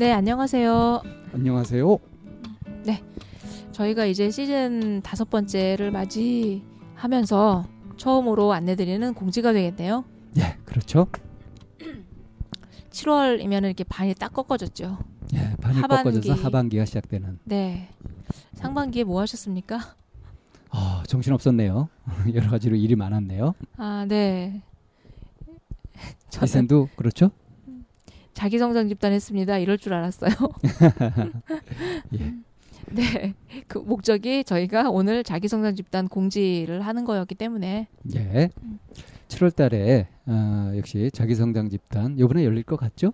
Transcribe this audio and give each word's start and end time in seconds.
네, 0.00 0.12
안녕하세요. 0.14 1.02
안녕하세요. 1.34 1.98
저희가 3.72 4.06
이제 4.06 4.30
시즌 4.30 5.02
다섯 5.02 5.28
번째를 5.28 5.90
맞이하면서 5.90 7.66
처음으로 7.98 8.54
안내드리는 8.54 9.12
공지가 9.12 9.52
되겠네요. 9.52 10.06
예, 10.38 10.56
그렇죠. 10.64 11.06
7월이면 12.88 13.64
이렇게 13.64 13.84
반이 13.84 14.14
딱 14.14 14.32
꺾어졌죠. 14.32 14.96
예, 15.34 15.54
반이 15.60 15.80
하반기. 15.80 16.10
꺾어져서 16.12 16.44
하반기가 16.46 16.86
시작되는. 16.86 17.38
네. 17.44 17.90
상반기에 18.54 19.04
뭐 19.04 19.20
하셨습니까? 19.20 19.80
아, 20.70 21.02
정신 21.08 21.34
없었네요. 21.34 21.90
여러 22.32 22.48
가지로 22.48 22.74
일이 22.74 22.96
많았네요. 22.96 23.54
아, 23.76 24.06
네. 24.08 24.62
저는 26.30 26.46
이센도 26.46 26.88
그렇죠? 26.96 27.32
자기 28.40 28.58
성장 28.58 28.88
집단 28.88 29.12
했습니다. 29.12 29.58
이럴 29.58 29.76
줄 29.76 29.92
알았어요. 29.92 30.30
예. 32.18 32.34
네. 32.90 33.34
그 33.68 33.76
목적이 33.76 34.44
저희가 34.44 34.88
오늘 34.88 35.22
자기 35.22 35.46
성장 35.46 35.74
집단 35.74 36.08
공지를 36.08 36.80
하는 36.80 37.04
거였기 37.04 37.34
때문에 37.34 37.88
예. 38.14 38.48
7월 39.28 39.54
달에 39.54 40.08
어, 40.24 40.72
역시 40.74 41.10
자기 41.12 41.34
성장 41.34 41.68
집단 41.68 42.18
요번에 42.18 42.46
열릴 42.46 42.62
것 42.62 42.76
같죠? 42.76 43.12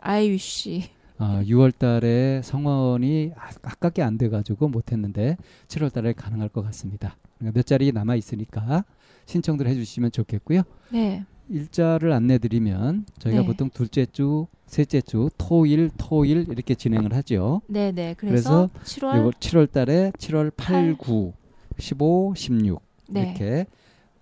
아이유씨. 0.00 0.84
어, 1.18 1.42
6월 1.44 1.76
달에 1.76 2.40
성원이 2.42 3.32
아- 3.36 3.50
아깝게 3.62 4.00
안 4.02 4.16
돼가지고 4.16 4.68
못했는데 4.68 5.36
7월 5.68 5.92
달에 5.92 6.14
가능할 6.14 6.48
것 6.48 6.62
같습니다. 6.62 7.18
몇 7.40 7.66
자리 7.66 7.92
남아 7.92 8.14
있으니까 8.14 8.86
신청들 9.26 9.66
해주시면 9.68 10.12
좋겠고요. 10.12 10.62
네. 10.90 11.26
일자를 11.50 12.12
안내드리면 12.12 13.06
저희가 13.18 13.40
네. 13.42 13.46
보통 13.46 13.68
둘째 13.70 14.06
주, 14.06 14.46
셋째 14.66 15.00
주, 15.00 15.28
토일, 15.36 15.90
토일 15.98 16.46
이렇게 16.48 16.74
진행을 16.74 17.12
하죠. 17.16 17.60
네, 17.66 17.90
네. 17.92 18.14
그래서, 18.16 18.70
7월 18.84 19.18
요거 19.18 19.30
7월 19.40 19.70
달에 19.70 20.12
7월 20.16 20.52
8, 20.56 20.76
팔. 20.84 20.96
9, 20.96 21.32
15, 21.78 22.34
16 22.36 22.80
네. 23.08 23.22
이렇게 23.22 23.66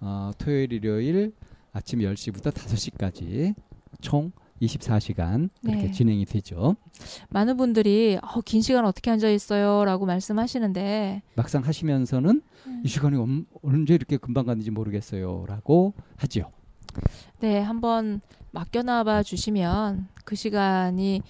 어, 0.00 0.31
토요일, 0.38 0.72
일요일 0.72 1.33
아침 1.72 1.99
10시부터 2.00 2.53
5시까지 2.53 3.55
총 4.00 4.33
24시간 4.62 5.50
그렇게 5.62 5.83
네. 5.87 5.91
진행이 5.93 6.25
되죠. 6.25 6.77
많은 7.28 7.56
분들이 7.56 8.19
어, 8.22 8.41
긴 8.41 8.62
시간 8.62 8.87
어떻게 8.87 9.11
앉아 9.11 9.28
있어요라고 9.28 10.06
말씀하시는데 10.06 11.22
막상 11.37 11.62
하시면서는 11.65 12.43
음. 12.67 12.83
이 12.84 12.88
시간이 12.88 13.17
엄- 13.17 13.47
언제 13.62 13.94
이렇게 13.94 14.17
금방 14.17 14.47
갔는지 14.47 14.71
모르겠어요라고 14.71 15.94
하죠. 16.17 16.50
네, 17.41 17.61
한번 17.61 18.21
맡겨놔 18.51 19.05
봐 19.05 19.23
주시면 19.23 20.09
그 20.25 20.35
시간이 20.35 21.23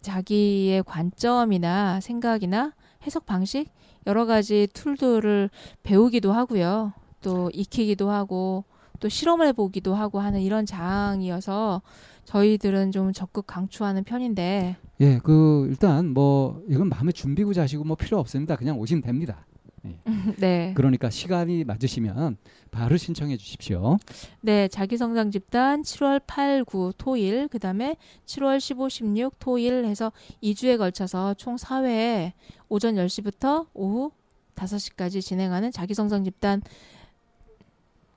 자기의 0.00 0.82
관점이나 0.84 2.00
생각이나 2.00 2.72
해석 3.06 3.26
방식 3.26 3.70
여러 4.06 4.26
가지 4.26 4.68
툴들을 4.72 5.50
배우기도 5.82 6.32
하고요. 6.32 6.92
또 7.20 7.50
익히기도 7.52 8.10
하고 8.10 8.64
또 9.00 9.08
실험을 9.08 9.48
해보기도 9.48 9.94
하고 9.94 10.20
하는 10.20 10.40
이런 10.40 10.66
장이어서 10.66 11.82
저희들은 12.24 12.92
좀 12.92 13.12
적극 13.12 13.46
강추하는 13.46 14.04
편인데 14.04 14.76
예, 15.00 15.18
그 15.18 15.66
일단 15.68 16.08
뭐 16.10 16.62
이건 16.68 16.88
마음에 16.88 17.10
준비고 17.10 17.52
자시고 17.52 17.84
뭐 17.84 17.96
필요 17.96 18.18
없습니다. 18.18 18.56
그냥 18.56 18.78
오시면 18.78 19.02
됩니다. 19.02 19.44
네, 20.38 20.72
그러니까 20.76 21.10
시간이 21.10 21.64
맞으시면 21.64 22.36
바로 22.70 22.96
신청해 22.96 23.36
주십시오. 23.36 23.98
네 24.40 24.68
자기 24.68 24.96
성장 24.96 25.30
집단 25.30 25.82
7월 25.82 26.20
8, 26.26 26.64
9 26.64 26.92
토일 26.96 27.48
그다음에 27.48 27.96
7월 28.26 28.60
15, 28.60 28.88
16 28.88 29.38
토일 29.38 29.84
해서 29.84 30.12
2주에 30.42 30.78
걸쳐서 30.78 31.34
총 31.34 31.56
4회 31.56 32.32
오전 32.68 32.94
10시부터 32.94 33.66
오후 33.74 34.12
5시까지 34.54 35.20
진행하는 35.20 35.72
자기 35.72 35.94
성장 35.94 36.24
집단 36.24 36.62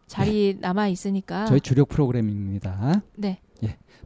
자리 0.08 0.58
남아 0.60 0.88
있으니까 0.90 1.46
저희 1.46 1.60
주력 1.60 1.90
프로그램입니다. 1.90 3.02
네. 3.16 3.40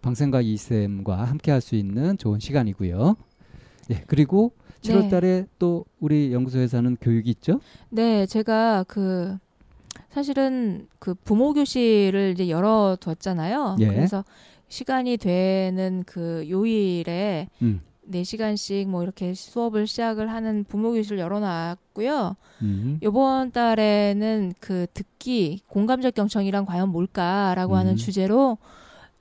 방생과 0.02 0.40
이쌤과 0.40 1.26
함께 1.26 1.52
할 1.52 1.60
수 1.60 1.76
있는 1.76 2.18
좋은 2.18 2.40
시간이고요. 2.40 3.18
예, 3.92 4.04
그리고 4.08 4.54
7월 4.82 5.02
네. 5.04 5.10
달에 5.10 5.46
또 5.58 5.86
우리 6.00 6.34
연구소에서는 6.34 6.98
교육이 7.02 7.30
있죠? 7.32 7.60
네, 7.90 8.26
제가 8.26 8.86
그 8.88 9.38
사실은 10.10 10.88
그 11.00 11.14
부모 11.14 11.54
교실을 11.54 12.32
이제 12.34 12.50
열어 12.50 12.98
뒀잖아요. 13.00 13.78
예. 13.80 13.88
그래서 13.88 14.24
시간이 14.68 15.18
되는 15.18 16.04
그 16.06 16.46
요일에 16.50 17.50
음. 17.62 17.82
4시간씩 18.10 18.88
뭐 18.88 19.04
이렇게 19.04 19.34
수업을 19.34 19.86
시작을 19.86 20.32
하는 20.32 20.64
부모 20.64 20.94
교실을 20.94 21.20
열어 21.20 21.40
놨고요. 21.40 22.36
음. 22.64 23.00
요번 23.04 23.52
달에는 23.52 24.54
그 24.60 24.88
듣기 24.94 25.62
공감적 25.68 26.16
경청이란 26.16 26.66
과연 26.66 26.90
뭘까라고 26.90 27.76
하는 27.76 27.92
음. 27.94 27.96
주제로 27.98 28.58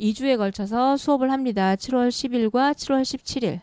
2주에 0.01 0.39
걸쳐서 0.39 0.97
수업을 0.97 1.31
합니다. 1.31 1.75
7월 1.75 2.09
10일과 2.09 2.73
7월 2.73 3.03
17일. 3.03 3.61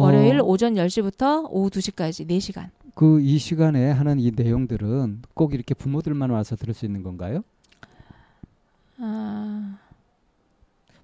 어, 0.00 0.04
월요일 0.04 0.40
오전 0.42 0.74
10시부터 0.74 1.46
오후 1.50 1.70
2시까지 1.70 2.26
4시간. 2.28 2.70
그 2.94 3.20
이 3.22 3.38
시간에 3.38 3.90
하는 3.90 4.18
이 4.18 4.30
내용들은 4.34 5.22
꼭 5.34 5.54
이렇게 5.54 5.74
부모들만 5.74 6.30
와서 6.30 6.56
들을 6.56 6.74
수 6.74 6.84
있는 6.84 7.02
건가요? 7.02 7.42
아, 8.98 9.78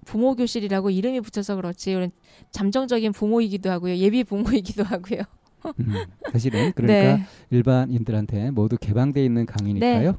부모 0.05 0.35
교실이라고 0.35 0.89
이름이 0.89 1.21
붙여서 1.21 1.55
그렇지 1.55 2.09
잠정적인 2.51 3.11
부모이기도 3.13 3.69
하고요. 3.71 3.95
예비 3.97 4.23
부모이기도 4.23 4.83
하고요. 4.83 5.21
음, 5.79 5.93
사실은 6.31 6.71
그러니까 6.75 7.17
네. 7.17 7.25
일반인들한테 7.49 8.51
모두 8.51 8.77
개방돼 8.77 9.23
있는 9.23 9.45
강의니까요. 9.45 10.17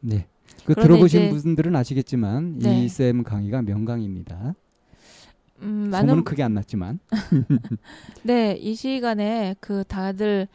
네. 0.00 0.26
그 0.64 0.74
그런데 0.74 0.82
들어보신 0.82 1.30
분들은 1.30 1.76
아시겠지만 1.76 2.58
네. 2.58 2.84
이쌤 2.84 3.22
강의가 3.22 3.62
명강입니다. 3.62 4.54
음, 5.62 5.90
소문은 5.90 5.90
많은 5.90 6.24
크게 6.24 6.42
안 6.42 6.54
났지만. 6.54 6.98
네, 8.22 8.56
이 8.60 8.74
시간에 8.74 9.54
그 9.60 9.84
다들 9.84 10.48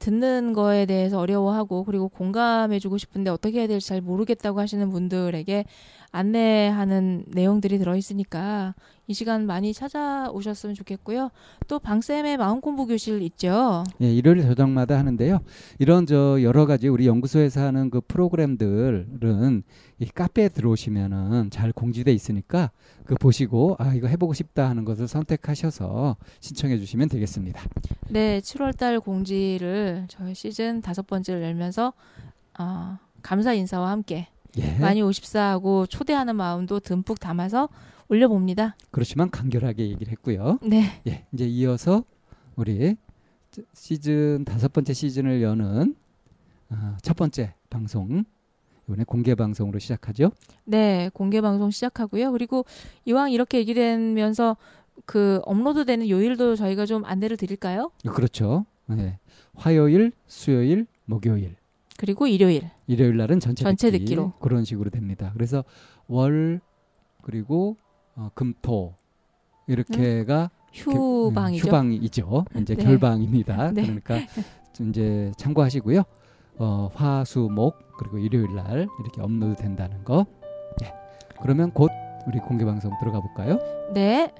듣는 0.00 0.54
거에 0.54 0.86
대해서 0.86 1.18
어려워하고 1.18 1.84
그리고 1.84 2.08
공감해주고 2.08 2.98
싶은데 2.98 3.30
어떻게 3.30 3.60
해야 3.60 3.68
될지 3.68 3.86
잘 3.86 4.00
모르겠다고 4.00 4.58
하시는 4.58 4.88
분들에게 4.90 5.64
안내하는 6.12 7.24
내용들이 7.28 7.78
들어있으니까 7.78 8.74
이 9.06 9.14
시간 9.14 9.46
많이 9.46 9.72
찾아오셨으면 9.72 10.74
좋겠고요. 10.74 11.30
또 11.66 11.78
방쌤의 11.78 12.36
마음 12.36 12.60
공부 12.60 12.86
교실 12.86 13.22
있죠. 13.22 13.84
예, 14.00 14.12
일요일 14.12 14.42
저녁마다 14.42 14.98
하는데요. 14.98 15.40
이런 15.78 16.06
저 16.06 16.40
여러 16.42 16.66
가지 16.66 16.88
우리 16.88 17.06
연구소에서 17.06 17.60
하는 17.60 17.90
그 17.90 18.00
프로그램들은 18.00 19.62
이 19.98 20.06
카페에 20.06 20.48
들어오시면은 20.48 21.50
잘 21.50 21.72
공지돼 21.72 22.12
있으니까 22.12 22.70
그 23.04 23.14
보시고 23.16 23.76
아 23.78 23.94
이거 23.94 24.06
해보고 24.06 24.32
싶다 24.32 24.68
하는 24.68 24.84
것을 24.84 25.08
선택하셔서 25.08 26.16
신청해 26.38 26.78
주시면 26.78 27.08
되겠습니다. 27.08 27.62
네, 28.10 28.40
7월달 28.40 29.02
공지를 29.02 30.06
저희 30.08 30.34
시즌 30.34 30.80
다섯 30.80 31.06
번째를 31.06 31.42
열면서 31.42 31.92
아, 32.54 32.98
감사 33.22 33.52
인사와 33.52 33.90
함께 33.90 34.28
예. 34.58 34.78
많이 34.78 35.02
오십사 35.02 35.40
하고 35.40 35.86
초대하는 35.86 36.36
마음도 36.36 36.80
듬뿍 36.80 37.20
담아서 37.20 37.68
올려봅니다. 38.08 38.76
그렇지만 38.90 39.30
간결하게 39.30 39.88
얘기를 39.88 40.10
했고요. 40.12 40.58
네. 40.62 41.00
예, 41.06 41.26
이제 41.32 41.46
이어서 41.46 42.04
우리 42.56 42.96
시즌 43.74 44.44
다섯 44.44 44.72
번째 44.72 44.92
시즌을 44.92 45.42
여는 45.42 45.94
아, 46.70 46.96
첫 47.02 47.16
번째 47.16 47.54
방송 47.68 48.24
이번에 48.86 49.04
공개 49.04 49.34
방송으로 49.34 49.78
시작하죠. 49.78 50.32
네, 50.64 51.10
공개 51.14 51.40
방송 51.40 51.70
시작하고요. 51.70 52.32
그리고 52.32 52.64
이왕 53.04 53.30
이렇게 53.30 53.58
얘기되면서 53.58 54.56
그 55.06 55.40
업로드되는 55.44 56.08
요일도 56.08 56.56
저희가 56.56 56.86
좀 56.86 57.04
안내를 57.04 57.36
드릴까요? 57.36 57.90
그렇죠. 58.08 58.66
네. 58.86 59.18
화요일, 59.54 60.12
수요일, 60.26 60.86
목요일, 61.04 61.54
그리고 61.96 62.26
일요일. 62.26 62.68
일요일 62.90 63.16
날은 63.18 63.38
전체, 63.38 63.62
전체 63.62 63.90
듣기. 63.92 64.04
듣기 64.04 64.14
로. 64.16 64.32
그런 64.40 64.64
식으로 64.64 64.90
됩니다. 64.90 65.30
그래서 65.34 65.64
월 66.08 66.60
그리고 67.22 67.76
어, 68.16 68.30
금토 68.34 68.94
이렇게가 69.68 70.50
휴방이죠. 70.72 71.66
음, 71.66 71.68
휴방이죠. 71.68 72.44
이제 72.58 72.74
네. 72.74 72.82
결방입니다. 72.82 73.70
네. 73.72 73.82
그러니까 73.82 74.18
이제 74.80 75.30
참고하시고요. 75.36 76.02
어, 76.58 76.90
화, 76.92 77.24
수, 77.24 77.48
목 77.48 77.76
그리고 77.96 78.18
일요일 78.18 78.56
날 78.56 78.88
이렇게 79.00 79.20
업로드 79.20 79.62
된다는 79.62 80.02
거. 80.02 80.26
예. 80.82 80.92
그러면 81.40 81.70
곧 81.70 81.92
우리 82.26 82.40
공개 82.40 82.64
방송 82.64 82.92
들어가 82.98 83.20
볼까요? 83.20 83.60
네. 83.94 84.32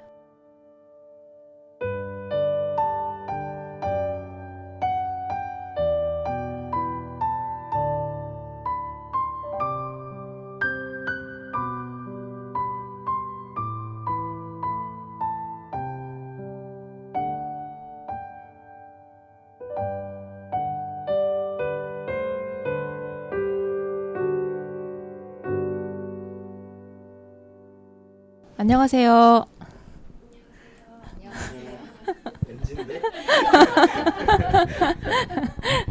안녕하세요. 28.81 29.45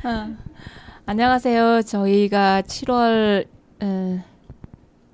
아, 0.03 0.35
안녕하세요. 1.07 1.83
저희가 1.83 2.63
7월 2.63 3.47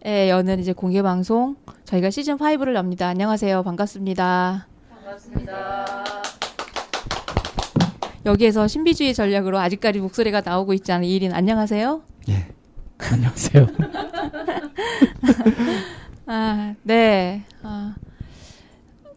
에 0.05 0.31
여는 0.31 0.61
이제 0.61 0.73
공개 0.73 1.03
방송 1.03 1.57
저희가 1.85 2.09
시즌 2.09 2.39
5를 2.39 2.75
엽니다. 2.77 3.09
안녕하세요. 3.09 3.63
반갑습니다. 3.63 4.67
반갑습니다. 4.89 6.05
여기에서 8.25 8.67
신비주의 8.67 9.13
전략으로 9.13 9.59
아직까지 9.59 10.01
목소리가 10.01 10.41
나오고 10.43 10.73
있지 10.73 10.93
않은 10.93 11.05
이일인 11.05 11.35
안녕하세요. 11.35 12.01
예. 12.31 12.47
안녕하세요. 13.13 13.67
아, 16.27 16.75
네. 16.83 17.45
아, 17.63 17.95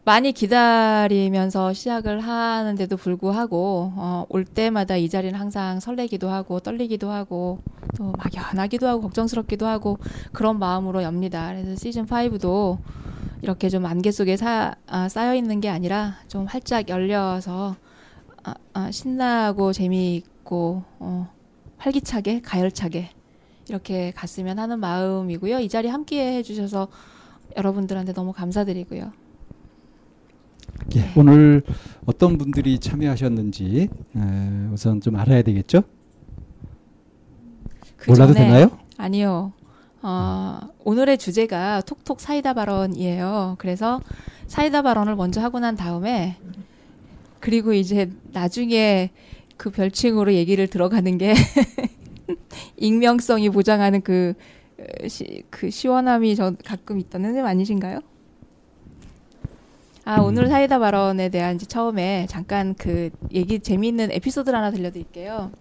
많이 0.06 0.32
기다리면서 0.32 1.74
시작을 1.74 2.20
하는데도 2.20 2.98
불구하고 2.98 3.94
어, 3.96 4.26
올 4.30 4.46
때마다 4.46 4.96
이 4.96 5.10
자리는 5.10 5.38
항상 5.40 5.80
설레기도 5.80 6.30
하고 6.30 6.60
떨리기도 6.60 7.10
하고 7.10 7.60
또 7.98 8.14
막연하기도 8.14 8.88
하고 8.88 9.02
걱정스럽기도 9.02 9.66
하고 9.66 9.98
그런 10.34 10.60
마음으로 10.60 11.02
엽니다. 11.02 11.50
그래서 11.50 11.76
시즌 11.76 12.06
5도 12.06 12.78
이렇게 13.42 13.70
좀 13.70 13.86
안개 13.86 14.12
속에 14.12 14.38
사, 14.38 14.76
아, 14.88 15.10
쌓여 15.10 15.34
있는 15.34 15.62
게 15.62 15.70
아니라 15.70 16.16
좀 16.28 16.46
활짝 16.46 16.90
열려서 16.90 17.76
아, 18.44 18.54
아, 18.74 18.92
신나고 18.92 19.74
재미있고 19.74 20.84
어, 21.00 21.28
활기차게 21.78 22.42
가열차게 22.42 23.10
이렇게 23.74 24.12
갔으면 24.16 24.60
하는 24.60 24.80
마음이고요. 24.80 25.60
이 25.60 25.70
자리 25.70 25.88
함께 25.88 26.34
해주셔서 26.38 26.88
여러분들한테 27.56 28.14
너무 28.14 28.34
감사드리고요. 28.34 29.12
예, 30.96 31.12
오늘 31.16 31.62
어떤 32.06 32.38
분들이 32.38 32.80
참여하셨는지 32.80 33.90
에, 34.16 34.20
우선 34.74 35.02
좀 35.02 35.16
알아야 35.18 35.42
되겠죠? 35.44 35.84
그 37.98 38.10
몰라도 38.12 38.34
전에- 38.34 38.38
되나요? 38.38 38.80
아니요. 38.98 39.54
어, 40.02 40.60
오늘의 40.86 41.18
주제가 41.18 41.82
톡톡 41.82 42.22
사이다 42.22 42.54
발언이에요. 42.54 43.56
그래서 43.60 44.02
사이다 44.48 44.82
발언을 44.82 45.16
먼저 45.16 45.42
하고 45.42 45.60
난 45.60 45.76
다음에 45.76 46.38
그리고 47.40 47.74
이제 47.74 48.10
나중에 48.32 49.12
그 49.58 49.72
별칭으로 49.72 50.34
얘기를 50.34 50.68
들어가는 50.68 51.18
게 51.18 51.34
익명성이 52.78 53.50
보장하는 53.50 54.02
그, 54.02 54.34
어, 54.80 55.08
시, 55.08 55.44
그 55.50 55.70
시원함이 55.70 56.36
저 56.36 56.54
가끔 56.66 57.00
있다는 57.00 57.34
점 57.34 57.46
아니신가요? 57.46 58.00
아, 60.06 60.22
오늘 60.22 60.48
사이다 60.48 60.80
발언에 60.80 61.30
대한 61.30 61.56
이제 61.56 61.66
처음에 61.66 62.26
잠깐 62.30 62.74
그 62.74 63.12
얘기 63.32 63.60
재미있는 63.60 64.12
에피소드를 64.12 64.58
하나 64.58 64.72
들려드릴게요. 64.72 65.52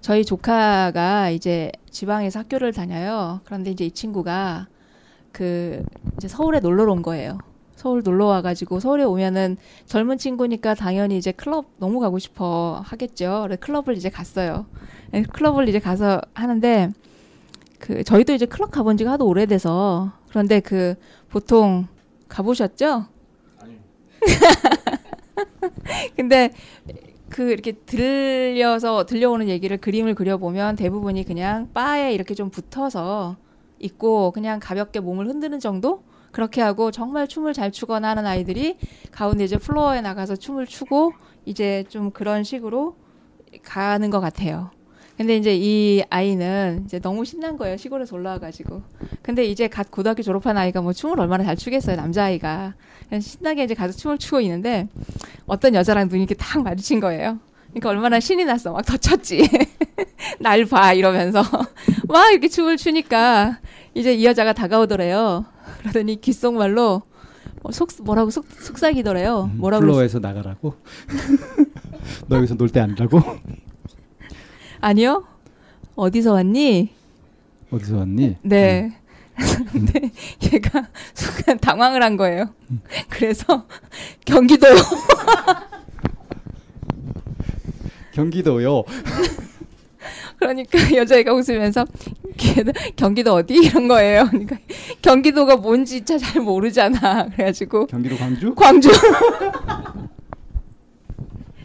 저희 0.00 0.24
조카가 0.24 1.30
이제 1.30 1.72
지방에서 1.90 2.40
학교를 2.40 2.72
다녀요. 2.72 3.40
그런데 3.44 3.70
이제 3.70 3.86
이 3.86 3.90
친구가 3.90 4.68
그 5.32 5.82
이제 6.16 6.28
서울에 6.28 6.60
놀러 6.60 6.90
온 6.92 7.02
거예요. 7.02 7.38
서울 7.80 8.02
놀러 8.02 8.26
와가지고 8.26 8.78
서울에 8.78 9.04
오면은 9.04 9.56
젊은 9.86 10.18
친구니까 10.18 10.74
당연히 10.74 11.16
이제 11.16 11.32
클럽 11.32 11.64
너무 11.78 11.98
가고 11.98 12.18
싶어 12.18 12.82
하겠죠. 12.84 13.44
그래서 13.44 13.58
클럽을 13.58 13.96
이제 13.96 14.10
갔어요. 14.10 14.66
네, 15.12 15.22
클럽을 15.22 15.66
이제 15.66 15.78
가서 15.78 16.20
하는데 16.34 16.90
그 17.78 18.04
저희도 18.04 18.34
이제 18.34 18.44
클럽 18.44 18.70
가본 18.70 18.98
지가 18.98 19.12
하도 19.12 19.26
오래돼서 19.26 20.12
그런데 20.28 20.60
그 20.60 20.94
보통 21.30 21.86
가보셨죠? 22.28 23.06
근데 26.16 26.50
그 27.30 27.50
이렇게 27.50 27.72
들려서 27.72 29.06
들려오는 29.06 29.48
얘기를 29.48 29.78
그림을 29.78 30.14
그려보면 30.14 30.76
대부분이 30.76 31.24
그냥 31.24 31.70
바에 31.72 32.12
이렇게 32.12 32.34
좀 32.34 32.50
붙어서 32.50 33.38
있고 33.78 34.32
그냥 34.32 34.60
가볍게 34.60 35.00
몸을 35.00 35.26
흔드는 35.28 35.60
정도 35.60 36.02
그렇게 36.32 36.60
하고 36.60 36.90
정말 36.90 37.26
춤을 37.28 37.52
잘 37.52 37.70
추거나 37.70 38.10
하는 38.10 38.26
아이들이 38.26 38.76
가운데 39.10 39.44
이제 39.44 39.56
플로어에 39.56 40.00
나가서 40.00 40.36
춤을 40.36 40.66
추고 40.66 41.12
이제 41.44 41.84
좀 41.88 42.10
그런 42.10 42.44
식으로 42.44 42.96
가는 43.62 44.10
것 44.10 44.20
같아요. 44.20 44.70
근데 45.16 45.36
이제 45.36 45.54
이 45.54 46.02
아이는 46.08 46.84
이제 46.86 46.98
너무 46.98 47.26
신난 47.26 47.58
거예요. 47.58 47.76
시골에서 47.76 48.16
올라와가지고. 48.16 48.80
근데 49.20 49.44
이제 49.44 49.68
갓 49.68 49.90
고등학교 49.90 50.22
졸업한 50.22 50.56
아이가 50.56 50.80
뭐 50.80 50.94
춤을 50.94 51.20
얼마나 51.20 51.44
잘 51.44 51.56
추겠어요. 51.56 51.96
남자아이가. 51.96 52.72
신나게 53.20 53.64
이제 53.64 53.74
가서 53.74 53.92
춤을 53.98 54.16
추고 54.16 54.40
있는데 54.40 54.88
어떤 55.44 55.74
여자랑 55.74 56.08
눈이 56.08 56.22
이렇게 56.22 56.34
딱 56.34 56.62
마주친 56.62 57.00
거예요. 57.00 57.38
그러니까 57.68 57.90
얼마나 57.90 58.18
신이 58.18 58.46
났어. 58.46 58.72
막더 58.72 58.96
쳤지. 58.96 59.46
날 60.40 60.64
봐. 60.64 60.94
이러면서. 60.94 61.42
막 62.08 62.30
이렇게 62.30 62.48
춤을 62.48 62.78
추니까 62.78 63.58
이제 63.92 64.14
이 64.14 64.24
여자가 64.24 64.54
다가오더래요. 64.54 65.44
그러더니 65.80 66.20
귓속말로 66.20 67.02
어, 67.62 67.72
속, 67.72 67.90
뭐라고 68.02 68.30
속, 68.30 68.46
속삭이더래요. 68.46 69.50
음, 69.52 69.58
뭐라고 69.58 69.80
플로어에서 69.80 70.18
나가라고? 70.18 70.74
너 72.28 72.36
여기서 72.36 72.54
놀때 72.54 72.80
아니라고? 72.80 73.20
아니요. 74.80 75.24
어디서 75.94 76.32
왔니? 76.34 76.90
어디서 77.70 77.98
왔니? 77.98 78.36
네. 78.42 78.96
근데 79.72 80.10
얘가 80.52 80.88
순간 81.14 81.58
당황을 81.58 82.02
한 82.02 82.16
거예요. 82.16 82.54
그래서 83.08 83.66
경기도요. 84.26 84.74
경기도요. 88.12 88.84
그러니까 90.40 90.78
여자애가 90.96 91.32
웃으면서 91.34 91.84
걔는 92.36 92.72
경기도 92.96 93.34
어디 93.34 93.54
이런 93.54 93.86
거예요. 93.88 94.26
그러니까 94.30 94.56
경기도가 95.02 95.56
뭔지 95.56 96.04
잘 96.04 96.42
모르잖아. 96.42 97.28
그래가지고 97.28 97.86
경기도 97.86 98.16
광주? 98.16 98.54
광주. 98.54 98.88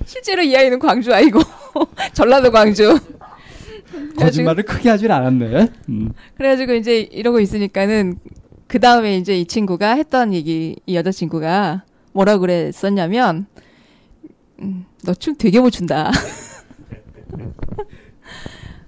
실제로 0.05 0.43
이 0.43 0.55
아이는 0.55 0.77
광주 0.77 1.13
아이고 1.13 1.39
전라도 2.13 2.51
광주. 2.51 2.99
거짓말을 4.17 4.63
크게 4.63 4.89
하진 4.89 5.09
않았네. 5.09 5.67
음. 5.89 6.11
그래가지고 6.35 6.73
이제 6.73 6.99
이러고 6.99 7.39
있으니까는 7.39 8.19
그 8.67 8.79
다음에 8.79 9.17
이제 9.17 9.37
이 9.39 9.45
친구가 9.45 9.95
했던 9.95 10.33
얘기 10.33 10.75
이 10.85 10.95
여자 10.95 11.11
친구가 11.11 11.83
뭐라 12.11 12.37
그랬었냐면 12.37 13.45
음, 14.59 14.85
너춤 15.03 15.35
되게 15.37 15.59
못 15.59 15.69
춘다. 15.69 16.11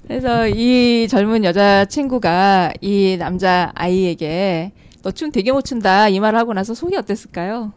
그래서 0.08 0.48
이 0.48 1.08
젊은 1.10 1.44
여자 1.44 1.86
친구가 1.86 2.74
이 2.82 3.18
남자 3.20 3.72
아이에게 3.76 4.72
너 5.04 5.12
춤 5.12 5.32
되게 5.32 5.52
못 5.52 5.64
춘다 5.64 6.10
이 6.10 6.20
말을 6.20 6.38
하고 6.40 6.54
나서 6.54 6.74
속이 6.74 6.96
어땠을까요? 6.96 7.74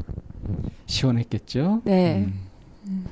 시원했겠죠? 0.87 1.83
네. 1.85 2.27
음. 2.87 3.05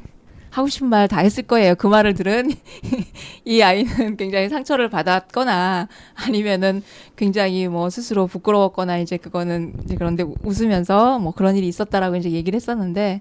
하고 0.50 0.66
싶은 0.68 0.88
말 0.88 1.06
다 1.08 1.18
했을 1.20 1.44
거예요. 1.44 1.74
그 1.76 1.86
말을 1.86 2.14
들은 2.14 2.50
이 3.44 3.60
아이는 3.62 4.16
굉장히 4.16 4.48
상처를 4.48 4.88
받았거나 4.88 5.88
아니면은 6.14 6.82
굉장히 7.16 7.68
뭐 7.68 7.90
스스로 7.90 8.26
부끄러웠거나 8.26 8.98
이제 8.98 9.16
그거는 9.18 9.74
이제 9.84 9.94
그런데 9.94 10.24
웃으면서 10.42 11.18
뭐 11.20 11.32
그런 11.32 11.56
일이 11.56 11.68
있었다라고 11.68 12.16
이제 12.16 12.30
얘기를 12.30 12.56
했었는데 12.56 13.20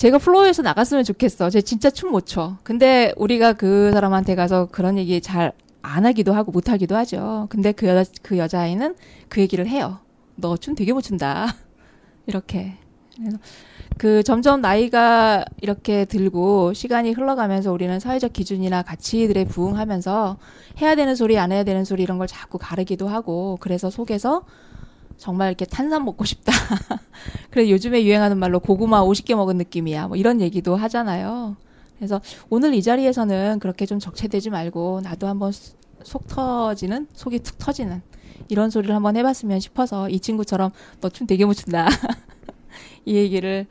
제가 0.00 0.16
플로어에서 0.16 0.62
나갔으면 0.62 1.04
좋겠어. 1.04 1.50
제 1.50 1.60
진짜 1.60 1.90
춤 1.90 2.10
못 2.10 2.24
춰. 2.26 2.56
근데 2.62 3.12
우리가 3.18 3.52
그 3.52 3.90
사람한테 3.92 4.34
가서 4.34 4.66
그런 4.72 4.96
얘기 4.96 5.20
잘 5.20 5.52
안 5.82 6.04
하기도 6.04 6.32
하고 6.34 6.52
못 6.52 6.68
하기도 6.68 6.96
하죠. 6.96 7.46
근데 7.50 7.72
그 7.72 7.86
여자 7.86 8.10
그 8.22 8.36
여자아이는 8.38 8.94
그 9.28 9.40
얘기를 9.40 9.66
해요. 9.66 9.98
너 10.36 10.56
춤 10.56 10.74
되게 10.74 10.92
못 10.92 11.02
춘다. 11.02 11.54
이렇게. 12.26 12.74
그래서 13.16 13.38
그 13.98 14.22
점점 14.22 14.60
나이가 14.62 15.44
이렇게 15.60 16.06
들고 16.06 16.72
시간이 16.72 17.12
흘러가면서 17.12 17.72
우리는 17.72 17.98
사회적 18.00 18.32
기준이나 18.32 18.82
가치들에 18.82 19.44
부응하면서 19.44 20.38
해야 20.80 20.94
되는 20.94 21.14
소리 21.14 21.38
안 21.38 21.52
해야 21.52 21.64
되는 21.64 21.84
소리 21.84 22.02
이런 22.02 22.16
걸 22.18 22.26
자꾸 22.26 22.56
가르기도 22.58 23.08
하고 23.08 23.58
그래서 23.60 23.90
속에서 23.90 24.44
정말 25.20 25.48
이렇게 25.48 25.66
탄산 25.66 26.04
먹고 26.06 26.24
싶다. 26.24 26.50
그래서 27.50 27.70
요즘에 27.70 28.02
유행하는 28.04 28.38
말로 28.38 28.58
고구마 28.58 29.02
50개 29.04 29.34
먹은 29.36 29.58
느낌이야. 29.58 30.08
뭐 30.08 30.16
이런 30.16 30.40
얘기도 30.40 30.76
하잖아요. 30.76 31.56
그래서 31.98 32.22
오늘 32.48 32.72
이 32.72 32.82
자리에서는 32.82 33.58
그렇게 33.60 33.84
좀 33.84 33.98
적체되지 33.98 34.48
말고 34.48 35.02
나도 35.04 35.26
한번 35.28 35.52
수- 35.52 35.74
속 36.02 36.26
터지는 36.26 37.06
속이 37.12 37.40
툭 37.40 37.58
터지는 37.58 38.00
이런 38.48 38.70
소리를 38.70 38.94
한번 38.94 39.14
해봤으면 39.18 39.60
싶어서 39.60 40.08
이 40.08 40.18
친구처럼 40.20 40.70
너 41.02 41.10
춤 41.10 41.26
되게 41.26 41.44
못 41.44 41.52
춘다. 41.52 41.86
이 43.04 43.14
얘기를 43.14 43.66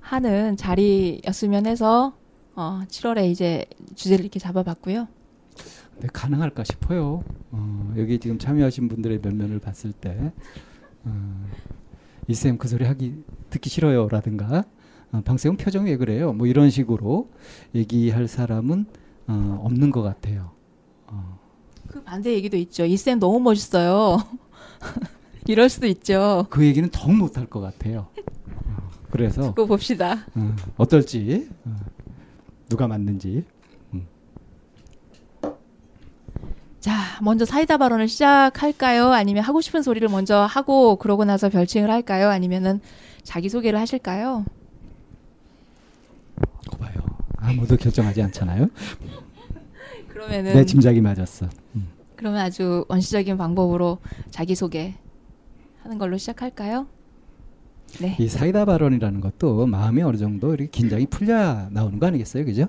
하는 0.00 0.56
자리였으면 0.56 1.66
해서 1.66 2.12
어, 2.54 2.82
7월에 2.86 3.28
이제 3.28 3.64
주제를 3.96 4.24
이렇게 4.24 4.38
잡아봤고요. 4.38 5.08
네, 5.98 6.08
가능할까 6.12 6.62
싶어요. 6.62 7.24
어, 7.50 7.92
여기 7.96 8.20
지금 8.20 8.38
참여하신 8.38 8.88
분들의 8.88 9.18
면면을 9.20 9.58
봤을 9.58 9.92
때, 9.92 10.32
어, 11.04 11.46
이쌤 12.28 12.58
그 12.58 12.68
소리 12.68 12.84
하기 12.84 13.22
듣기 13.50 13.68
싫어요라든가, 13.70 14.64
어, 15.12 15.20
방세용 15.24 15.56
표정이 15.56 15.90
왜 15.90 15.96
그래요? 15.96 16.32
뭐 16.32 16.46
이런 16.46 16.70
식으로 16.70 17.30
얘기할 17.74 18.28
사람은 18.28 18.86
어, 19.28 19.60
없는 19.64 19.90
것 19.90 20.02
같아요. 20.02 20.50
어, 21.06 21.38
그 21.88 22.02
반대 22.02 22.32
얘기도 22.34 22.56
있죠. 22.56 22.84
이 22.84 22.96
쌤 22.96 23.18
너무 23.18 23.40
멋있어요. 23.40 24.18
이럴 25.46 25.68
수도 25.68 25.86
있죠. 25.88 26.46
그 26.50 26.64
얘기는 26.64 26.88
더욱 26.90 27.16
못할 27.16 27.46
것 27.46 27.60
같아요. 27.60 28.06
어, 28.66 28.90
그래서 29.10 29.42
듣고 29.42 29.66
봅시다. 29.66 30.24
어, 30.34 30.56
어떨지 30.76 31.48
어, 31.64 31.76
누가 32.68 32.86
맞는지 32.88 33.44
자, 36.82 37.16
먼저 37.22 37.44
사이다 37.44 37.76
발언을 37.76 38.08
시작할까요? 38.08 39.12
아니면 39.12 39.44
하고 39.44 39.60
싶은 39.60 39.82
소리를 39.82 40.08
먼저 40.08 40.40
하고 40.40 40.96
그러고 40.96 41.24
나서 41.24 41.48
별칭을 41.48 41.88
할까요? 41.88 42.28
아니면은 42.28 42.80
자기 43.22 43.48
소개를 43.48 43.78
하실까요? 43.78 44.44
거 46.68 46.76
봐요. 46.78 46.94
아무도 47.36 47.76
결정하지 47.76 48.20
않잖아요. 48.22 48.66
그러면은 50.10 50.54
내 50.54 50.64
짐작이 50.64 51.00
맞았어. 51.00 51.48
그러면 52.16 52.40
아주 52.40 52.84
원시적인 52.88 53.36
방법으로 53.36 53.98
자기 54.32 54.56
소개 54.56 54.94
하는 55.84 55.98
걸로 55.98 56.16
시작할까요? 56.16 56.88
네. 58.00 58.16
이 58.18 58.28
사이다 58.28 58.64
발언이라는 58.64 59.20
것도 59.20 59.66
마음이 59.66 60.02
어느 60.02 60.16
정도 60.16 60.54
이렇게 60.54 60.70
긴장이 60.70 61.06
풀려야 61.06 61.68
나오는 61.70 61.98
거 61.98 62.06
아니겠어요, 62.06 62.44
그죠? 62.44 62.66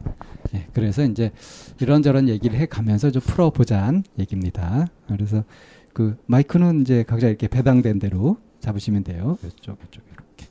예, 0.53 0.67
그래서 0.73 1.03
이제 1.03 1.31
이런저런 1.79 2.29
얘기를 2.29 2.57
해 2.59 2.65
가면서 2.65 3.09
좀 3.11 3.21
풀어보자는 3.21 4.03
얘기입니다. 4.19 4.87
그래서 5.07 5.43
그 5.93 6.17
마이크는 6.25 6.81
이제 6.81 7.03
각자 7.03 7.27
이렇게 7.27 7.47
배당된 7.47 7.99
대로 7.99 8.37
잡으시면 8.59 9.03
돼요. 9.03 9.37
이쪽, 9.45 9.77
이쪽 9.87 10.03
이렇게. 10.11 10.47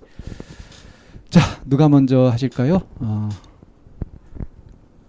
자, 1.31 1.41
누가 1.65 1.89
먼저 1.89 2.29
하실까요? 2.29 2.81
어, 2.97 3.29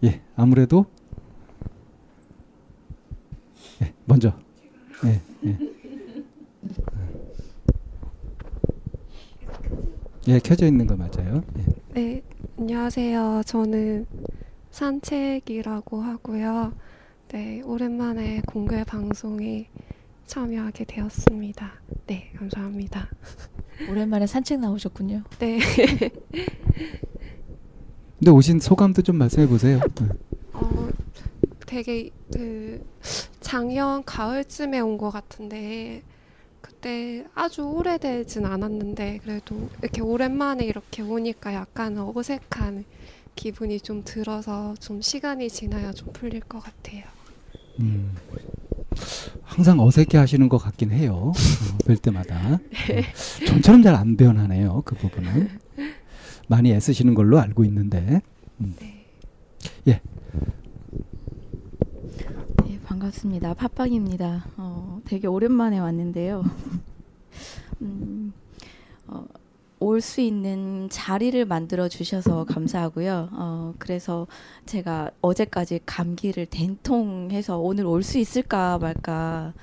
예, 0.04 0.22
아무래도 0.36 0.86
예, 3.82 3.94
먼저. 4.06 4.34
예, 5.06 5.22
예. 5.46 5.58
예, 10.28 10.40
켜져 10.40 10.66
있는 10.68 10.88
거 10.88 10.96
맞아요. 10.96 11.44
예. 11.58 11.64
네, 11.94 12.22
안녕하세요. 12.58 13.44
저는 13.46 14.06
산책이라고 14.72 16.02
하고요. 16.02 16.74
네, 17.30 17.62
오랜만에 17.64 18.42
공개 18.48 18.84
방송에 18.84 19.70
참여하게 20.26 20.86
되었습니다. 20.86 21.74
네, 22.08 22.32
감사합니다. 22.38 23.10
오랜만에 23.90 24.26
산책 24.28 24.60
나오셨군요. 24.62 25.24
네, 25.40 25.60
근데 28.20 28.32
오신 28.32 28.60
소감도 28.60 29.02
좀 29.02 29.18
말씀해 29.18 29.48
보세요. 29.48 29.80
네. 30.00 30.08
어, 30.54 30.90
되게 31.66 32.10
그 32.34 32.82
작년 33.42 34.04
가을쯤에 34.06 34.80
온 34.80 34.98
것 34.98 35.10
같은데 35.10 36.02
그때 36.84 37.24
아주 37.34 37.64
오래되진 37.64 38.46
않았는데 38.46 39.20
그래도 39.24 39.70
이렇게 39.82 40.02
오랜만에 40.02 40.66
이렇게 40.66 41.02
오니까 41.02 41.54
약간 41.54 41.98
어색한 41.98 42.84
기분이 43.36 43.80
좀 43.80 44.04
들어서 44.04 44.76
좀 44.82 45.02
시간이 45.02 45.50
지나야 45.50 45.94
좀 45.94 46.12
풀릴 46.12 46.42
것 46.42 46.60
같아요. 46.60 47.06
음. 47.80 48.14
항상 49.44 49.80
어색해 49.80 50.18
하시는 50.18 50.50
것 50.50 50.58
같긴 50.58 50.92
해요. 50.92 51.32
어, 51.32 51.78
뵐 51.86 51.96
때마다. 51.96 52.56
어, 52.56 52.60
좀처럼 53.48 53.82
잘 53.82 53.96
안 53.96 54.18
변하네요. 54.18 54.82
그 54.84 54.96
부분은. 54.96 55.48
많이 56.50 56.74
애쓰시는 56.74 57.14
걸로 57.14 57.40
알고 57.40 57.64
있는데. 57.64 58.22
네. 58.58 59.06
네, 59.86 60.02
반갑습니다. 63.04 63.54
팟빵입니다. 63.56 64.46
어, 64.56 65.02
되게 65.04 65.28
오랜만에 65.28 65.80
왔는데요. 65.80 66.46
음, 67.82 68.32
어, 69.08 69.26
올수 69.80 70.22
있는 70.22 70.88
자리를 70.90 71.44
만들어 71.46 71.90
주셔서 71.90 72.46
감사하고요. 72.46 73.30
어, 73.34 73.74
그래서 73.78 74.28
제가 74.66 75.12
어제까지 75.22 75.82
감기를 75.86 76.46
된통해서 76.46 77.58
오늘 77.60 77.86
올 77.86 78.04
수 78.04 78.20
있을까 78.20 78.78
말까, 78.78 79.54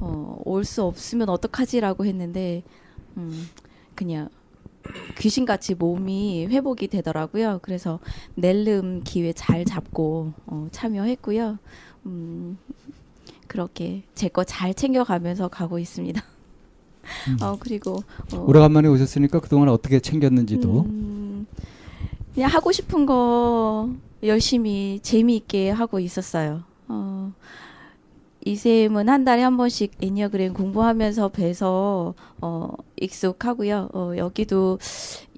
어, 0.00 0.38
올 0.44 0.64
수 0.64 0.82
없으면 0.82 1.30
어떡하지라고 1.30 2.04
했는데, 2.04 2.62
음, 3.16 3.48
그냥 3.94 4.28
귀신같이 5.18 5.74
몸이 5.74 6.46
회복이 6.46 6.88
되더라고요. 6.88 7.60
그래서 7.62 7.98
낼름 8.34 9.02
기회 9.04 9.32
잘 9.32 9.64
잡고 9.64 10.32
어, 10.46 10.68
참여했고요. 10.72 11.58
음, 12.06 12.58
그렇게 13.46 14.02
제 14.14 14.28
거 14.28 14.44
잘 14.44 14.74
챙겨가면서 14.74 15.48
가고 15.48 15.78
있습니다. 15.78 16.22
음. 17.28 17.36
어, 17.42 17.56
그리고 17.58 18.02
어, 18.32 18.44
오래간만에 18.46 18.88
오셨으니까 18.88 19.40
그동안 19.40 19.68
어떻게 19.68 20.00
챙겼는지도. 20.00 20.82
음, 20.82 21.46
그냥 22.34 22.50
하고 22.50 22.70
싶은 22.72 23.06
거 23.06 23.90
열심히 24.22 25.00
재미있게 25.02 25.70
하고 25.70 25.98
있었어요. 25.98 26.62
어, 26.88 27.32
이쌤은 28.44 29.08
한 29.08 29.24
달에 29.24 29.42
한 29.42 29.56
번씩 29.56 29.92
애니어그램 30.00 30.54
공부하면서 30.54 31.28
뵈서 31.28 32.14
어, 32.40 32.70
익숙하고요. 32.96 33.90
어, 33.92 34.12
여기도 34.16 34.78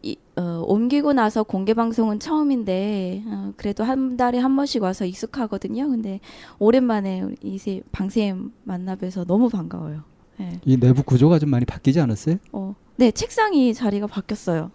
이, 0.03 0.17
어, 0.37 0.63
옮기고 0.67 1.13
나서 1.13 1.43
공개 1.43 1.75
방송은 1.75 2.21
처음인데 2.21 3.23
어, 3.27 3.53
그래도 3.57 3.85
한 3.85 4.17
달에 4.17 4.39
한 4.39 4.55
번씩 4.57 4.83
와서 4.83 5.05
익숙하거든요. 5.05 5.89
근데 5.89 6.21
오랜만에 6.59 7.25
이쌤 7.43 7.83
방쌤 7.93 8.53
만나 8.65 8.95
뵈서 8.95 9.25
너무 9.25 9.49
반가워요. 9.49 10.03
네. 10.39 10.61
이 10.65 10.77
내부 10.79 11.03
구조가 11.03 11.39
좀 11.39 11.51
많이 11.51 11.65
바뀌지 11.65 12.01
않았어요? 12.01 12.37
어, 12.53 12.75
네, 12.97 13.11
책상이 13.11 13.75
자리가 13.75 14.07
바뀌었어요. 14.07 14.71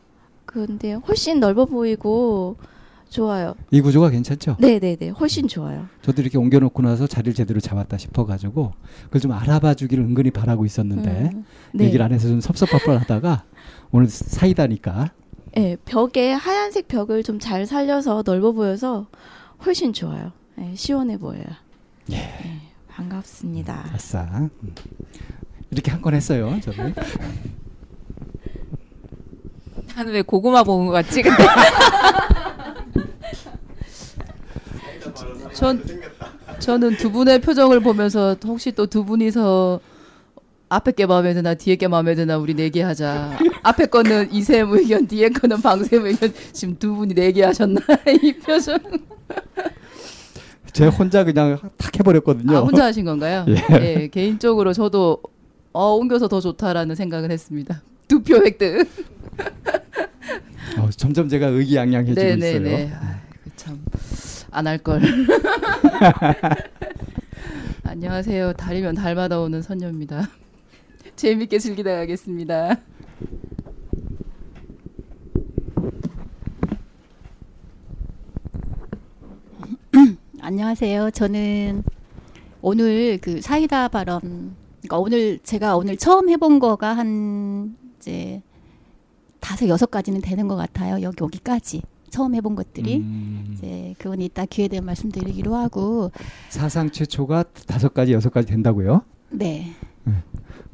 근데 0.46 0.94
훨씬 0.94 1.40
넓어 1.40 1.66
보이고 1.66 2.56
좋아요. 3.10 3.56
이 3.72 3.82
구조가 3.82 4.10
괜찮죠? 4.10 4.58
네, 4.60 4.80
네, 4.80 4.96
네. 4.96 5.10
훨씬 5.10 5.48
좋아요. 5.48 5.88
저도 6.02 6.22
이렇게 6.22 6.38
옮겨놓고 6.38 6.82
나서 6.82 7.08
자리를 7.08 7.34
제대로 7.34 7.60
잡았다 7.60 7.98
싶어가지고 7.98 8.74
그걸 9.06 9.22
좀 9.22 9.32
알아봐 9.32 9.74
주기를 9.76 10.04
은근히 10.04 10.32
바라고 10.32 10.66
있었는데 10.66 11.32
음, 11.34 11.46
네. 11.74 11.86
얘기를 11.86 12.04
안 12.06 12.12
해서 12.12 12.28
좀 12.28 12.42
섭섭하다가 12.42 13.44
오늘 13.92 14.08
사이다니까 14.10 15.12
네, 15.56 15.76
벽에 15.86 16.32
하얀색 16.34 16.88
벽을 16.88 17.24
좀 17.24 17.40
잘 17.40 17.66
살려서 17.66 18.24
넓어 18.26 18.52
보여서 18.52 19.08
훨씬 19.66 19.94
좋아요. 19.94 20.32
네, 20.56 20.74
시원해 20.76 21.18
보여요. 21.18 21.46
예. 22.12 22.16
네, 22.18 22.62
반갑습니다. 22.90 23.90
아싸. 23.94 24.24
음. 24.64 24.74
이렇게 25.72 25.92
한 25.92 26.02
건 26.02 26.14
했어요. 26.14 26.58
저는. 26.62 26.94
나는 29.96 30.14
왜 30.14 30.22
고구마 30.22 30.64
먹은 30.64 30.86
것 30.86 30.92
같지? 30.94 31.22
근데 31.24 31.44
전 35.54 35.84
저는 36.60 36.98
두 36.98 37.12
분의 37.12 37.40
표정을 37.42 37.80
보면서 37.82 38.36
혹시 38.46 38.72
또 38.72 38.86
두 38.88 39.04
분이서 39.06 39.80
앞에 40.70 40.92
게 40.92 41.06
마음에 41.06 41.34
드나 41.34 41.54
뒤에 41.54 41.76
게 41.78 41.88
마음에 41.88 42.14
드나 42.16 42.38
우리 42.38 42.54
내기하자. 42.54 43.38
앞에 43.64 43.86
거는 43.86 44.34
이샘 44.34 44.70
의견, 44.74 45.08
뒤에 45.08 45.30
거는 45.30 45.62
방샘 45.62 46.06
의견. 46.06 46.34
지금 46.52 46.76
두 46.78 46.94
분이 46.96 47.14
내기하셨나 47.14 47.80
이 48.22 48.34
표정. 48.34 48.78
제 50.74 50.88
혼자 50.88 51.24
그냥 51.24 51.58
탁 51.78 51.98
해버렸거든요. 51.98 52.58
아 52.58 52.60
혼자 52.62 52.86
하신 52.86 53.06
건가요? 53.06 53.46
예. 53.50 53.56
예, 53.82 54.08
개인적으로 54.10 54.74
저도 54.74 55.20
어 55.72 55.94
옮겨서 55.96 56.28
더 56.28 56.42
좋다라는 56.42 56.96
생각은 56.96 57.32
했습니다. 57.32 57.82
두 58.08 58.20
표 58.24 58.36
획득. 58.38 58.88
어, 60.80 60.90
점점 60.92 61.28
제가 61.30 61.48
의기양양해지고 61.48 62.20
있어요. 62.22 62.36
네네네. 62.38 62.92
참 63.56 63.80
안 64.52 64.68
할 64.68 64.78
걸. 64.80 65.02
안녕하세요. 67.84 68.54
달이면 68.54 68.96
달마다 68.96 69.40
오는 69.40 69.62
선녀입니다. 69.62 70.30
재밌게 71.16 71.60
즐기다 71.60 71.96
가겠습니다. 71.96 72.78
안녕하세요. 80.42 81.12
저는 81.12 81.84
오늘 82.62 83.18
그 83.22 83.42
사이다 83.42 83.88
발언, 83.90 84.56
그러니까 84.82 84.98
오늘 85.00 85.40
제가 85.40 85.76
오늘 85.78 85.98
처음 85.98 86.30
해본 86.30 86.60
거가 86.60 86.96
한 86.96 87.76
이제 87.98 88.42
다섯 89.40 89.68
여섯 89.68 89.90
가지는 89.92 90.22
되는 90.22 90.48
것 90.48 90.56
같아요. 90.56 91.02
여기 91.02 91.16
여기까지 91.22 91.82
처음 92.10 92.36
해본 92.36 92.56
것들이 92.56 92.98
음, 92.98 93.54
이제 93.54 93.94
그건 93.98 94.22
이따 94.22 94.46
기회 94.46 94.68
되면 94.68 94.86
말씀드리기로 94.86 95.56
하고 95.56 96.12
사상 96.50 96.90
최초가 96.90 97.44
다섯 97.68 97.94
가지 97.94 98.14
여섯 98.14 98.32
가지 98.32 98.48
된다고요? 98.48 99.04
네. 99.30 99.74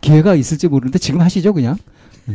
기회가 0.02 0.36
있을지 0.36 0.68
모르는데 0.68 1.00
지금 1.00 1.22
하시죠 1.22 1.54
그냥. 1.54 1.78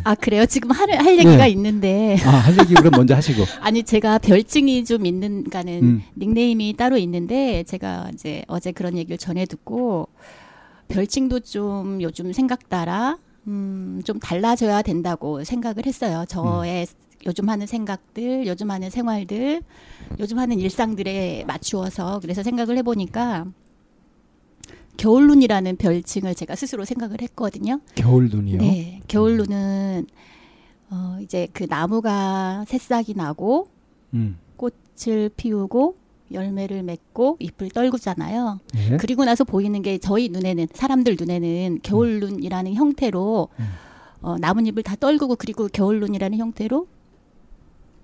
아 0.04 0.14
그래요? 0.14 0.44
지금 0.44 0.70
할, 0.70 0.90
할 0.90 1.14
얘기가 1.14 1.44
네. 1.44 1.50
있는데 1.50 2.16
아, 2.24 2.30
할 2.30 2.58
얘기 2.58 2.74
그럼 2.74 2.92
먼저 2.96 3.14
하시고. 3.14 3.44
아니 3.60 3.82
제가 3.82 4.18
별칭이 4.18 4.84
좀 4.84 5.06
있는 5.06 5.44
그러니까는 5.44 5.82
음. 5.82 6.02
닉네임이 6.18 6.74
따로 6.76 6.98
있는데 6.98 7.62
제가 7.64 8.10
이제 8.12 8.42
어제 8.48 8.72
그런 8.72 8.98
얘기를 8.98 9.16
전해 9.16 9.46
듣고 9.46 10.08
별칭도 10.88 11.40
좀 11.40 12.02
요즘 12.02 12.32
생각 12.32 12.68
따라 12.68 13.16
음, 13.48 14.02
좀 14.04 14.20
달라져야 14.20 14.82
된다고 14.82 15.42
생각을 15.42 15.86
했어요. 15.86 16.24
저의 16.28 16.86
요즘 17.26 17.48
하는 17.48 17.66
생각들, 17.66 18.46
요즘 18.46 18.70
하는 18.70 18.90
생활들, 18.90 19.62
요즘 20.20 20.38
하는 20.38 20.58
일상들에 20.58 21.44
맞추어서 21.46 22.20
그래서 22.20 22.42
생각을 22.42 22.76
해보니까 22.78 23.46
겨울눈이라는 24.98 25.76
별칭을 25.76 26.34
제가 26.34 26.56
스스로 26.56 26.84
생각을 26.84 27.22
했거든요. 27.22 27.80
겨울 27.94 28.28
눈이요. 28.28 28.58
네, 28.58 29.00
겨울눈은 29.08 30.06
어, 30.90 31.18
이제 31.22 31.48
그 31.52 31.66
나무가 31.68 32.64
새싹이 32.66 33.14
나고 33.14 33.68
음. 34.14 34.38
꽃을 34.56 35.30
피우고 35.36 35.96
열매를 36.32 36.82
맺고 36.82 37.36
잎을 37.40 37.70
떨구잖아요. 37.70 38.60
네. 38.74 38.96
그리고 38.98 39.24
나서 39.24 39.44
보이는 39.44 39.80
게 39.82 39.98
저희 39.98 40.28
눈에는 40.28 40.68
사람들 40.72 41.16
눈에는 41.18 41.80
겨울눈이라는 41.82 42.74
형태로 42.74 43.48
음. 43.58 43.64
어, 44.20 44.36
나뭇잎을 44.38 44.82
다 44.82 44.96
떨구고 44.96 45.36
그리고 45.36 45.68
겨울눈이라는 45.68 46.38
형태로 46.38 46.86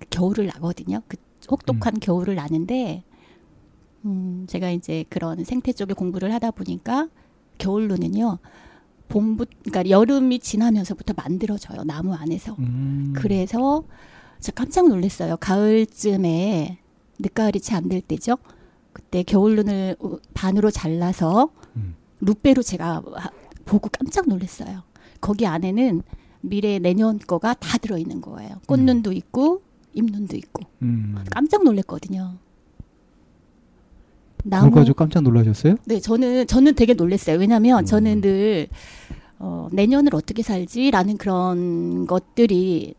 겨울을 0.09 0.47
나거든요. 0.47 1.01
그 1.07 1.17
혹독한 1.49 1.99
겨울을 1.99 2.35
나는데 2.35 3.03
음, 4.05 4.45
제가 4.47 4.69
이제 4.71 5.03
그런 5.09 5.43
생태 5.43 5.71
쪽에 5.73 5.93
공부를 5.93 6.33
하다 6.33 6.51
보니까 6.51 7.09
겨울눈은요. 7.57 8.39
봄부 9.07 9.45
그러니까 9.63 9.89
여름이 9.89 10.39
지나면서부터 10.39 11.13
만들어져요. 11.15 11.83
나무 11.83 12.13
안에서. 12.13 12.55
음. 12.59 13.13
그래서 13.15 13.83
저 14.39 14.51
깜짝 14.51 14.87
놀랐어요. 14.87 15.37
가을쯤에 15.37 16.79
늦가을이 17.19 17.59
채 17.59 17.75
안 17.75 17.89
될 17.89 18.01
때죠. 18.01 18.37
그때 18.93 19.23
겨울 19.23 19.55
눈을 19.57 19.95
우- 19.99 20.19
반으로 20.33 20.71
잘라서 20.71 21.49
음. 21.75 21.95
룻배로 22.21 22.61
제가 22.61 23.03
하- 23.15 23.29
보고 23.65 23.89
깜짝 23.89 24.27
놀랐어요. 24.27 24.83
거기 25.21 25.45
안에는 25.45 26.01
미래 26.41 26.79
내년 26.79 27.17
거가 27.19 27.53
다 27.55 27.77
들어 27.77 27.97
있는 27.97 28.21
거예요. 28.21 28.57
꽃눈도 28.67 29.11
있고 29.11 29.61
잎눈도 29.93 30.35
있고 30.37 30.63
음. 30.81 31.15
깜짝 31.31 31.63
놀랐거든요. 31.63 32.35
나무 34.43 34.69
가지고 34.71 34.95
깜짝 34.95 35.23
놀라셨어요? 35.23 35.77
네, 35.85 35.99
저는 35.99 36.45
저는 36.47 36.75
되게 36.75 36.93
놀랐어요. 36.93 37.37
왜냐하면 37.39 37.79
음. 37.79 37.85
저는 37.85 38.21
늘 38.21 38.67
어, 39.39 39.67
내년을 39.71 40.13
어떻게 40.15 40.43
살지라는 40.43 41.17
그런 41.17 42.05
것들이 42.05 42.93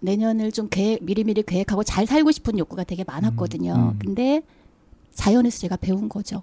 내년을 0.00 0.52
좀 0.52 0.68
계획, 0.68 1.04
미리미리 1.04 1.42
계획하고 1.42 1.84
잘 1.84 2.06
살고 2.06 2.30
싶은 2.30 2.58
욕구가 2.58 2.84
되게 2.84 3.04
많았거든요. 3.04 3.74
음, 3.74 3.88
음. 3.90 3.98
근데 3.98 4.42
자연에서 5.14 5.58
제가 5.58 5.76
배운 5.76 6.08
거죠. 6.08 6.42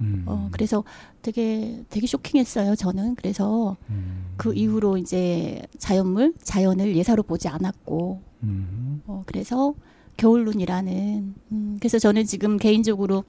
음. 0.00 0.24
어, 0.26 0.48
그래서 0.50 0.84
되게 1.22 1.82
되게 1.88 2.06
쇼킹했어요. 2.06 2.76
저는 2.76 3.14
그래서 3.14 3.76
음. 3.88 4.34
그 4.36 4.54
이후로 4.54 4.98
이제 4.98 5.62
자연물, 5.78 6.34
자연을 6.42 6.96
예사로 6.96 7.22
보지 7.22 7.48
않았고 7.48 8.20
음. 8.42 9.02
어, 9.06 9.22
그래서 9.26 9.74
겨울눈이라는 10.16 11.34
음, 11.52 11.76
그래서 11.78 11.98
저는 11.98 12.24
지금 12.24 12.56
개인적으로 12.58 13.24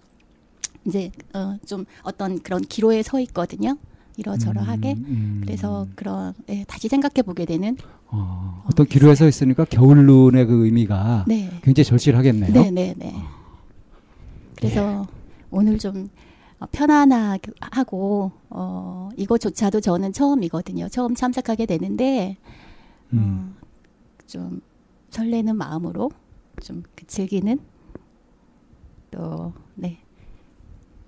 이제 0.86 1.12
어, 1.34 1.58
좀 1.66 1.86
어떤 2.04 2.40
그런 2.40 2.62
기로에 2.62 3.04
서 3.04 3.20
있거든요. 3.22 3.78
이러저러하게. 4.18 4.96
음. 4.98 5.42
그래서 5.44 5.88
그런 5.96 6.34
예, 6.50 6.66
다시 6.68 6.88
생각해 6.88 7.22
보게 7.24 7.46
되는 7.46 7.78
어, 8.08 8.64
어떤 8.68 8.86
기로에 8.86 9.16
서 9.16 9.28
있으니까 9.28 9.66
겨울눈의 9.66 10.46
그 10.48 10.66
의미가 10.66 11.26
네. 11.28 11.50
굉장히 11.62 11.86
절실하겠네요. 11.86 12.52
네, 12.52 12.72
네, 12.72 12.94
네. 12.98 13.14
그래서 14.56 15.08
오늘 15.52 15.78
좀 15.78 16.10
어, 16.60 16.66
편안하고 16.72 18.32
어, 18.50 19.10
이거조차도 19.16 19.82
저는 19.82 20.14
처음이거든요. 20.14 20.90
처음 20.90 21.16
참석하게 21.16 21.68
되는데 21.68 22.38
음. 23.14 23.56
어, 23.56 23.66
좀 24.26 24.62
설레는 25.12 25.56
마음으로 25.56 26.12
좀그 26.62 27.06
즐기는 27.06 27.60
또 29.12 29.54
네. 29.76 30.00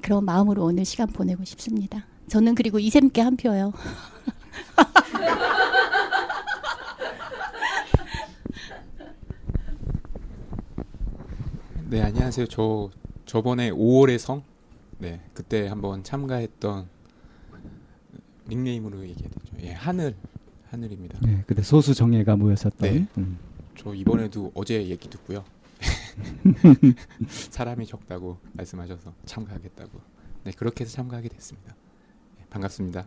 그런 0.01 0.23
마음으로 0.23 0.63
오늘 0.63 0.85
시간 0.85 1.07
보내고 1.07 1.43
싶습니다. 1.43 2.05
저는 2.29 2.55
그리고 2.55 2.79
이샘께 2.79 3.21
한 3.21 3.35
표요. 3.35 3.73
네 11.89 12.01
안녕하세요. 12.03 12.45
저 12.47 12.91
저번에 13.25 13.71
5월의 13.71 14.19
성, 14.19 14.43
네 14.99 15.21
그때 15.33 15.67
한번 15.67 16.03
참가했던 16.03 16.87
닉네임으로 18.47 19.01
얘기해야 19.07 19.29
되죠. 19.29 19.55
예 19.61 19.73
하늘 19.73 20.15
하늘입니다. 20.69 21.19
네, 21.23 21.43
그때 21.47 21.63
소수 21.63 21.95
정예가 21.95 22.35
모였었던. 22.35 22.77
네. 22.93 23.07
음. 23.17 23.39
저 23.75 23.95
이번에도 23.95 24.51
어제 24.53 24.85
얘기 24.87 25.09
듣고요. 25.09 25.43
사람이 27.27 27.87
적다고 27.87 28.37
말씀하셔서 28.53 29.15
참가하겠다고. 29.25 29.99
네 30.43 30.51
그렇게 30.51 30.83
해서 30.83 30.93
참가하게 30.93 31.29
됐습니다. 31.29 31.75
네, 32.49 32.51
반갑습니다. 32.51 33.05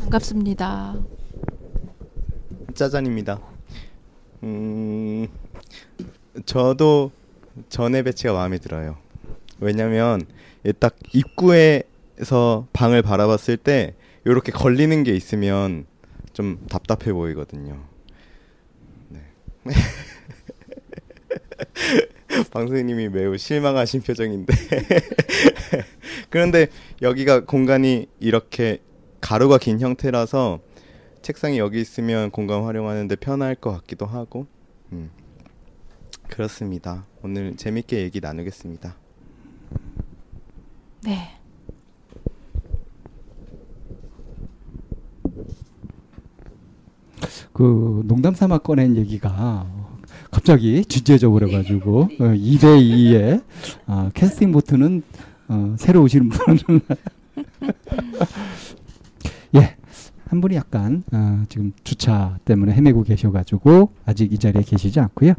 반갑습니다. 0.00 0.96
짜잔입니다. 2.74 3.40
음, 4.42 5.28
저도 6.44 7.10
전의 7.68 8.02
배치가 8.02 8.34
마음에 8.34 8.58
들어요. 8.58 8.98
왜냐면 9.58 10.20
이딱 10.64 10.96
입구에서 11.12 12.66
방을 12.72 13.02
바라봤을 13.02 13.56
때 13.56 13.94
이렇게 14.24 14.52
걸리는 14.52 15.02
게 15.02 15.14
있으면 15.14 15.86
좀 16.34 16.64
답답해 16.68 17.12
보이거든요. 17.12 17.82
네. 19.08 19.20
방송님이 22.50 23.08
매우 23.08 23.36
실망하신 23.36 24.02
표정인데 24.02 24.54
그런데 26.30 26.68
여기가 27.02 27.44
공간이 27.44 28.08
이렇게 28.20 28.78
가로가 29.20 29.58
긴 29.58 29.80
형태라서 29.80 30.60
책상이 31.22 31.58
여기 31.58 31.80
있으면 31.80 32.30
공간 32.30 32.62
활용하는데 32.64 33.16
편할 33.16 33.54
것 33.54 33.72
같기도 33.72 34.06
하고 34.06 34.46
음. 34.92 35.10
그렇습니다. 36.28 37.06
오늘 37.22 37.56
재밌게 37.56 38.00
얘기 38.02 38.20
나누겠습니다. 38.20 38.96
네. 41.04 41.32
그 47.52 48.02
농담 48.04 48.34
삼아 48.34 48.58
꺼낸 48.58 48.96
얘기가 48.96 49.85
갑자기 50.36 50.84
주제져 50.84 51.30
버려가지고 51.30 52.00
어, 52.20 52.24
2대 52.24 52.78
2의 52.78 53.42
아, 53.86 54.10
캐스팅 54.12 54.52
보트는 54.52 55.02
어, 55.48 55.74
새로 55.78 56.02
오시는 56.02 56.28
분은 56.28 56.58
예. 59.56 59.76
한 60.26 60.40
분이 60.42 60.56
약간 60.56 61.02
어, 61.10 61.42
지금 61.48 61.72
주차 61.84 62.38
때문에 62.44 62.74
헤매고 62.74 63.04
계셔가지고 63.04 63.92
아직 64.04 64.30
이 64.30 64.36
자리에 64.36 64.62
계시지 64.62 65.00
않고요. 65.00 65.32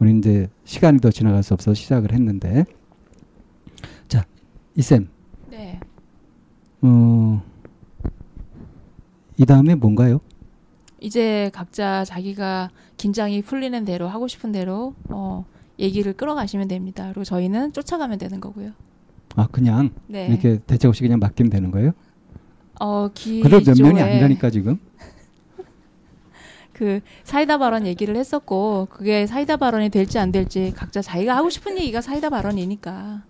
우리 0.00 0.18
이제 0.18 0.48
시간이 0.64 0.98
더 0.98 1.12
지나갈 1.12 1.44
수 1.44 1.54
없어 1.54 1.72
시작을 1.72 2.12
했는데 2.12 2.64
자 4.08 4.24
이쌤 4.74 5.06
네. 5.48 5.78
어, 6.82 7.40
이 9.36 9.46
다음에 9.46 9.76
뭔가요? 9.76 10.20
이제 11.00 11.50
각자 11.54 12.04
자기가 12.04 12.70
긴장이 12.96 13.42
풀리는 13.42 13.84
대로 13.84 14.06
하고 14.08 14.28
싶은 14.28 14.52
대로 14.52 14.94
어, 15.08 15.46
얘기를 15.78 16.12
끌어가시면 16.12 16.68
됩니다. 16.68 17.04
그리고 17.04 17.24
저희는 17.24 17.72
쫓아가면 17.72 18.18
되는 18.18 18.40
거고요. 18.40 18.72
아 19.36 19.46
그냥 19.50 19.90
네. 20.06 20.26
이렇게 20.26 20.58
대책 20.66 20.88
없이 20.88 21.02
그냥 21.02 21.18
맡기면 21.18 21.50
되는 21.50 21.70
거예요? 21.70 21.92
어, 22.80 23.08
기 23.14 23.40
그럴 23.40 23.62
몇 23.64 23.80
면이 23.80 24.00
아니라니까 24.00 24.50
지금. 24.50 24.78
그 26.72 27.00
사이다 27.24 27.58
발언 27.58 27.86
얘기를 27.86 28.16
했었고 28.16 28.88
그게 28.90 29.26
사이다 29.26 29.56
발언이 29.56 29.88
될지 29.90 30.18
안 30.18 30.32
될지 30.32 30.72
각자 30.74 31.00
자기가 31.00 31.36
하고 31.36 31.50
싶은 31.50 31.78
얘기가 31.78 32.00
사이다 32.00 32.30
발언이니까 32.30 33.22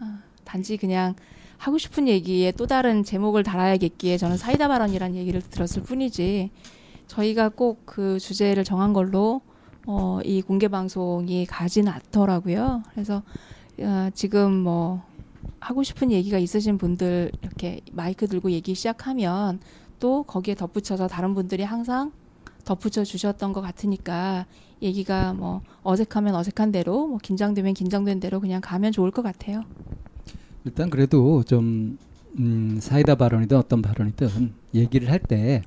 아, 0.00 0.18
단지 0.44 0.76
그냥 0.76 1.14
하고 1.56 1.78
싶은 1.78 2.06
얘기에 2.06 2.52
또 2.52 2.66
다른 2.66 3.02
제목을 3.02 3.42
달아야겠기에 3.42 4.16
저는 4.18 4.36
사이다 4.36 4.68
발언이란 4.68 5.16
얘기를 5.16 5.40
들었을 5.40 5.82
뿐이지 5.82 6.50
저희가 7.08 7.48
꼭 7.50 7.84
그 7.84 8.18
주제를 8.20 8.64
정한 8.64 8.92
걸로 8.92 9.40
어, 9.86 10.20
이 10.24 10.42
공개 10.42 10.68
방송이 10.68 11.46
가지는 11.46 11.90
않더라고요. 11.92 12.82
그래서 12.92 13.22
어, 13.80 14.10
지금 14.14 14.52
뭐 14.52 15.02
하고 15.60 15.82
싶은 15.82 16.12
얘기가 16.12 16.38
있으신 16.38 16.78
분들 16.78 17.32
이렇게 17.42 17.80
마이크 17.92 18.26
들고 18.28 18.50
얘기 18.50 18.74
시작하면 18.74 19.60
또 19.98 20.22
거기에 20.24 20.54
덧붙여서 20.54 21.08
다른 21.08 21.34
분들이 21.34 21.64
항상 21.64 22.12
덧붙여 22.64 23.02
주셨던 23.02 23.52
것 23.52 23.62
같으니까 23.62 24.46
얘기가 24.82 25.32
뭐 25.32 25.62
어색하면 25.82 26.34
어색한 26.34 26.70
대로 26.70 27.08
뭐 27.08 27.18
긴장되면 27.18 27.74
긴장된 27.74 28.20
대로 28.20 28.38
그냥 28.40 28.60
가면 28.60 28.92
좋을 28.92 29.10
것 29.10 29.22
같아요. 29.22 29.64
일단 30.64 30.90
그래도 30.90 31.42
좀 31.44 31.98
음, 32.38 32.78
사이다 32.80 33.14
발언이든 33.14 33.56
어떤 33.56 33.80
발언이든 33.82 34.52
얘기를 34.74 35.10
할 35.10 35.18
때 35.18 35.62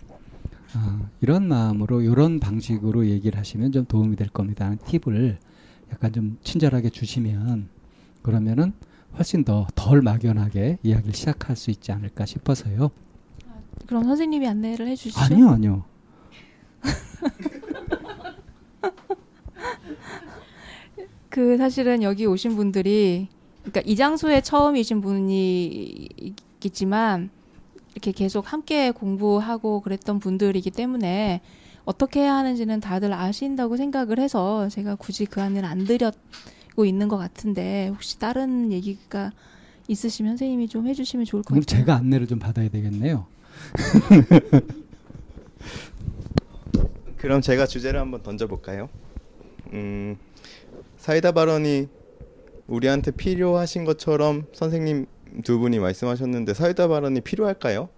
아, 0.74 1.10
이런 1.22 1.48
마음으로 1.48 2.02
이런 2.02 2.40
방식으로 2.40 3.06
얘기를 3.08 3.38
하시면 3.38 3.72
좀 3.72 3.86
도움이 3.86 4.16
될 4.16 4.30
겁니다. 4.30 4.66
하는 4.66 4.78
팁을 4.86 5.38
약간 5.92 6.14
좀 6.14 6.38
친절하게 6.44 6.90
주시면 6.90 7.68
그러면은 8.22 8.74
훨씬 9.18 9.44
더 9.44 9.68
덜 9.76 10.02
막연하게 10.02 10.78
이야기를 10.84 11.14
시작할 11.14 11.56
수 11.58 11.70
있지 11.72 11.92
않을까 11.92 12.26
싶어서요. 12.26 12.92
그럼 13.88 14.04
선생님이 14.06 14.48
안내를 14.48 14.88
해주시죠. 14.88 15.20
아니요, 15.20 15.50
아니요. 15.50 15.84
그 21.30 21.58
사실은 21.58 22.04
여기 22.04 22.26
오신 22.26 22.56
분들이 22.56 23.28
그러니까 23.62 23.82
이 23.86 23.96
장소에 23.96 24.42
처음이신 24.42 25.02
분이겠지만 26.62 27.30
이렇게 27.94 28.12
계속 28.12 28.52
함께 28.52 28.92
공부하고 28.92 29.82
그랬던 29.82 30.20
분들이기 30.20 30.72
때문에 30.72 31.42
어떻게 31.84 32.22
해야 32.22 32.36
하는지는 32.36 32.80
다들 32.80 33.12
아신다고 33.14 33.76
생각을 33.78 34.20
해서 34.20 34.70
제가 34.70 34.96
굳이 34.96 35.26
그 35.26 35.42
안을 35.42 35.66
안 35.66 35.86
드렸고 35.86 36.86
있는 36.86 37.08
것 37.08 37.18
같은데 37.18 37.88
혹시 37.90 38.20
다른 38.20 38.72
얘기가 38.72 39.32
있으시면 39.88 40.34
선생님이 40.34 40.68
좀 40.68 40.88
해주시면 40.88 41.26
좋을 41.26 41.42
것 41.42 41.50
그럼 41.50 41.62
같아요. 41.62 41.80
제가 41.80 41.96
안내를 41.96 42.28
좀 42.28 42.40
받아야 42.40 42.70
되겠네요. 42.70 43.26
그럼 47.18 47.42
제가 47.42 47.68
주제를 47.68 48.00
한번 48.00 48.24
던져볼까요? 48.24 48.90
음, 49.74 50.18
사이다 50.98 51.32
발언이 51.34 51.88
우리한테 52.68 53.12
필요하신 53.12 53.86
것처럼 53.86 54.46
선생님 54.54 55.06
두 55.44 55.60
분이 55.60 55.80
말씀하셨는데 55.80 56.54
사이다 56.54 56.88
발언이 56.88 57.22
필요할까요? 57.22 57.90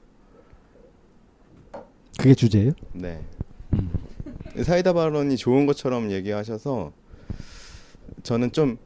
그게 2.17 2.33
주제예요? 2.35 2.73
네. 2.93 3.21
사이다 4.61 4.93
발언이 4.93 5.35
좋은 5.37 5.65
것처럼 5.65 6.11
얘기하셔서 6.11 6.91
저는 8.21 8.51
좀 8.51 8.77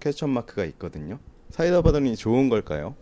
퀘스천 0.00 0.30
마크가 0.30 0.64
있거든요. 0.66 1.18
사이다 1.50 1.82
발언이 1.82 2.16
좋은 2.16 2.48
걸까요? 2.48 2.94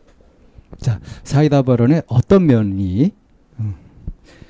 자, 0.78 1.00
사이다 1.22 1.62
발언의 1.62 2.02
어떤 2.06 2.46
면이 2.46 3.12
음, 3.60 3.74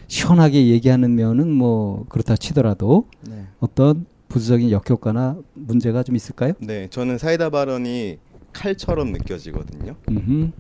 시원하게 0.09 0.68
얘기하는 0.68 1.14
면은 1.14 1.49
뭐 1.51 2.07
그렇다 2.09 2.37
치더라도 2.37 3.09
네. 3.29 3.47
어떤 3.61 4.07
부수적인 4.29 4.70
역효과나 4.70 5.38
문제가 5.55 6.03
좀 6.03 6.16
있을까요? 6.16 6.55
네, 6.59 6.88
저는 6.90 7.18
사이다 7.18 7.51
발언이 7.51 8.18
칼처럼 8.55 9.12
느껴지거든요. 9.12 9.97
음흠. 10.09 10.51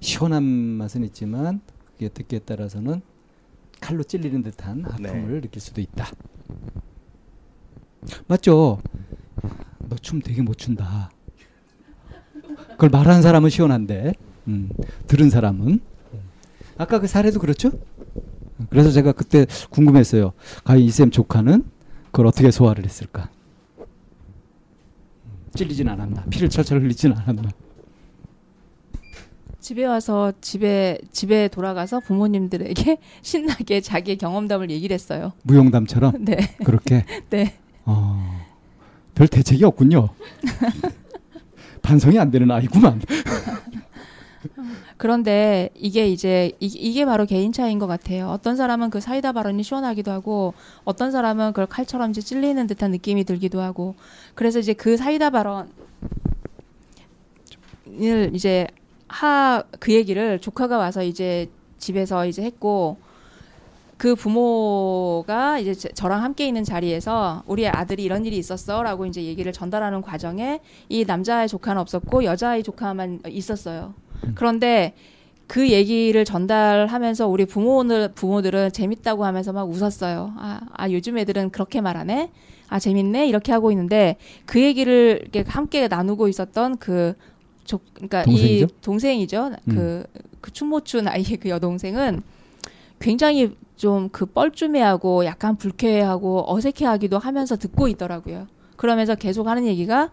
시원한 0.00 0.42
맛은 0.42 1.04
있지만 1.04 1.60
그게 1.92 2.08
듣기에 2.08 2.40
따라서는 2.40 3.00
칼로 3.80 4.02
찔리는 4.02 4.42
듯한 4.42 4.84
아픔을 4.84 5.40
느낄 5.42 5.60
수도 5.60 5.80
있다. 5.80 6.06
맞죠? 8.26 8.80
너 9.88 9.96
춤 10.00 10.20
되게 10.20 10.42
못 10.42 10.58
춘다. 10.58 11.10
그걸 12.70 12.90
말하는 12.90 13.22
사람은 13.22 13.50
시원한데 13.50 14.14
음, 14.48 14.70
들은 15.06 15.30
사람은 15.30 15.80
아까 16.78 16.98
그 17.00 17.06
사례도 17.06 17.38
그렇죠? 17.40 17.70
그래서 18.70 18.90
제가 18.90 19.12
그때 19.12 19.46
궁금했어요. 19.70 20.32
과연 20.64 20.82
이쌤 20.82 21.10
조카는 21.10 21.64
그걸 22.06 22.26
어떻게 22.26 22.50
소화를 22.50 22.84
했을까? 22.84 23.30
찔리진 25.56 25.88
않았나? 25.88 26.24
피를 26.30 26.48
철철 26.48 26.80
흘리진 26.82 27.12
않았나? 27.12 27.50
집에 29.60 29.84
와서 29.84 30.32
집에 30.40 30.98
집에 31.10 31.48
돌아가서 31.48 31.98
부모님들에게 32.00 32.98
신나게 33.22 33.80
자기의 33.80 34.16
경험담을 34.18 34.70
얘기를 34.70 34.94
했어요. 34.94 35.32
무용담처럼 35.42 36.12
네. 36.24 36.36
그렇게 36.64 37.04
네. 37.30 37.54
어, 37.84 38.44
별 39.14 39.26
대책이 39.26 39.64
없군요. 39.64 40.10
반성이 41.82 42.18
안 42.18 42.30
되는 42.30 42.48
아이구만. 42.50 43.00
그런데 44.96 45.70
이게 45.74 46.08
이제 46.08 46.52
이, 46.60 46.66
이게 46.66 47.04
바로 47.04 47.26
개인 47.26 47.52
차이인 47.52 47.78
것 47.78 47.86
같아요. 47.86 48.28
어떤 48.28 48.56
사람은 48.56 48.90
그 48.90 49.00
사이다 49.00 49.32
발언이 49.32 49.62
시원하기도 49.62 50.10
하고 50.10 50.54
어떤 50.84 51.10
사람은 51.10 51.48
그걸 51.52 51.66
칼처럼 51.66 52.10
이제 52.10 52.20
찔리는 52.20 52.66
듯한 52.66 52.90
느낌이 52.90 53.24
들기도 53.24 53.60
하고 53.60 53.94
그래서 54.34 54.58
이제 54.58 54.72
그 54.72 54.96
사이다 54.96 55.30
발언을 55.30 55.66
이제 58.34 58.66
하 59.08 59.62
그 59.78 59.92
얘기를 59.94 60.40
조카가 60.40 60.78
와서 60.78 61.02
이제 61.02 61.48
집에서 61.78 62.26
이제 62.26 62.42
했고 62.42 62.96
그 63.96 64.14
부모가 64.14 65.58
이제 65.58 65.72
제- 65.74 65.88
저랑 65.90 66.22
함께 66.22 66.46
있는 66.46 66.64
자리에서 66.64 67.42
우리 67.46 67.66
아들이 67.68 68.02
이런 68.04 68.26
일이 68.26 68.36
있었어라고 68.36 69.06
이제 69.06 69.22
얘기를 69.22 69.52
전달하는 69.52 70.02
과정에 70.02 70.60
이 70.88 71.04
남자의 71.06 71.48
조카는 71.48 71.80
없었고 71.80 72.24
여자의 72.24 72.62
조카만 72.62 73.20
있었어요. 73.28 73.94
그런데 74.34 74.94
그 75.46 75.70
얘기를 75.70 76.24
전달하면서 76.24 77.28
우리 77.28 77.46
부모들 77.46 78.12
부모들은 78.14 78.72
재밌다고 78.72 79.24
하면서 79.24 79.52
막 79.52 79.68
웃었어요. 79.68 80.32
아, 80.36 80.60
아 80.72 80.90
요즘 80.90 81.18
애들은 81.18 81.50
그렇게 81.50 81.80
말하네. 81.80 82.30
아 82.68 82.78
재밌네 82.80 83.28
이렇게 83.28 83.52
하고 83.52 83.70
있는데 83.70 84.16
그 84.44 84.60
얘기를 84.60 85.20
이렇게 85.22 85.44
함께 85.48 85.86
나누고 85.86 86.26
있었던 86.28 86.78
그 86.78 87.14
조, 87.64 87.78
그러니까 87.94 88.24
동생이죠? 88.24 88.64
이 88.64 88.80
동생이죠. 88.82 89.52
그, 89.68 90.04
그 90.40 90.52
춤모춘 90.52 91.06
아이의 91.06 91.36
그 91.40 91.48
여동생은 91.48 92.22
굉장히 92.98 93.54
좀 93.76 94.08
그 94.10 94.26
뻘쭘해하고 94.26 95.24
약간 95.26 95.56
불쾌해하고 95.56 96.52
어색해하기도 96.52 97.18
하면서 97.18 97.56
듣고 97.56 97.88
있더라고요. 97.88 98.46
그러면서 98.76 99.14
계속 99.14 99.46
하는 99.46 99.66
얘기가 99.66 100.10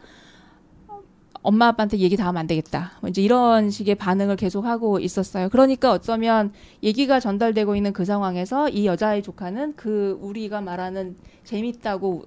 엄마 1.43 1.67
아빠한테 1.67 1.97
얘기 1.97 2.15
다 2.17 2.25
하면 2.27 2.39
안 2.39 2.47
되겠다. 2.47 2.93
뭐 3.01 3.10
이제 3.10 3.21
이런 3.21 3.69
식의 3.69 3.95
반응을 3.95 4.38
계속 4.38 4.65
하고 4.65 4.99
있었어요. 4.99 5.49
그러니까 5.49 5.91
어쩌면 5.91 6.51
얘기가 6.82 7.19
전달되고 7.19 7.75
있는 7.75 7.91
그 7.93 8.06
상황에서 8.06 8.69
이 8.69 8.86
여자의 8.86 9.21
조카는 9.21 9.75
그 9.75 10.17
우리가 10.21 10.62
말하는 10.62 11.15
재밌다고 11.43 12.23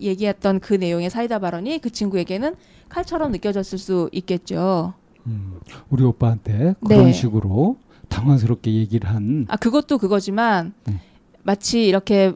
얘기했던 0.00 0.60
그 0.60 0.74
내용의 0.74 1.08
사이다 1.10 1.38
발언이 1.38 1.78
그 1.78 1.90
친구에게는 1.90 2.54
칼처럼 2.90 3.32
느껴졌을 3.32 3.78
수 3.78 4.08
있겠죠. 4.12 4.92
음, 5.26 5.58
우리 5.88 6.04
오빠한테 6.04 6.74
그런 6.86 7.04
네. 7.06 7.12
식으로 7.12 7.76
당황스럽게 8.08 8.72
얘기를 8.74 9.08
한 9.08 9.46
아 9.48 9.56
그것도 9.56 9.98
그거지만 9.98 10.74
음. 10.88 11.00
마치 11.42 11.86
이렇게 11.86 12.32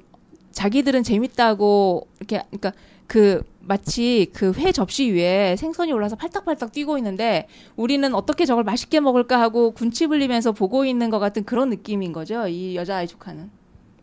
자기들은 0.52 1.02
재밌다고 1.02 2.06
이렇게 2.20 2.42
그러니까 2.50 2.72
그 3.14 3.44
마치 3.60 4.26
그 4.32 4.52
회 4.58 4.72
접시 4.72 5.08
위에 5.12 5.54
생선이 5.54 5.92
올라서 5.92 6.16
팔딱팔딱 6.16 6.72
뛰고 6.72 6.98
있는데 6.98 7.46
우리는 7.76 8.12
어떻게 8.12 8.44
저걸 8.44 8.64
맛있게 8.64 8.98
먹을까 8.98 9.40
하고 9.40 9.70
군침 9.70 10.10
흘리면서 10.10 10.50
보고 10.50 10.84
있는 10.84 11.10
것 11.10 11.20
같은 11.20 11.44
그런 11.44 11.70
느낌인 11.70 12.12
거죠. 12.12 12.48
이 12.48 12.74
여자 12.74 12.96
아이 12.96 13.06
조카는. 13.06 13.50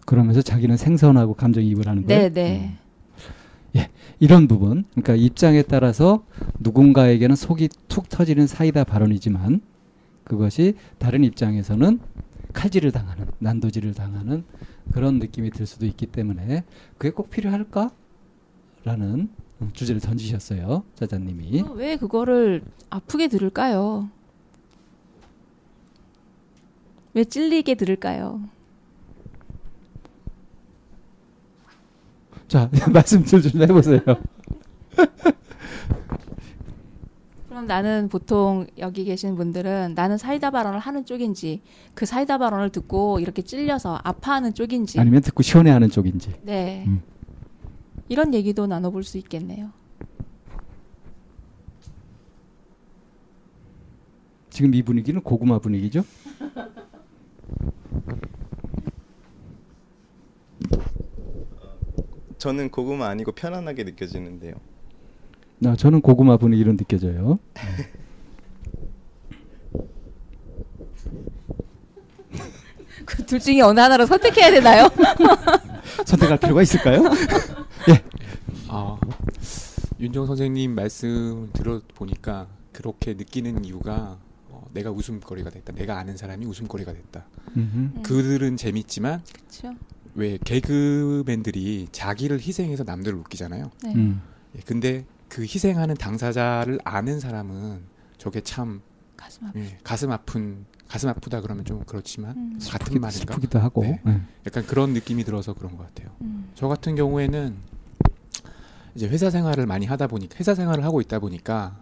그러면서 0.05 0.41
자기는 0.41 0.77
생선하고 0.77 1.33
감정이입을 1.33 1.89
하는 1.89 2.05
거예요. 2.05 2.29
네, 2.29 2.29
네. 2.29 2.77
이런 4.21 4.47
부분, 4.47 4.85
그러니까 4.91 5.15
입장에 5.15 5.61
따라서 5.63 6.23
누군가에게는 6.59 7.35
속이 7.35 7.67
툭 7.89 8.07
터지는 8.07 8.47
사이다 8.47 8.85
발언이지만 8.85 9.59
그것이 10.23 10.75
다른 10.99 11.25
입장에서는 11.25 11.99
칼질을 12.53 12.91
당하는, 12.93 13.25
난도질을 13.39 13.93
당하는 13.93 14.45
그런 14.93 15.19
느낌이 15.19 15.49
들 15.49 15.65
수도 15.65 15.85
있기 15.85 16.05
때문에 16.05 16.63
그게 16.97 17.11
꼭 17.11 17.29
필요할까? 17.29 17.89
라는 18.83 19.29
주제를 19.73 20.01
던지셨어요, 20.01 20.83
자자님이. 20.95 21.61
어, 21.61 21.71
왜 21.73 21.97
그거를 21.97 22.63
아프게 22.89 23.27
들을까요? 23.27 24.09
왜 27.13 27.23
찔리게 27.23 27.75
들을까요? 27.75 28.41
자, 32.47 32.69
말씀 32.91 33.23
좀, 33.23 33.41
좀 33.41 33.61
해보세요. 33.61 33.99
그럼 37.47 37.65
나는 37.67 38.09
보통 38.09 38.65
여기 38.79 39.03
계신 39.03 39.35
분들은 39.35 39.93
나는 39.93 40.17
사이다 40.17 40.49
발언을 40.51 40.79
하는 40.79 41.05
쪽인지 41.05 41.61
그 41.93 42.05
사이다 42.05 42.39
발언을 42.39 42.69
듣고 42.71 43.19
이렇게 43.19 43.41
찔려서 43.43 43.99
아파하는 44.03 44.53
쪽인지 44.53 44.99
아니면 44.99 45.21
듣고 45.21 45.43
시원해하는 45.43 45.89
쪽인지. 45.89 46.33
네 46.41 46.85
음. 46.87 47.01
이런 48.11 48.33
얘기도 48.33 48.67
나눠볼 48.67 49.05
수 49.05 49.17
있겠네요. 49.19 49.71
지금 54.49 54.75
이 54.75 54.83
분위기는 54.83 55.21
고구마 55.21 55.59
분위기죠? 55.59 56.03
저는 62.37 62.69
고구마 62.69 63.07
아니고 63.07 63.31
편안하게 63.31 63.85
느껴지는데요. 63.85 64.55
나 65.59 65.77
저는 65.77 66.01
고구마 66.01 66.35
분위기로 66.35 66.75
느껴져요. 66.75 67.39
그 73.05 73.25
둘 73.25 73.39
중에 73.39 73.61
어느 73.61 73.79
하나로 73.79 74.05
선택해야 74.05 74.51
되나요? 74.51 74.89
선택할 76.05 76.37
필요가 76.37 76.61
있을까요? 76.61 77.03
아, 78.67 78.97
윤정 79.99 80.25
선생님 80.25 80.73
말씀 80.75 81.49
들어보니까 81.53 82.47
그렇게 82.71 83.13
느끼는 83.13 83.65
이유가 83.65 84.17
어, 84.49 84.67
내가 84.73 84.91
웃음거리가 84.91 85.49
됐다. 85.49 85.73
내가 85.73 85.97
아는 85.97 86.17
사람이 86.17 86.45
웃음거리가 86.45 86.93
됐다. 86.93 87.25
음흠. 87.57 88.01
그들은 88.03 88.57
재밌지만 88.57 89.23
그렇죠. 89.23 89.75
왜 90.15 90.37
개그맨들이 90.43 91.87
자기를 91.91 92.39
희생해서 92.39 92.83
남들을 92.83 93.17
웃기잖아요. 93.19 93.71
네. 93.83 93.93
음. 93.95 94.21
예, 94.55 94.59
근데 94.65 95.05
그 95.29 95.43
희생하는 95.43 95.95
당사자를 95.95 96.79
아는 96.83 97.19
사람은 97.19 97.81
저게 98.17 98.41
참 98.41 98.81
가슴 99.15 99.47
아프. 99.47 99.59
예, 99.59 99.77
가슴 99.83 100.11
아픈 100.11 100.65
가슴 100.91 101.07
아프다 101.07 101.39
그러면 101.39 101.63
좀 101.63 101.81
그렇지만 101.85 102.35
음. 102.35 102.59
같은 102.69 102.99
말인가? 102.99 103.33
슬프기도 103.33 103.59
하고. 103.59 103.81
네. 103.83 104.01
네. 104.03 104.21
약간 104.45 104.65
그런 104.67 104.91
느낌이 104.91 105.23
들어서 105.23 105.53
그런 105.53 105.77
것 105.77 105.87
같아요. 105.87 106.13
음. 106.19 106.51
저 106.53 106.67
같은 106.67 106.95
경우에는 106.95 107.55
이제 108.95 109.07
회사 109.07 109.29
생활을 109.29 109.65
많이 109.65 109.85
하다 109.85 110.07
보니까 110.07 110.35
회사 110.37 110.53
생활을 110.53 110.83
하고 110.83 110.99
있다 110.99 111.19
보니까 111.19 111.81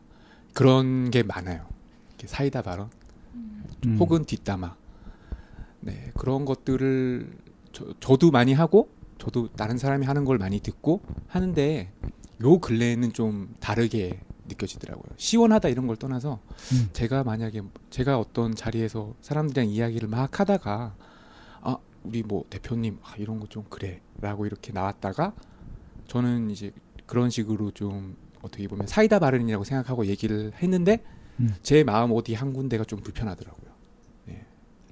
그런 0.54 1.10
게 1.10 1.24
많아요. 1.24 1.66
이렇게 2.10 2.28
사이다 2.28 2.62
발언 2.62 2.92
음. 3.34 3.98
혹은 4.00 4.26
뒷담화. 4.26 4.76
네 5.80 6.12
그런 6.16 6.46
것들을 6.46 7.32
저, 7.72 7.92
저도 8.00 8.30
많이 8.30 8.54
하고 8.54 8.92
저도 9.18 9.48
다른 9.54 9.80
사람이 9.80 10.06
하는 10.06 10.24
걸 10.24 10.38
많이 10.38 10.60
듣고 10.60 11.02
하는데 11.28 11.92
요 12.44 12.60
근래에는 12.60 13.14
좀 13.14 13.56
다르게 13.60 14.20
느껴지더라고요. 14.50 15.06
시원하다 15.18 15.70
이런 15.70 15.88
걸 15.88 15.96
떠나서 15.96 16.40
음. 16.74 16.90
제가 16.94 17.24
만약에 17.24 17.62
제가 17.90 18.20
어떤 18.20 18.54
자리에서 18.56 19.14
사람들이랑 19.22 19.70
이야기를 19.70 20.10
막 20.10 20.40
하다가 20.40 20.96
아 21.62 21.78
우리 22.04 22.24
뭐 22.24 22.44
대표님 22.50 23.00
아, 23.04 23.16
이런 23.18 23.40
거 23.40 23.48
좀 23.48 23.64
그래라고 23.70 24.46
이렇게 24.46 24.72
나왔다가 24.74 25.34
저는 26.08 26.50
이제 26.50 26.72
그런 27.06 27.30
식으로 27.30 27.72
좀 27.72 28.16
어떻게 28.42 28.68
보면 28.68 28.88
사이다 28.88 29.20
발언이라고 29.20 29.64
생각하고 29.64 30.06
얘기를 30.06 30.52
했는데 30.62 31.04
음. 31.40 31.54
제 31.64 31.84
마음 31.84 32.12
어디 32.14 32.34
한 32.34 32.54
군데가 32.54 32.84
좀 32.84 33.00
불편하더라고요. 33.00 33.70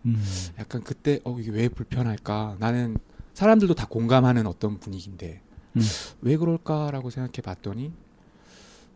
음. 0.05 0.23
약간 0.57 0.83
그때 0.83 1.19
어 1.25 1.37
이게 1.37 1.51
왜 1.51 1.67
불편할까? 1.67 2.57
나는 2.59 2.97
사람들도 3.33 3.73
다 3.75 3.87
공감하는 3.89 4.47
어떤 4.47 4.79
분위기인데 4.79 5.41
음. 5.75 5.81
왜 6.21 6.37
그럴까라고 6.37 7.09
생각해 7.09 7.41
봤더니 7.43 7.91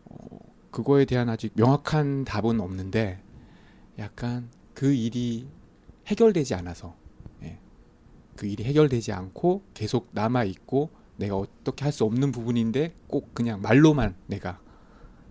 어, 0.06 0.38
그거에 0.72 1.04
대한 1.04 1.28
아직 1.28 1.52
명확한 1.54 2.24
답은 2.24 2.60
없는데 2.60 3.20
약간 3.98 4.48
그 4.74 4.92
일이 4.92 5.46
해결되지 6.08 6.54
않아서 6.56 6.96
예. 7.44 7.58
그 8.34 8.46
일이 8.46 8.64
해결되지 8.64 9.12
않고 9.12 9.62
계속 9.74 10.08
남아 10.12 10.44
있고 10.44 10.90
내가 11.16 11.36
어떻게 11.36 11.84
할 11.84 11.92
수 11.92 12.04
없는 12.04 12.32
부분인데 12.32 12.94
꼭 13.06 13.34
그냥 13.34 13.60
말로만 13.60 14.14
내가 14.26 14.58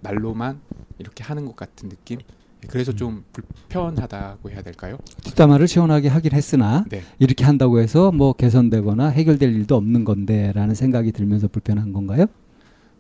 말로만 0.01 0.61
이렇게 0.99 1.23
하는 1.23 1.45
것 1.45 1.55
같은 1.55 1.89
느낌. 1.89 2.19
예, 2.63 2.67
그래서 2.67 2.93
좀 2.93 3.23
불편하다고 3.33 4.51
해야 4.51 4.61
될까요? 4.61 4.99
뒷담화를 5.23 5.67
시원하게 5.67 6.07
하긴 6.07 6.33
했으나 6.33 6.85
네. 6.89 7.01
이렇게 7.17 7.43
한다고 7.43 7.79
해서 7.79 8.11
뭐 8.11 8.33
개선되거나 8.33 9.07
해결될 9.07 9.51
일도 9.55 9.75
없는 9.75 10.05
건데라는 10.05 10.75
생각이 10.75 11.11
들면서 11.11 11.47
불편한 11.47 11.91
건가요? 11.93 12.27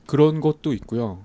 그런 0.07 0.41
것도 0.41 0.73
있고요. 0.73 1.19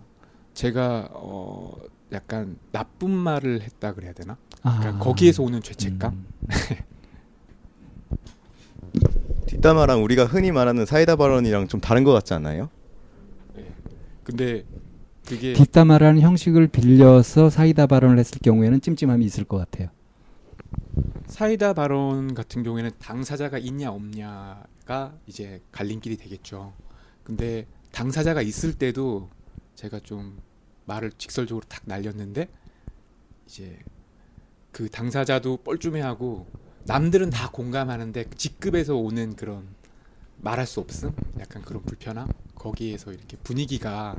제가 0.56 1.10
어 1.12 1.76
약간 2.12 2.56
나쁜 2.72 3.10
말을 3.10 3.60
했다 3.60 3.92
그래야 3.92 4.14
되나? 4.14 4.38
아. 4.62 4.78
그러니까 4.78 5.04
거기에서 5.04 5.42
오는 5.42 5.60
죄책감. 5.62 6.14
음. 6.14 6.26
뒷담화랑 9.46 10.02
우리가 10.02 10.24
흔히 10.24 10.52
말하는 10.52 10.86
사이다 10.86 11.16
발언이랑 11.16 11.68
좀 11.68 11.80
다른 11.80 12.04
것 12.04 12.12
같지 12.12 12.32
않아요? 12.34 12.70
근데 14.24 14.64
그게 15.26 15.52
뒷담화라는 15.52 16.22
형식을 16.22 16.68
빌려서 16.68 17.50
사이다 17.50 17.86
발언을 17.86 18.18
했을 18.18 18.38
경우에는 18.42 18.80
찜찜함이 18.80 19.26
있을 19.26 19.44
것 19.44 19.58
같아요. 19.58 19.90
사이다 21.26 21.74
발언 21.74 22.32
같은 22.32 22.62
경우에는 22.62 22.92
당사자가 22.98 23.58
있냐 23.58 23.90
없냐가 23.90 25.12
이제 25.26 25.60
갈림길이 25.70 26.16
되겠죠. 26.16 26.72
근데 27.22 27.66
당사자가 27.92 28.40
있을 28.40 28.72
때도 28.72 29.28
제가 29.74 30.00
좀 30.00 30.38
말을 30.86 31.12
직설적으로 31.12 31.64
탁 31.68 31.82
날렸는데 31.84 32.48
이제 33.46 33.78
그 34.72 34.88
당사자도 34.88 35.58
뻘쭘해하고 35.58 36.46
남들은 36.84 37.30
다 37.30 37.50
공감하는데 37.50 38.30
직급에서 38.36 38.96
오는 38.96 39.36
그런 39.36 39.66
말할 40.38 40.66
수 40.66 40.80
없음? 40.80 41.12
약간 41.40 41.62
그런 41.62 41.82
불편함? 41.82 42.28
거기에서 42.54 43.12
이렇게 43.12 43.36
분위기가 43.38 44.16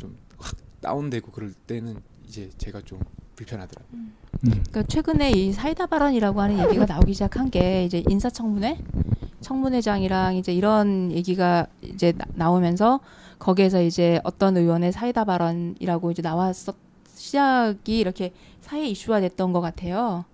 좀 0.00 0.16
확 0.42 0.56
다운되고 0.80 1.30
그럴 1.30 1.52
때는 1.52 2.02
이제 2.26 2.50
제가 2.58 2.82
좀 2.82 3.00
불편하더라고요. 3.36 3.92
음. 3.94 4.14
그러니까 4.44 4.82
최근에 4.82 5.30
이 5.30 5.52
사이다 5.52 5.86
발언이라고 5.86 6.40
하는 6.40 6.58
얘기가 6.58 6.86
나오기 6.86 7.14
시작한 7.14 7.50
게 7.50 7.84
이제 7.84 8.02
인사청문회 8.08 8.78
청문회장이랑 9.40 10.36
이제 10.36 10.52
이런 10.52 11.12
얘기가 11.12 11.66
이제 11.82 12.12
나, 12.12 12.24
나오면서 12.34 13.00
거기에서 13.38 13.82
이제 13.82 14.20
어떤 14.24 14.56
의원의 14.56 14.92
사이다 14.92 15.24
발언이라고 15.24 16.10
이제 16.10 16.22
나왔었 16.22 16.74
시작이 17.14 17.98
이렇게 17.98 18.32
사회 18.60 18.86
이슈화 18.86 19.20
됐던 19.20 19.52
것 19.52 19.60
같아요. 19.60 20.24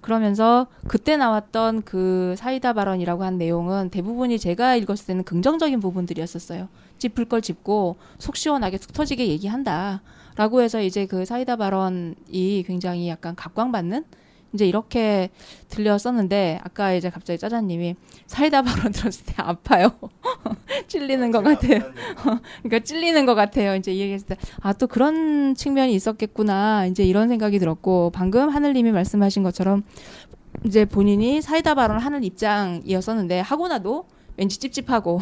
그러면서 0.00 0.66
그때 0.88 1.16
나왔던 1.16 1.82
그 1.82 2.34
사이다 2.36 2.72
발언이라고 2.72 3.22
한 3.22 3.38
내용은 3.38 3.88
대부분이 3.90 4.38
제가 4.38 4.74
읽었을 4.76 5.06
때는 5.06 5.24
긍정적인 5.24 5.78
부분들이었었어요. 5.78 6.68
짚을 6.98 7.26
걸 7.26 7.40
짚고 7.40 7.96
속 8.18 8.36
시원하게 8.36 8.78
툭 8.78 8.92
터지게 8.92 9.28
얘기한다. 9.28 10.02
라고 10.36 10.62
해서 10.62 10.80
이제 10.82 11.06
그 11.06 11.24
사이다 11.24 11.56
발언이 11.56 12.64
굉장히 12.66 13.08
약간 13.08 13.34
각광받는 13.34 14.04
이제 14.54 14.66
이렇게 14.66 15.30
들렸었는데 15.70 16.60
아까 16.62 16.92
이제 16.92 17.08
갑자기 17.08 17.38
짜자님이 17.38 17.96
사이다 18.26 18.60
발언 18.62 18.92
들었을 18.92 19.24
때 19.24 19.34
아파요. 19.38 19.88
찔리는 20.88 21.30
것 21.30 21.42
같아요. 21.42 21.80
그러니까 22.62 22.78
찔리는 22.84 23.24
것 23.24 23.34
같아요. 23.34 23.74
이제 23.76 23.92
이 23.94 24.00
얘기했을 24.00 24.26
때 24.26 24.36
아 24.60 24.72
또 24.74 24.86
그런 24.86 25.54
측면이 25.54 25.94
있었겠구나. 25.94 26.86
이제 26.86 27.02
이런 27.04 27.28
생각이 27.28 27.58
들었고 27.58 28.10
방금 28.14 28.50
하늘님이 28.50 28.92
말씀하신 28.92 29.42
것처럼 29.42 29.84
이제 30.64 30.84
본인이 30.84 31.40
사이다 31.40 31.74
발언을 31.74 32.04
하는 32.04 32.22
입장이었었는데 32.22 33.40
하고 33.40 33.68
나도 33.68 34.06
왠지 34.36 34.58
찝찝하고 34.58 35.20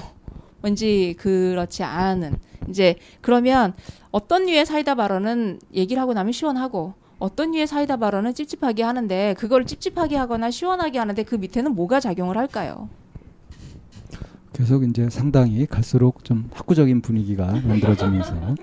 왠지 0.63 1.15
그렇지 1.19 1.83
않은 1.83 2.37
이제 2.69 2.97
그러면 3.21 3.75
어떤 4.11 4.47
류의 4.47 4.67
사이다 4.67 4.95
발언은 4.95 5.61
얘기를 5.75 6.01
하고 6.01 6.13
나면 6.13 6.33
시원하고 6.33 6.95
어떤 7.19 7.53
류의 7.53 7.67
사이다 7.67 7.97
발언은 7.99 8.35
찝찝하게 8.35 8.83
하는데 8.83 9.35
그걸 9.39 9.67
찝찝하게 9.67 10.17
하거나 10.17 10.51
시원하게 10.51 10.99
하는데 10.99 11.23
그 11.23 11.35
밑에는 11.35 11.75
뭐가 11.75 12.01
작용을 12.01 12.37
할까요? 12.37 12.89
계속 14.53 14.85
이제 14.85 15.09
상당히 15.09 15.65
갈수록 15.67 16.25
좀 16.25 16.51
학구적인 16.53 17.01
분위기가 17.03 17.47
만들어지면서 17.47 18.57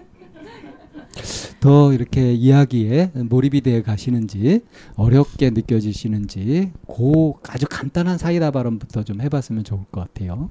더 1.60 1.94
이렇게 1.94 2.34
이야기에 2.34 3.12
몰입이 3.16 3.62
되어 3.62 3.82
가시는지 3.82 4.62
어렵게 4.96 5.50
느껴지시는지 5.52 6.72
그 6.88 7.34
아주 7.50 7.66
간단한 7.70 8.18
사이다 8.18 8.52
발언부터 8.52 9.04
좀 9.04 9.22
해봤으면 9.22 9.64
좋을 9.64 9.82
것 9.92 10.02
같아요. 10.02 10.50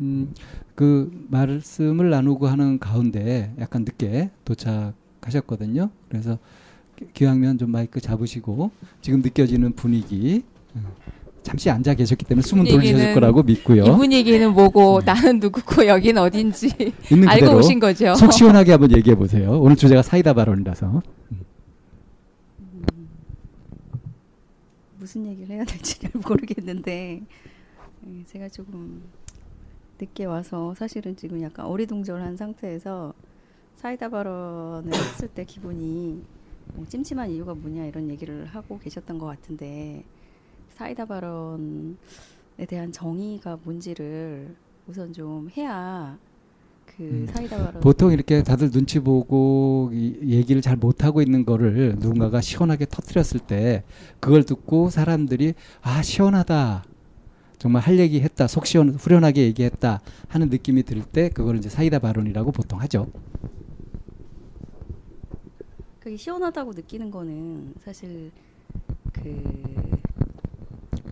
음, 0.00 0.34
그 0.74 1.10
말씀을 1.30 2.10
나누고 2.10 2.46
하는 2.46 2.78
가운데 2.78 3.54
약간 3.58 3.82
늦게 3.84 4.30
도착하셨거든요. 4.44 5.90
그래서 6.08 6.38
기- 6.96 7.06
기왕이면 7.12 7.58
좀 7.58 7.70
마이크 7.70 8.00
잡으시고 8.00 8.70
지금 9.00 9.20
느껴지는 9.20 9.72
분위기 9.72 10.42
음, 10.74 10.84
잠시 11.42 11.70
앉아 11.70 11.94
계셨기 11.94 12.24
때문에 12.26 12.42
숨은 12.42 12.64
돌리셨을 12.64 12.90
분위기는 12.92 13.14
거라고 13.14 13.42
믿고요. 13.42 13.84
이분 13.84 14.12
얘기는 14.12 14.52
뭐고 14.52 15.00
나는 15.04 15.38
누구고 15.40 15.86
여긴 15.86 16.18
어딘지 16.18 16.66
있는 17.10 17.28
알고 17.28 17.40
그대로 17.46 17.58
오신 17.58 17.78
거죠. 17.80 18.14
속 18.16 18.32
시원하게 18.32 18.72
한번 18.72 18.90
얘기해 18.94 19.16
보세요. 19.16 19.58
오늘 19.60 19.76
주제가 19.76 20.02
사이다 20.02 20.34
발언이라서. 20.34 21.02
무슨 24.98 25.26
얘기를 25.26 25.54
해야 25.54 25.64
될지 25.64 26.00
잘 26.00 26.10
모르겠는데 26.26 27.22
예, 28.08 28.24
제가 28.26 28.48
조금 28.48 29.02
늦게 29.98 30.24
와서 30.26 30.74
사실은 30.74 31.16
지금 31.16 31.40
약간 31.42 31.66
어리둥절한 31.66 32.36
상태에서 32.36 33.14
사이다 33.76 34.08
발언을 34.08 34.92
했을 34.94 35.28
때 35.28 35.44
기분이 35.44 36.22
뭐 36.74 36.84
찜찜한 36.86 37.30
이유가 37.30 37.54
뭐냐 37.54 37.86
이런 37.86 38.08
얘기를 38.10 38.46
하고 38.46 38.78
계셨던 38.78 39.18
것 39.18 39.26
같은데 39.26 40.04
사이다 40.70 41.06
발언에 41.06 41.94
대한 42.68 42.92
정의가 42.92 43.58
뭔지를 43.64 44.54
우선 44.86 45.12
좀 45.12 45.48
해야 45.56 46.18
그 46.86 47.02
음. 47.02 47.26
사이다 47.26 47.56
발언 47.58 47.80
보통 47.80 48.12
이렇게 48.12 48.42
다들 48.42 48.70
눈치 48.70 48.98
보고 49.00 49.90
이- 49.92 50.18
얘기를 50.24 50.60
잘 50.62 50.76
못하고 50.76 51.22
있는 51.22 51.44
거를 51.44 51.96
누군가가 51.98 52.40
시원하게 52.40 52.86
터트렸을 52.86 53.40
때 53.40 53.82
그걸 54.20 54.44
듣고 54.44 54.90
사람들이 54.90 55.54
아 55.82 56.02
시원하다 56.02 56.84
정말 57.58 57.82
할 57.82 57.98
얘기 57.98 58.20
했다 58.20 58.46
속 58.46 58.66
시원 58.66 58.90
후련하게 58.90 59.42
얘기했다 59.42 60.00
하는 60.28 60.48
느낌이 60.50 60.82
들 60.82 61.02
때 61.02 61.28
그걸 61.30 61.56
이제 61.56 61.68
사이다 61.68 61.98
발언이라고 62.00 62.52
보통 62.52 62.80
하죠. 62.82 63.06
그게 66.00 66.16
시원하다고 66.16 66.72
느끼는 66.72 67.10
거는 67.10 67.74
사실 67.78 68.30
그 69.12 69.42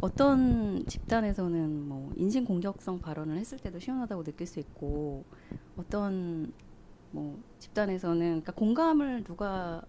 어떤 0.00 0.84
집단에서는 0.86 1.88
뭐 1.88 2.12
인신 2.16 2.44
공격성 2.44 3.00
발언을 3.00 3.38
했을 3.38 3.58
때도 3.58 3.78
시원하다고 3.80 4.24
느낄 4.24 4.46
수 4.46 4.60
있고 4.60 5.24
어떤 5.76 6.52
뭐 7.10 7.38
집단에서는 7.58 8.18
그러니까 8.18 8.52
공감을 8.52 9.24
누가 9.24 9.82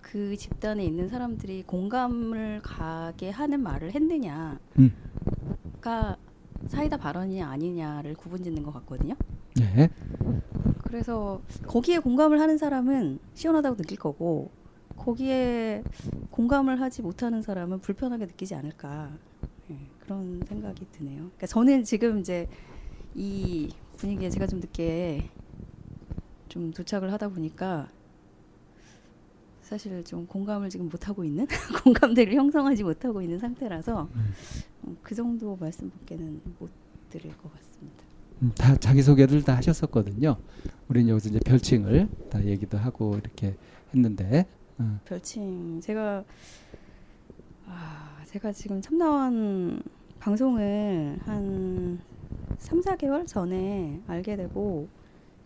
그 0.00 0.36
집단에 0.36 0.84
있는 0.84 1.08
사람들이 1.08 1.64
공감을 1.64 2.60
가게 2.62 3.30
하는 3.30 3.60
말을 3.62 3.92
했느냐가 3.94 4.58
음. 4.78 4.92
사이다 6.68 6.96
발언이 6.96 7.42
아니냐를 7.42 8.14
구분짓는 8.14 8.62
것 8.62 8.72
같거든요. 8.74 9.14
네. 9.54 9.88
그래서 10.82 11.40
거기에 11.66 11.98
공감을 11.98 12.40
하는 12.40 12.58
사람은 12.58 13.18
시원하다고 13.34 13.76
느낄 13.76 13.98
거고 13.98 14.50
거기에 14.96 15.82
공감을 16.30 16.80
하지 16.80 17.02
못하는 17.02 17.42
사람은 17.42 17.80
불편하게 17.80 18.26
느끼지 18.26 18.54
않을까 18.54 19.10
예, 19.70 19.78
그런 20.00 20.42
생각이 20.46 20.86
드네요. 20.92 21.16
그러니까 21.16 21.46
저는 21.46 21.84
지금 21.84 22.18
이제 22.18 22.48
이 23.14 23.70
분위기에 23.96 24.30
제가 24.30 24.46
좀 24.46 24.60
늦게 24.60 25.28
좀 26.48 26.72
도착을 26.72 27.12
하다 27.12 27.28
보니까 27.28 27.88
사실 29.66 30.04
좀 30.04 30.26
공감을 30.26 30.70
지금 30.70 30.88
못 30.88 31.08
하고 31.08 31.24
있는 31.24 31.44
공감대를 31.82 32.34
형성하지 32.34 32.84
못하고 32.84 33.20
있는 33.20 33.40
상태라서 33.40 34.08
음, 34.14 34.96
그 35.02 35.12
정도 35.12 35.56
말씀밖에는 35.56 36.40
못 36.60 36.70
드릴 37.10 37.36
것 37.36 37.52
같습니다. 37.52 38.04
음, 38.42 38.52
다 38.56 38.76
자기 38.76 39.02
소개를 39.02 39.42
다 39.42 39.56
하셨었거든요. 39.56 40.36
우리는 40.88 41.08
여기서 41.08 41.30
이제 41.30 41.40
별칭을 41.44 42.08
다 42.30 42.44
얘기도 42.44 42.78
하고 42.78 43.16
이렇게 43.16 43.56
했는데 43.92 44.46
어, 44.78 45.00
별칭 45.04 45.80
제가 45.80 46.22
아 47.66 48.22
제가 48.26 48.52
지금 48.52 48.80
참나원 48.80 49.82
방송을 50.20 51.18
한 51.24 51.98
3, 52.58 52.82
4개월 52.82 53.26
전에 53.26 54.00
알게 54.06 54.36
되고 54.36 54.86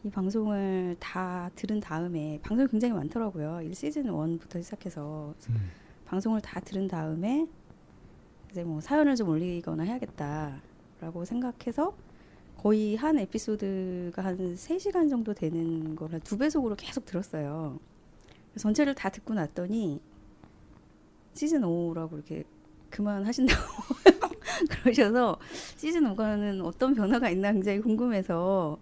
이 0.02 0.08
방송을 0.08 0.96
다 0.98 1.50
들은 1.56 1.78
다음에 1.78 2.40
방송이 2.42 2.68
굉장히 2.68 2.94
많더라고요. 2.94 3.60
1 3.62 3.74
시즌 3.74 4.04
1부터 4.04 4.62
시작해서 4.62 5.34
음. 5.50 5.70
방송을 6.06 6.40
다 6.40 6.58
들은 6.60 6.88
다음에 6.88 7.46
이제 8.50 8.64
뭐 8.64 8.80
사연을 8.80 9.14
좀 9.14 9.28
올리거나 9.28 9.82
해야겠다라고 9.82 11.26
생각해서 11.26 11.94
거의 12.56 12.96
한 12.96 13.18
에피소드가 13.18 14.24
한 14.24 14.54
3시간 14.54 15.10
정도 15.10 15.34
되는 15.34 15.94
걸한두 15.96 16.38
배속으로 16.38 16.76
계속 16.76 17.04
들었어요. 17.04 17.78
전체를 18.56 18.94
다 18.94 19.10
듣고 19.10 19.34
났더니 19.34 20.00
시즌 21.34 21.60
5라고 21.60 22.14
이렇게 22.14 22.44
그만하신다고 22.88 23.62
그러셔서 24.82 25.38
시즌 25.76 26.04
5가는 26.04 26.64
어떤 26.64 26.94
변화가 26.94 27.28
있나 27.28 27.52
굉장히 27.52 27.80
궁금해서 27.80 28.78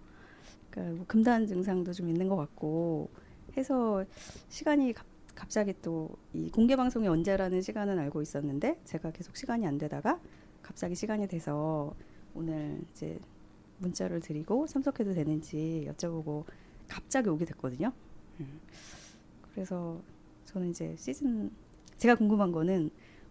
그러니까 0.78 0.96
뭐 0.96 1.06
금단 1.06 1.46
증상도 1.46 1.92
좀 1.92 2.08
있는 2.08 2.28
것 2.28 2.36
같고 2.36 3.10
해서 3.56 4.04
시간이 4.48 4.92
갑, 4.92 5.06
갑자기 5.34 5.74
또 5.82 6.16
이 6.34 6.50
공개 6.50 6.76
방송이 6.76 7.08
언제라는 7.08 7.62
시간은 7.62 7.98
알고 7.98 8.22
있었는데 8.22 8.80
제가 8.84 9.10
계속 9.10 9.36
시간이 9.36 9.66
안 9.66 9.76
되다가 9.76 10.20
갑자기 10.62 10.94
시간이 10.94 11.26
돼서 11.26 11.94
오늘 12.34 12.80
이제 12.92 13.18
문자를 13.78 14.20
드리고 14.20 14.66
참석해도 14.66 15.14
되는지 15.14 15.88
여쭤보고 15.90 16.44
갑자기 16.86 17.28
오게 17.28 17.44
됐거든요. 17.44 17.92
음. 18.40 18.60
그래서 19.52 20.00
저는 20.44 20.70
이제 20.70 20.94
시즌 20.96 21.50
제가 21.96 22.14
궁금한 22.14 22.52
거는 22.52 22.90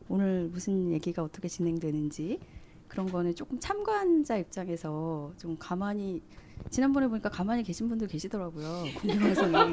오늘 0.10 0.50
무슨 0.50 0.92
얘기가 0.92 1.24
어떻게 1.24 1.48
진행되는지 1.48 2.40
그런 2.88 3.06
거는 3.06 3.36
조금 3.36 3.60
참관자 3.60 4.38
입장에서 4.38 5.34
좀 5.38 5.56
가만히 5.58 6.22
지난번에 6.70 7.08
보니까 7.08 7.30
가만히 7.30 7.64
계신 7.64 7.88
분들 7.90 8.08
계시더라고요 8.08 8.86
공개 9.02 9.18
방송에 9.20 9.72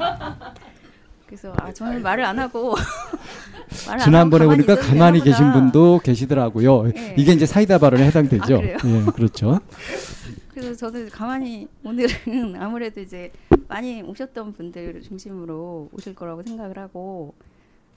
그래서 1.26 1.52
아 1.56 1.72
저는 1.72 2.02
말을 2.02 2.24
안 2.24 2.38
하고 2.38 2.74
말을 3.86 4.00
안 4.00 4.04
지난번에 4.04 4.44
하고 4.44 4.54
보니까 4.54 4.74
있었는데 4.74 4.98
가만히 4.98 5.20
계신 5.22 5.52
분도 5.52 5.98
계시더라고요. 5.98 6.82
네. 6.84 7.14
이게 7.18 7.32
이제 7.32 7.46
사이다 7.46 7.78
발언에 7.78 8.06
해당되죠. 8.06 8.56
아? 8.56 8.62
예, 8.62 8.76
그렇죠. 9.14 9.58
그래서 10.52 10.74
저는 10.74 11.08
가만히 11.08 11.66
오늘은 11.82 12.54
아무래도 12.60 13.00
이제 13.00 13.32
많이 13.68 14.02
오셨던 14.02 14.52
분들 14.52 15.02
중심으로 15.02 15.88
오실 15.92 16.14
거라고 16.14 16.42
생각을 16.42 16.78
하고 16.78 17.34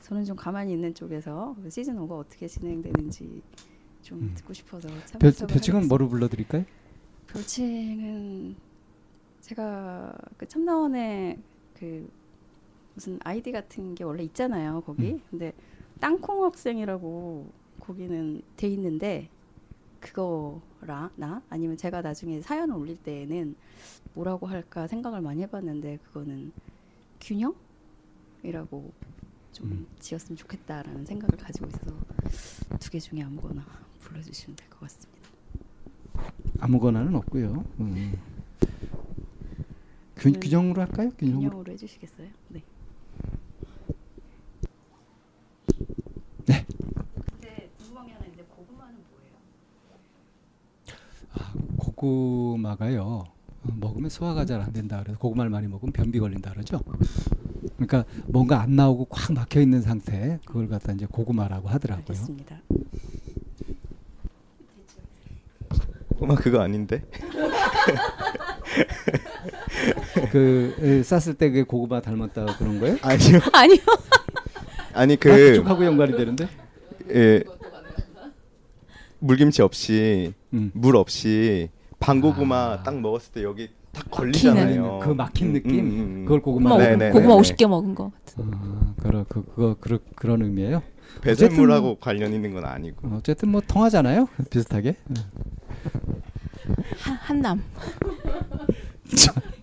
저는 0.02 0.26
좀 0.26 0.36
가만히 0.36 0.74
있는 0.74 0.96
쪽에서 0.96 1.56
그 1.62 1.70
시즌 1.70 1.98
5가 1.98 2.20
어떻게 2.20 2.48
진행되는지 2.48 3.42
좀 4.02 4.20
음. 4.20 4.32
듣고 4.36 4.54
싶어서 4.54 4.88
별, 5.20 5.32
참석을 5.32 5.54
별칭은. 5.54 5.88
뭐로 5.90 6.08
불러드릴까요? 6.08 6.64
별칭은 7.28 8.56
제가 9.48 10.14
그 10.38 10.46
참나원에 10.48 11.40
그 11.74 12.10
무슨 12.94 13.18
아이디 13.24 13.52
같은 13.52 13.96
게 13.96 14.04
원래 14.04 14.24
있잖아요 14.24 14.82
거기 14.86 15.14
음. 15.14 15.22
근데 15.30 15.54
땅콩 16.00 16.44
학생이라고 16.44 17.50
거기는 17.80 18.42
돼 18.58 18.68
있는데 18.70 19.30
그거라 20.02 21.10
나 21.16 21.42
아니면 21.50 21.78
제가 21.78 22.02
나중에 22.02 22.42
사연을 22.42 22.76
올릴 22.76 22.98
때에는 22.98 23.56
뭐라고 24.14 24.48
할까 24.48 24.86
생각을 24.88 25.22
많이 25.22 25.42
해봤는데 25.44 25.98
그거는 26.04 26.52
균형이라고 27.22 28.92
좀 29.54 29.72
음. 29.72 29.88
지었으면 30.00 30.36
좋겠다라는 30.38 31.06
생각을 31.06 31.38
가지고 31.38 31.68
있어서 31.68 31.96
두 32.80 32.92
개 32.92 33.00
중에 33.00 33.22
아무거나 33.24 33.66
불러주시면 34.02 34.56
될 34.58 34.70
것 34.70 34.82
같습니다. 34.82 35.18
아무거나는 36.60 37.16
없고요. 37.16 37.64
음. 37.80 38.14
균, 40.20 40.34
저는 40.34 40.40
균형으로 40.40 40.82
할까요? 40.82 41.10
균형으로. 41.18 41.50
균형으로 41.50 41.72
해주시겠어요? 41.74 42.28
네. 42.50 42.64
네. 46.46 46.66
근데 47.32 47.70
궁금한 47.78 48.08
게 48.08 48.14
하나 48.14 48.26
있는데 48.26 48.44
고구마는 48.50 48.96
뭐예요? 49.12 49.34
고구마가요. 51.78 53.02
어, 53.04 53.34
먹으면 53.80 54.10
소화가 54.10 54.46
잘 54.46 54.62
안 54.62 54.72
된다 54.72 55.02
그래서 55.04 55.20
고구마를 55.20 55.50
많이 55.52 55.68
먹으면 55.68 55.92
변비 55.92 56.20
걸린다 56.20 56.52
그러죠. 56.52 56.80
그러니까 57.76 58.06
뭔가 58.28 58.62
안 58.62 58.76
나오고 58.76 59.06
꽉 59.06 59.34
막혀 59.34 59.62
있는 59.62 59.82
상태 59.82 60.40
그걸 60.46 60.68
갖다 60.68 60.94
이제 60.94 61.06
고구마라고 61.06 61.68
하더라고요. 61.70 62.06
알겠습니다. 62.08 62.62
고마 66.18 66.36
그거 66.36 66.62
아닌데? 66.62 67.04
그 70.32 70.76
에, 70.80 71.04
쌌을 71.04 71.36
때 71.36 71.52
그 71.52 71.64
고구마 71.66 72.02
닮았다 72.02 72.58
그런 72.58 72.80
거예요? 72.80 72.98
아니요. 73.04 73.40
아니요. 73.54 73.80
아니 74.94 75.14
아, 75.14 75.18
그 75.20 75.30
그쪽하고 75.30 75.86
연관이 75.86 76.16
되는데? 76.16 76.48
예, 77.14 77.44
물김치 79.20 79.62
없이 79.62 80.34
음. 80.54 80.72
물 80.74 80.96
없이 80.96 81.70
방고구마 82.00 82.56
아. 82.56 82.84
딱 82.84 83.00
먹었을 83.00 83.32
때 83.34 83.44
여기 83.44 83.70
딱 83.92 84.10
걸리잖아요. 84.12 85.00
그 85.04 85.10
막힌 85.10 85.48
음, 85.48 85.54
느낌? 85.54 85.72
음, 85.72 85.80
음, 85.80 86.00
음. 86.00 86.26
그걸 86.26 86.42
고구마. 86.42 86.70
고구마, 86.72 86.88
네, 86.88 86.96
네, 86.96 87.10
고구마 87.12 87.36
네, 87.36 87.42
50개 87.42 87.68
먹은 87.68 87.96
거 87.96 88.12
같은. 88.12 88.54
아, 88.54 88.94
그러, 89.02 89.26
그, 89.28 89.44
그거 89.44 89.76
그러, 89.80 90.00
그런 90.16 90.42
의미예요. 90.44 90.84
배설물하고 91.22 91.96
관련 92.00 92.34
있는 92.34 92.54
건 92.54 92.66
아니고. 92.66 93.08
어, 93.08 93.16
어쨌든 93.18 93.50
뭐 93.50 93.62
통하잖아요. 93.68 94.28
비슷하게. 94.52 94.96
음. 95.10 95.16
한, 97.00 97.16
한남. 97.16 97.64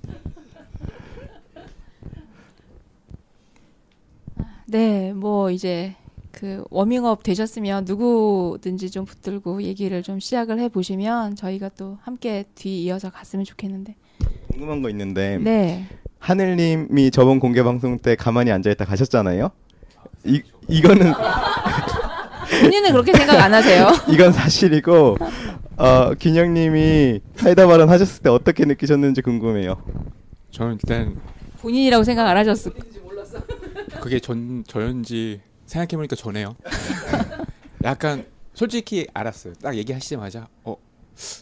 네, 4.75 5.13
뭐 5.13 5.53
이제 5.53 5.95
그 6.33 6.65
워밍업 6.69 7.23
되셨으면 7.23 7.85
누구든지 7.85 8.91
좀 8.91 9.05
붙들고 9.05 9.63
얘기를 9.63 10.03
좀 10.03 10.19
시작을 10.19 10.59
해 10.59 10.69
보시면 10.69 11.37
저희가 11.37 11.71
또 11.79 11.97
함께 12.03 12.45
뒤 12.57 12.83
이어서 12.83 13.09
갔으면 13.09 13.45
좋겠는데. 13.45 13.95
궁금한 14.51 14.83
거 14.83 14.91
있는데 14.91 15.39
네. 15.39 15.87
하늘님이 16.19 17.13
저번 17.13 17.39
공개 17.39 17.63
방송 17.63 18.01
때 18.01 18.17
가만히 18.17 18.51
앉아 18.51 18.69
있다 18.73 18.85
가셨잖아요. 18.85 19.53
이 20.25 20.43
이거는 20.67 21.13
본인은 22.61 22.91
그렇게 22.91 23.13
생각 23.13 23.39
안 23.45 23.55
하세요? 23.55 23.93
이건 24.11 24.33
사실이고 24.33 25.17
어, 25.77 26.15
균형님이 26.19 27.21
사이다 27.37 27.69
발언 27.69 27.89
하셨을 27.91 28.25
때 28.25 28.29
어떻게 28.29 28.65
느끼셨는지 28.65 29.23
궁금해요. 29.23 29.77
저는 30.51 30.79
일단 30.83 31.15
본인이라고 31.61 32.03
생각 32.03 32.27
안 32.27 32.37
하셨을 32.39 32.73
그게 34.05 34.21
전 34.21 34.65
저였는지 34.65 35.41
생각해 35.65 35.97
보니까 35.97 36.15
저네요. 36.15 36.57
약간 37.85 38.27
솔직히 38.53 39.09
알았어요. 39.15 39.55
딱 39.55 39.75
얘기하시자마자 39.77 40.49
어 40.65 40.77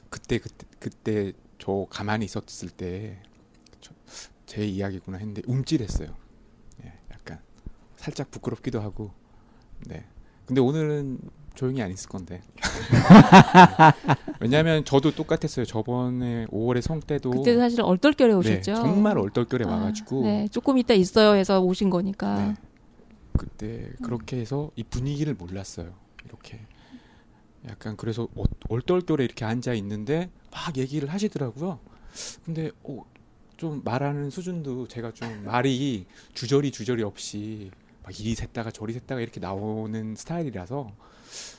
그때 0.08 0.38
그때 0.38 0.66
그때 0.78 1.32
저 1.58 1.86
가만히 1.90 2.24
있었을 2.24 2.70
때 2.70 3.20
제 4.52 4.66
이야기구나 4.66 5.16
했는데 5.16 5.40
움찔했어요. 5.46 6.14
예, 6.84 6.92
약간 7.10 7.40
살짝 7.96 8.30
부끄럽기도 8.30 8.82
하고. 8.82 9.10
네. 9.86 10.04
근데 10.44 10.60
오늘은 10.60 11.18
조용히 11.54 11.82
안 11.82 11.90
있을 11.90 12.08
건데. 12.08 12.40
왜냐하면 14.40 14.84
저도 14.84 15.12
똑같았어요. 15.12 15.64
저번에 15.66 16.46
5월에 16.46 16.80
성 16.80 17.00
때도 17.00 17.30
그때 17.30 17.56
사실 17.56 17.82
얼떨결에 17.82 18.32
네, 18.32 18.38
오셨죠. 18.38 18.74
정말 18.74 19.18
얼떨결에 19.18 19.64
아, 19.66 19.68
와가지고 19.72 20.22
네, 20.24 20.48
조금 20.48 20.78
이따 20.78 20.94
있어요 20.94 21.34
해서 21.36 21.60
오신 21.60 21.90
거니까. 21.90 22.46
네. 22.48 22.54
그때 23.36 23.90
그렇게 24.02 24.38
해서 24.38 24.70
이 24.76 24.82
분위기를 24.82 25.34
몰랐어요. 25.34 25.92
이렇게 26.24 26.60
약간 27.68 27.96
그래서 27.96 28.28
어- 28.34 28.44
얼떨결에 28.68 29.24
이렇게 29.24 29.44
앉아 29.44 29.74
있는데 29.74 30.30
막 30.50 30.76
얘기를 30.76 31.08
하시더라고요. 31.08 31.78
근데 32.44 32.70
어, 32.82 33.04
좀 33.56 33.80
말하는 33.84 34.30
수준도 34.30 34.88
제가 34.88 35.12
좀 35.12 35.44
말이 35.44 36.06
주저리 36.34 36.72
주저리 36.72 37.02
없이 37.02 37.70
막 38.02 38.18
이리 38.18 38.34
샜다가 38.34 38.74
저리 38.74 38.94
샜다가 38.94 39.22
이렇게 39.22 39.38
나오는 39.40 40.14
스타일이라서 40.16 40.90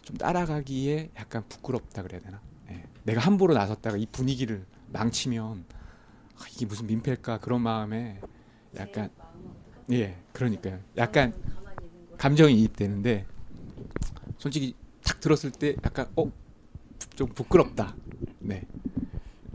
좀 0.04 0.18
따라가기에 0.18 1.12
약간 1.18 1.44
부끄럽다 1.50 2.04
그래야 2.04 2.20
되나? 2.22 2.42
예. 2.70 2.84
내가 3.04 3.22
함부로 3.22 3.54
나섰다가 3.54 3.98
이 3.98 4.06
분위기를 4.12 4.66
망치면 4.92 5.66
아, 6.38 6.46
이게 6.54 6.66
무슨 6.66 6.88
민폐일까? 6.88 7.40
그런 7.40 7.62
마음에 7.62 8.20
약간 8.78 9.10
예 9.92 10.18
그러니까요. 10.32 10.80
약간 10.98 11.34
감정이 12.18 12.54
이입되는데 12.60 13.26
솔직히 14.38 14.76
탁 15.04 15.20
들었을 15.20 15.52
때 15.52 15.76
약간 15.84 16.08
어? 16.16 16.32
좀 17.16 17.28
부끄럽다. 17.30 17.96
네. 18.40 18.64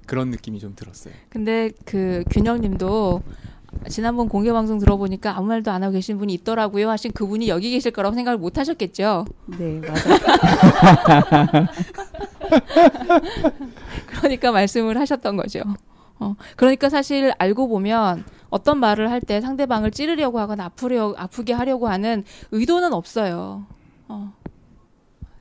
그런 0.06 0.30
느낌이 0.30 0.58
좀 0.58 0.74
들었어요. 0.74 1.14
근데 1.28 1.70
그 1.84 2.24
균형님도 2.30 3.22
지난번 3.88 4.28
공개 4.28 4.52
방송 4.52 4.78
들어보니까 4.78 5.36
아무 5.36 5.46
말도 5.48 5.70
안 5.70 5.82
하고 5.82 5.92
계신 5.92 6.18
분이 6.18 6.32
있더라고요 6.34 6.90
하신 6.90 7.12
그분이 7.12 7.48
여기 7.48 7.70
계실 7.70 7.90
거라고 7.92 8.14
생각을 8.14 8.38
못 8.38 8.58
하셨겠죠. 8.58 9.24
네, 9.58 9.80
맞아요. 9.80 11.66
그러니까 14.06 14.52
말씀을 14.52 14.98
하셨던 14.98 15.36
거죠. 15.36 15.60
어, 16.20 16.34
그러니까 16.56 16.88
사실 16.88 17.32
알고 17.38 17.68
보면 17.68 18.24
어떤 18.50 18.78
말을 18.80 19.10
할 19.10 19.20
때 19.20 19.40
상대방을 19.40 19.90
찌르려고 19.90 20.38
하거나 20.40 20.64
아프려, 20.66 21.14
아프게 21.16 21.52
하려고 21.52 21.88
하는 21.88 22.24
의도는 22.50 22.92
없어요. 22.92 23.66
어. 24.08 24.32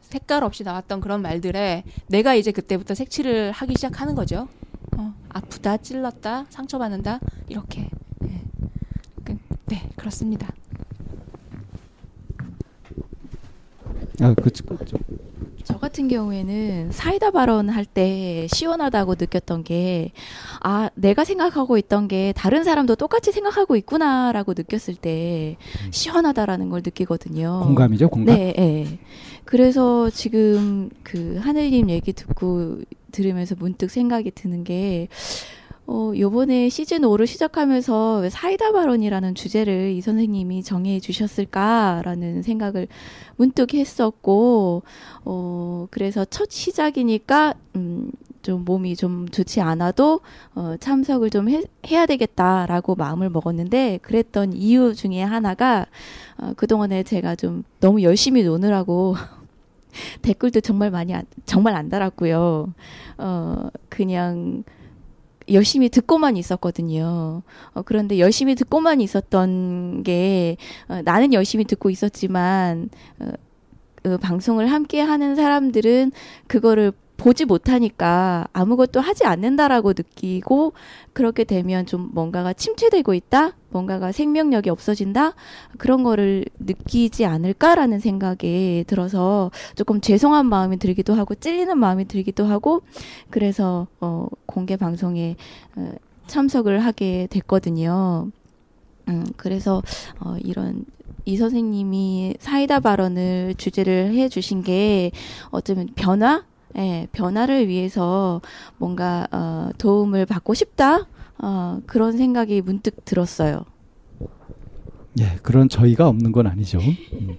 색깔 0.02 0.44
없이 0.44 0.64
나왔던 0.64 1.02
그런 1.02 1.22
말들에 1.22 1.84
내가 2.08 2.34
이제 2.34 2.52
그때부터 2.52 2.96
색칠을 2.96 3.52
하기 3.52 3.74
시작하는 3.76 4.16
거죠. 4.16 4.48
어, 4.98 5.14
아프다, 5.30 5.78
찔렀다, 5.78 6.46
상처받는다, 6.50 7.20
이렇게. 7.50 7.90
네, 8.20 8.42
그- 9.24 9.38
네 9.68 9.90
그렇습니다. 9.96 10.48
아, 14.20 14.34
그쵸, 14.34 14.66
그쵸. 14.66 14.98
저 15.64 15.78
같은 15.78 16.08
경우에는 16.08 16.92
사이다 16.92 17.32
발언 17.32 17.70
할 17.70 17.86
때 17.86 18.48
시원하다고 18.52 19.16
느꼈던 19.20 19.64
게, 19.64 20.12
아, 20.62 20.90
내가 20.96 21.24
생각하고 21.24 21.78
있던 21.78 22.08
게 22.08 22.34
다른 22.36 22.64
사람도 22.64 22.96
똑같이 22.96 23.32
생각하고 23.32 23.76
있구나라고 23.76 24.54
느꼈을 24.58 24.96
때 24.96 25.58
시원하다라는 25.92 26.70
걸 26.70 26.82
느끼거든요. 26.84 27.62
공감이죠, 27.64 28.10
공감. 28.10 28.36
네, 28.36 28.54
네. 28.58 29.00
그래서 29.46 30.10
지금 30.10 30.90
그 31.04 31.38
하늘님 31.38 31.90
얘기 31.90 32.12
듣고 32.14 32.80
들으면서 33.12 33.56
문득 33.58 33.90
생각이 33.92 34.32
드는 34.32 34.64
게, 34.64 35.08
어, 35.90 36.12
요번에 36.18 36.68
시즌 36.68 37.04
5를 37.04 37.26
시작하면서 37.26 38.20
왜 38.24 38.30
사이다 38.30 38.74
발언이라는 38.74 39.36
주제를 39.36 39.92
이 39.92 40.02
선생님이 40.02 40.62
정해 40.62 41.00
주셨을까라는 41.00 42.42
생각을 42.42 42.90
문득 43.38 43.74
했었고, 43.74 44.84
어, 45.24 45.88
그래서 45.90 46.26
첫 46.26 46.52
시작이니까, 46.52 47.54
음, 47.78 48.12
좀 48.42 48.66
몸이 48.66 48.98
좀 48.98 49.30
좋지 49.30 49.62
않아도, 49.62 50.20
어, 50.56 50.76
참석을 50.78 51.30
좀 51.30 51.48
해, 51.48 51.64
해야 51.90 52.06
되겠다라고 52.06 52.96
마음을 52.96 53.30
먹었는데, 53.30 54.00
그랬던 54.02 54.54
이유 54.54 54.94
중에 54.94 55.24
하나가, 55.24 55.86
어, 56.38 56.52
그동안에 56.58 57.04
제가 57.04 57.38
좀 57.38 57.64
너무 57.80 58.04
열심히 58.04 58.44
노느라고, 58.44 59.16
댓글도 60.22 60.60
정말 60.60 60.92
많이, 60.92 61.16
안, 61.16 61.24
정말 61.46 61.76
안 61.76 61.88
달았고요. 61.88 62.74
어, 63.20 63.70
그냥, 63.88 64.66
열심히 65.52 65.90
듣고만 65.90 66.38
있었거든요. 66.38 67.42
어, 67.74 67.82
그런데 67.84 68.20
열심히 68.20 68.56
듣고만 68.56 69.02
있었던 69.02 70.04
게 70.04 70.58
어, 70.88 71.02
나는 71.04 71.34
열심히 71.34 71.66
듣고 71.66 71.90
있었지만 71.90 72.90
어, 73.20 73.32
그 74.04 74.18
방송을 74.18 74.72
함께 74.72 75.02
하는 75.02 75.36
사람들은 75.36 76.12
그거를 76.48 76.92
보지 77.18 77.46
못하니까 77.46 78.48
아무것도 78.54 79.00
하지 79.00 79.26
않는다라고 79.26 79.90
느끼고 79.90 80.74
그렇게 81.14 81.44
되면 81.44 81.86
좀 81.86 82.10
뭔가가 82.14 82.54
침체되고 82.54 83.14
있다, 83.14 83.54
뭔가가 83.70 84.12
생명력이 84.12 84.70
없어진다? 84.70 85.34
그런 85.78 86.04
거를 86.04 86.46
느끼지 86.60 87.26
않을까라는 87.26 88.00
생각에 88.00 88.86
들어서 88.88 89.52
조금 89.76 90.00
죄송한 90.00 90.46
마음이 90.46 90.78
들기도 90.78 91.16
하고 91.16 91.36
찔리는 91.36 91.78
마음이 91.78 92.06
들기도 92.06 92.46
하고 92.46 92.82
그래서 93.30 93.88
어, 94.00 94.28
공개 94.46 94.78
방송에 94.78 95.36
어, 95.76 95.92
참석을 96.28 96.80
하게 96.80 97.28
됐거든요. 97.30 98.30
음, 99.10 99.26
그래서 99.38 99.82
어, 100.20 100.36
이런 100.44 100.86
이 101.26 101.36
선생님이 101.36 102.36
사이다 102.40 102.80
발언을 102.80 103.56
주제를 103.58 104.14
해 104.14 104.30
주신 104.30 104.64
게 104.64 105.12
어쩌면 105.50 105.90
변화, 105.96 106.46
예, 106.78 107.08
변화를 107.12 107.68
위해서 107.68 108.42
뭔가 108.78 109.28
어, 109.32 109.70
도움을 109.78 110.26
받고 110.26 110.54
싶다 110.54 111.08
어, 111.40 111.82
그런 111.86 112.18
생각이 112.18 112.62
문득 112.62 113.04
들었어요. 113.06 113.66
예, 115.20 115.38
그런 115.42 115.70
저희가 115.70 116.08
없는 116.08 116.32
건 116.32 116.48
아니죠. 116.48 116.80
음. 116.80 117.38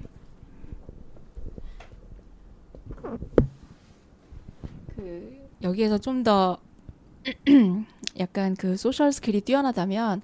그 4.96 5.48
여기에서 5.62 5.98
좀 5.98 6.24
더 6.24 6.58
약간 8.18 8.54
그 8.56 8.76
social 8.76 9.12
skill이 9.12 9.42
뛰어나다면 9.42 10.22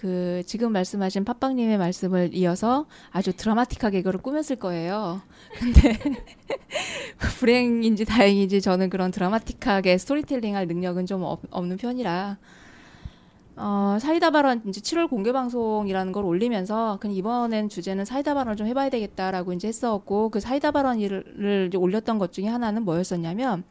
그 0.00 0.42
지금 0.46 0.72
말씀하신 0.72 1.26
팟빵님의 1.26 1.76
말씀을 1.76 2.30
이어서 2.32 2.86
아주 3.10 3.36
드라마틱하게 3.36 4.00
그걸 4.00 4.18
꾸몄을 4.22 4.56
거예요. 4.58 5.20
근데 5.60 5.98
불행인지 7.38 8.06
다행인지 8.06 8.62
저는 8.62 8.88
그런 8.88 9.10
드라마틱하게 9.10 9.98
스토리텔링할 9.98 10.68
능력은 10.68 11.04
좀 11.04 11.22
없, 11.22 11.42
없는 11.50 11.76
편이라 11.76 12.38
어, 13.56 13.98
사이다 14.00 14.30
발언 14.30 14.62
이제 14.66 14.80
7월 14.80 15.06
공개 15.10 15.32
방송이라는 15.32 16.12
걸 16.12 16.24
올리면서 16.24 16.96
그냥 16.98 17.14
이번엔 17.14 17.68
주제는 17.68 18.06
사이다 18.06 18.32
발언을 18.32 18.56
좀 18.56 18.66
해봐야 18.68 18.88
되겠다라고 18.88 19.52
이제 19.52 19.68
했었고 19.68 20.30
그 20.30 20.40
사이다 20.40 20.70
발언을 20.70 21.72
올렸던 21.76 22.18
것 22.18 22.32
중에 22.32 22.46
하나는 22.46 22.86
뭐였었냐면 22.86 23.64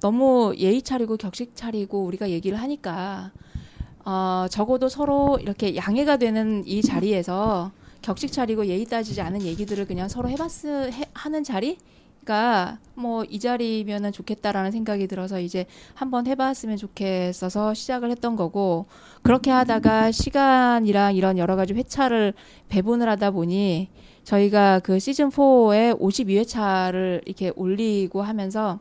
너무 0.00 0.54
예의 0.56 0.80
차리고 0.80 1.18
격식 1.18 1.54
차리고 1.54 2.02
우리가 2.06 2.30
얘기를 2.30 2.58
하니까 2.58 3.32
어, 4.10 4.48
적어도 4.50 4.88
서로 4.88 5.38
이렇게 5.40 5.76
양해가 5.76 6.16
되는 6.16 6.64
이 6.66 6.82
자리에서 6.82 7.70
격식 8.02 8.32
차리고 8.32 8.66
예의 8.66 8.84
따지지 8.86 9.20
않은 9.20 9.42
얘기들을 9.42 9.86
그냥 9.86 10.08
서로 10.08 10.28
해봤으 10.28 10.90
해, 10.90 11.04
하는 11.14 11.44
자리가 11.44 12.78
뭐 12.96 13.22
이 13.30 13.38
자리면은 13.38 14.10
좋겠다라는 14.10 14.72
생각이 14.72 15.06
들어서 15.06 15.38
이제 15.38 15.66
한번 15.94 16.26
해봤으면 16.26 16.76
좋겠어서 16.76 17.72
시작을 17.74 18.10
했던 18.10 18.34
거고 18.34 18.86
그렇게 19.22 19.52
하다가 19.52 20.10
시간이랑 20.10 21.14
이런 21.14 21.38
여러 21.38 21.54
가지 21.54 21.72
회차를 21.74 22.34
배분을 22.68 23.08
하다 23.08 23.30
보니 23.30 23.90
저희가 24.24 24.80
그 24.80 24.98
시즌 24.98 25.28
4에 25.28 25.96
52회차를 26.00 27.22
이렇게 27.26 27.52
올리고 27.54 28.22
하면서 28.22 28.80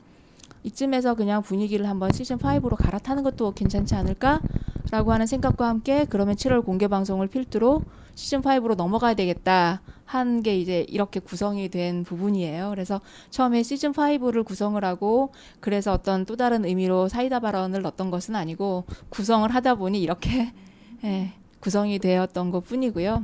이쯤에서 0.64 1.16
그냥 1.16 1.42
분위기를 1.42 1.88
한번 1.88 2.12
시즌 2.12 2.38
5로 2.38 2.76
갈아타는 2.76 3.24
것도 3.24 3.54
괜찮지 3.54 3.96
않을까라고 3.96 5.12
하는 5.12 5.26
생각과 5.26 5.68
함께 5.68 6.06
그러면 6.10 6.36
7월 6.36 6.66
공개 6.66 6.88
방송을 6.88 7.28
필두로 7.28 7.82
시즌 8.16 8.42
5로 8.42 8.76
넘어가야 8.76 9.14
되겠다 9.14 9.82
한 10.10 10.42
게 10.42 10.58
이제 10.58 10.88
이렇게 10.90 11.20
구성이 11.20 11.70
된 11.70 12.04
부분이에요. 12.04 12.72
그래서 12.72 13.00
처음에 13.30 13.62
시즌 13.62 13.92
5를 13.92 14.44
구성을 14.44 14.84
하고 14.84 15.32
그래서 15.60 15.94
어떤 15.94 16.26
또 16.26 16.36
다른 16.36 16.66
의미로 16.66 17.08
사이다 17.08 17.40
발언을 17.40 17.84
넣었던 17.84 18.10
것은 18.10 18.36
아니고 18.36 18.86
구성을 19.10 19.48
하다 19.54 19.76
보니 19.76 20.02
이렇게 20.02 20.52
예, 21.06 21.34
구성이 21.60 22.00
되었던 22.00 22.50
것 22.50 22.62
뿐이고요. 22.62 23.24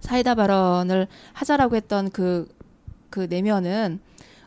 사이다 0.00 0.34
발언을 0.34 1.06
하자라고 1.34 1.76
했던 1.76 2.10
그, 2.10 2.48
그 3.08 3.28
내면은 3.30 4.00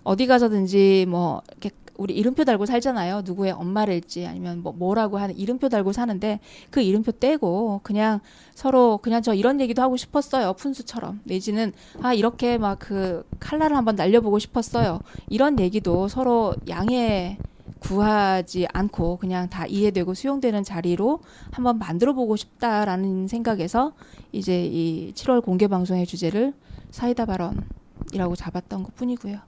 어디 0.03 0.27
가서든지 0.27 1.05
뭐 1.07 1.41
이렇게 1.51 1.71
우리 1.97 2.13
이름표 2.15 2.45
달고 2.45 2.65
살잖아요. 2.65 3.23
누구의 3.25 3.51
엄마를지 3.51 4.25
아니면 4.25 4.61
뭐 4.61 4.71
뭐라고 4.71 5.17
하는 5.17 5.37
이름표 5.37 5.69
달고 5.69 5.91
사는데 5.91 6.39
그 6.69 6.81
이름표 6.81 7.13
떼고 7.13 7.81
그냥 7.83 8.19
서로 8.53 8.99
그냥 8.99 9.21
저 9.21 9.33
이런 9.33 9.59
얘기도 9.59 9.81
하고 9.81 9.97
싶었어요. 9.97 10.53
푼수처럼 10.53 11.21
내지는 11.25 11.73
아 12.01 12.13
이렇게 12.13 12.57
막 12.57 12.85
그 12.85 13.25
칼날을 13.39 13.75
한번 13.75 13.95
날려보고 13.95 14.37
싶었어요. 14.37 14.99
이런 15.27 15.59
얘기도 15.59 16.07
서로 16.07 16.53
양해 16.69 17.39
구하지 17.79 18.67
않고 18.71 19.17
그냥 19.17 19.49
다 19.49 19.65
이해되고 19.65 20.13
수용되는 20.13 20.63
자리로 20.63 21.19
한번 21.51 21.79
만들어 21.79 22.13
보고 22.13 22.35
싶다라는 22.35 23.27
생각에서 23.27 23.93
이제 24.31 24.65
이 24.65 25.13
7월 25.15 25.43
공개 25.43 25.67
방송의 25.67 26.05
주제를 26.05 26.53
사이다 26.91 27.25
발언이라고 27.25 28.35
잡았던 28.35 28.83
것 28.83 28.95
뿐이고요. 28.95 29.39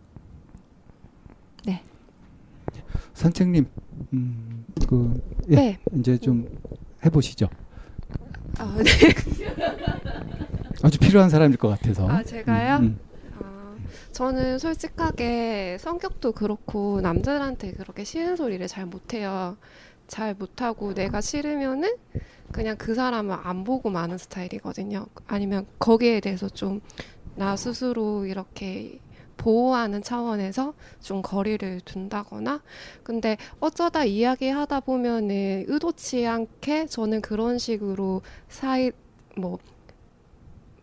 네. 1.65 1.83
선생님, 3.18 3.65
음, 4.13 4.65
그 4.88 5.20
예, 5.49 5.55
네. 5.55 5.80
이제 5.95 6.18
좀 6.20 6.47
해보시죠. 7.03 7.49
아, 8.59 8.78
네. 8.78 8.91
아주 10.84 10.99
필요한 10.99 11.30
사람일 11.32 11.57
것 11.57 11.68
같아서. 11.70 12.07
아, 12.07 12.22
제가요? 12.24 12.78
음, 12.78 12.84
음. 12.84 12.99
아, 13.41 13.76
저는 14.11 14.59
솔직하게 14.59 15.78
성격도 15.80 16.34
그렇고 16.34 17.01
남들한테 17.01 17.74
그렇게 17.74 18.03
싫은 18.03 18.36
소리를 18.36 18.65
잘 18.68 18.86
못해요. 18.86 19.57
잘 20.07 20.36
못하고 20.36 20.93
내가 20.93 21.20
싫으면은 21.20 21.95
그냥 22.51 22.78
그 22.78 22.93
사람을 22.93 23.36
안 23.43 23.63
보고 23.63 23.89
마는 23.89 24.20
스타일이거든요. 24.20 25.07
아니면 25.26 25.65
거기에 25.80 26.20
대해서 26.20 26.47
좀 26.49 26.82
나 27.38 27.55
스스로 27.55 28.26
이렇게 28.26 28.99
보호하는 29.38 30.01
차원에서 30.01 30.73
좀 31.01 31.21
거리를 31.21 31.81
둔다거나 31.81 32.61
근데 33.03 33.38
어쩌다 33.59 34.03
이야기하다 34.03 34.81
보면은 34.81 35.65
의도치 35.67 36.25
않게 36.25 36.88
저는 36.88 37.21
그런 37.21 37.57
식으로 37.57 38.21
사이 38.49 38.91
뭐 39.35 39.59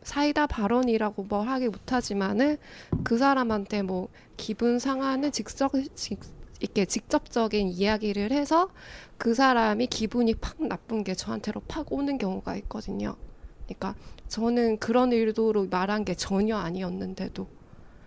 사이다 0.02 0.46
발언이라고 0.46 1.24
뭘 1.24 1.48
하기 1.48 1.68
못하지만은 1.68 2.58
그 3.02 3.18
사람한테 3.18 3.82
뭐 3.82 4.08
기분 4.36 4.78
상하는 4.78 5.32
직접 5.32 5.72
직, 5.94 6.20
이렇게 6.60 6.84
직접적인 6.84 7.68
이야기를 7.68 8.30
해서 8.30 8.70
그 9.18 9.34
사람이 9.34 9.86
기분이 9.88 10.34
팍 10.34 10.62
나쁜 10.62 11.04
게 11.04 11.14
저한테로 11.14 11.62
팍 11.66 11.92
오는 11.92 12.18
경우가 12.18 12.56
있거든요. 12.56 13.16
그러니까 13.66 13.94
저는 14.28 14.78
그런 14.78 15.12
의도로 15.12 15.66
말한 15.68 16.04
게 16.04 16.14
전혀 16.14 16.56
아니었는데도 16.56 17.46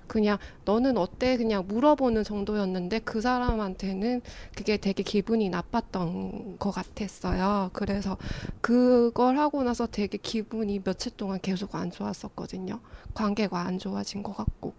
그냥 0.07 0.37
너는 0.65 0.97
어때 0.97 1.37
그냥 1.37 1.65
물어보는 1.67 2.23
정도였는데 2.23 2.99
그 2.99 3.21
사람한테는 3.21 4.21
그게 4.55 4.77
되게 4.77 5.03
기분이 5.03 5.49
나빴던 5.49 6.57
것 6.57 6.71
같았어요. 6.71 7.69
그래서 7.73 8.17
그걸 8.61 9.37
하고 9.37 9.63
나서 9.63 9.87
되게 9.87 10.17
기분이 10.17 10.83
며칠 10.83 11.11
동안 11.15 11.39
계속 11.41 11.75
안 11.75 11.91
좋았었거든요. 11.91 12.79
관계가 13.13 13.59
안 13.59 13.79
좋아진 13.79 14.23
것 14.23 14.35
같고. 14.35 14.73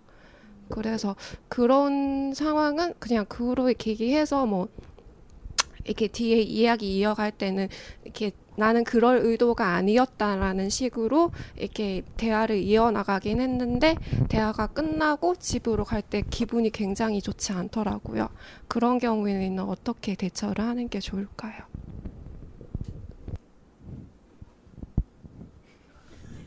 그래서 0.68 1.16
그런 1.48 2.34
상황은 2.34 2.94
그냥 2.98 3.24
그로 3.26 3.72
계기해서 3.76 4.46
뭐 4.46 4.68
이렇게 5.84 6.08
뒤에 6.08 6.40
이야기 6.40 6.98
이어갈 6.98 7.32
때는 7.32 7.68
이렇게 8.04 8.32
나는 8.58 8.82
그럴 8.82 9.18
의도가 9.22 9.74
아니었다라는 9.74 10.68
식으로 10.68 11.30
이렇게 11.56 12.02
대화를 12.16 12.56
이어나가긴 12.58 13.40
했는데 13.40 13.94
대화가 14.28 14.66
끝나고 14.66 15.36
집으로 15.36 15.84
갈 15.84 16.02
때 16.08 16.22
기분이 16.30 16.70
굉장히 16.70 17.20
좋지 17.20 17.52
않더라고요. 17.52 18.30
그런 18.66 18.98
경우에는 18.98 19.58
어떻게 19.60 20.14
대처를 20.14 20.64
하는 20.64 20.88
게 20.88 21.00
좋을까요? 21.00 21.52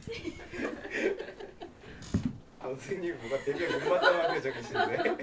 아, 2.60 2.64
선생님 2.68 3.16
뭐가 3.22 3.38
되게 3.46 3.68
못마땅한 3.78 4.34
표정이신데. 4.36 5.18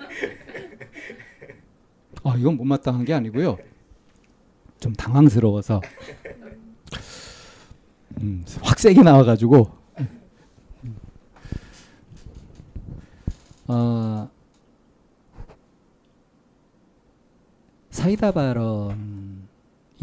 아, 2.25 2.35
이건 2.39 2.57
못마땅한 2.57 3.05
게 3.05 3.13
아니고요. 3.15 3.59
좀 4.81 4.93
당황스러워서 4.95 5.81
음, 8.21 8.45
확 8.63 8.79
세게 8.79 9.03
나와가지고. 9.03 9.79
어, 13.69 14.31
사이다 17.91 18.33
발언이 18.33 18.97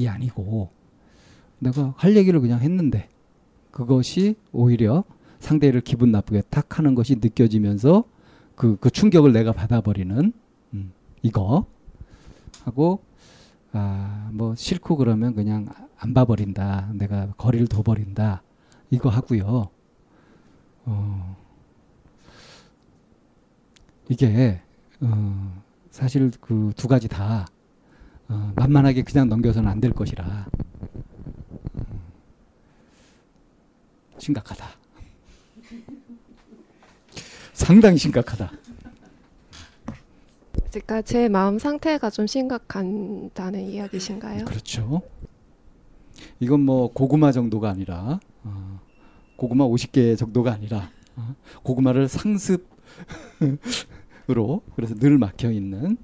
아니고 0.07 0.70
내가 1.59 1.93
할 1.97 2.16
얘기를 2.16 2.39
그냥 2.39 2.59
했는데 2.59 3.09
그것이 3.72 4.36
오히려 4.51 5.03
상대를 5.39 5.82
기분 5.82 6.11
나쁘게 6.11 6.43
탁 6.49 6.78
하는 6.78 6.93
것이 6.93 7.16
느껴지면서 7.16 8.03
그, 8.55 8.78
그 8.78 8.89
충격을 8.89 9.34
내가 9.34 9.51
받아버리는 9.51 10.32
음, 10.74 10.93
이거 11.24 11.66
하고 12.63 13.01
아, 13.78 14.30
뭐 14.32 14.55
싫고 14.55 14.95
그러면 14.95 15.36
그냥 15.36 15.67
안 15.97 16.13
봐버린다. 16.13 16.91
내가 16.93 17.34
거리를 17.38 17.67
둬버린다. 17.67 18.41
이거 18.89 19.09
하고요. 19.09 19.69
어, 20.86 21.38
이게 24.07 24.61
어, 25.01 25.61
사실 25.91 26.32
그 26.39 26.71
두 26.78 26.88
가지 26.88 27.09
다 27.09 27.45
어, 28.30 28.53
만만하게 28.55 29.03
그냥 29.03 29.28
넘겨서는 29.28 29.69
안 29.69 29.82
될 29.82 29.91
것이라. 29.91 30.45
어, 31.73 31.86
심각하다. 34.17 34.65
상당히 37.51 37.97
심각하다. 37.97 38.51
그러니까 40.76 41.01
제 41.01 41.30
마음 41.30 41.57
상태가 41.57 42.09
좀 42.09 42.28
심각한다는 42.28 43.61
이야기신가요? 43.61 44.43
그렇죠. 44.43 45.01
이건 46.41 46.61
뭐 46.61 46.91
고구마 46.91 47.32
정도가 47.32 47.69
아니라 47.69 48.19
어, 48.43 48.82
고구마 49.38 49.65
50개 49.65 50.17
정도가 50.17 50.51
아니라 50.51 50.91
어, 51.15 51.34
고구마를 51.63 52.09
상습으로 52.09 52.59
그래서 54.76 54.95
늘 54.95 55.17
막혀 55.17 55.51
있는 55.51 55.95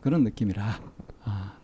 그런 0.00 0.24
느낌이라. 0.24 0.80
아, 1.24 1.56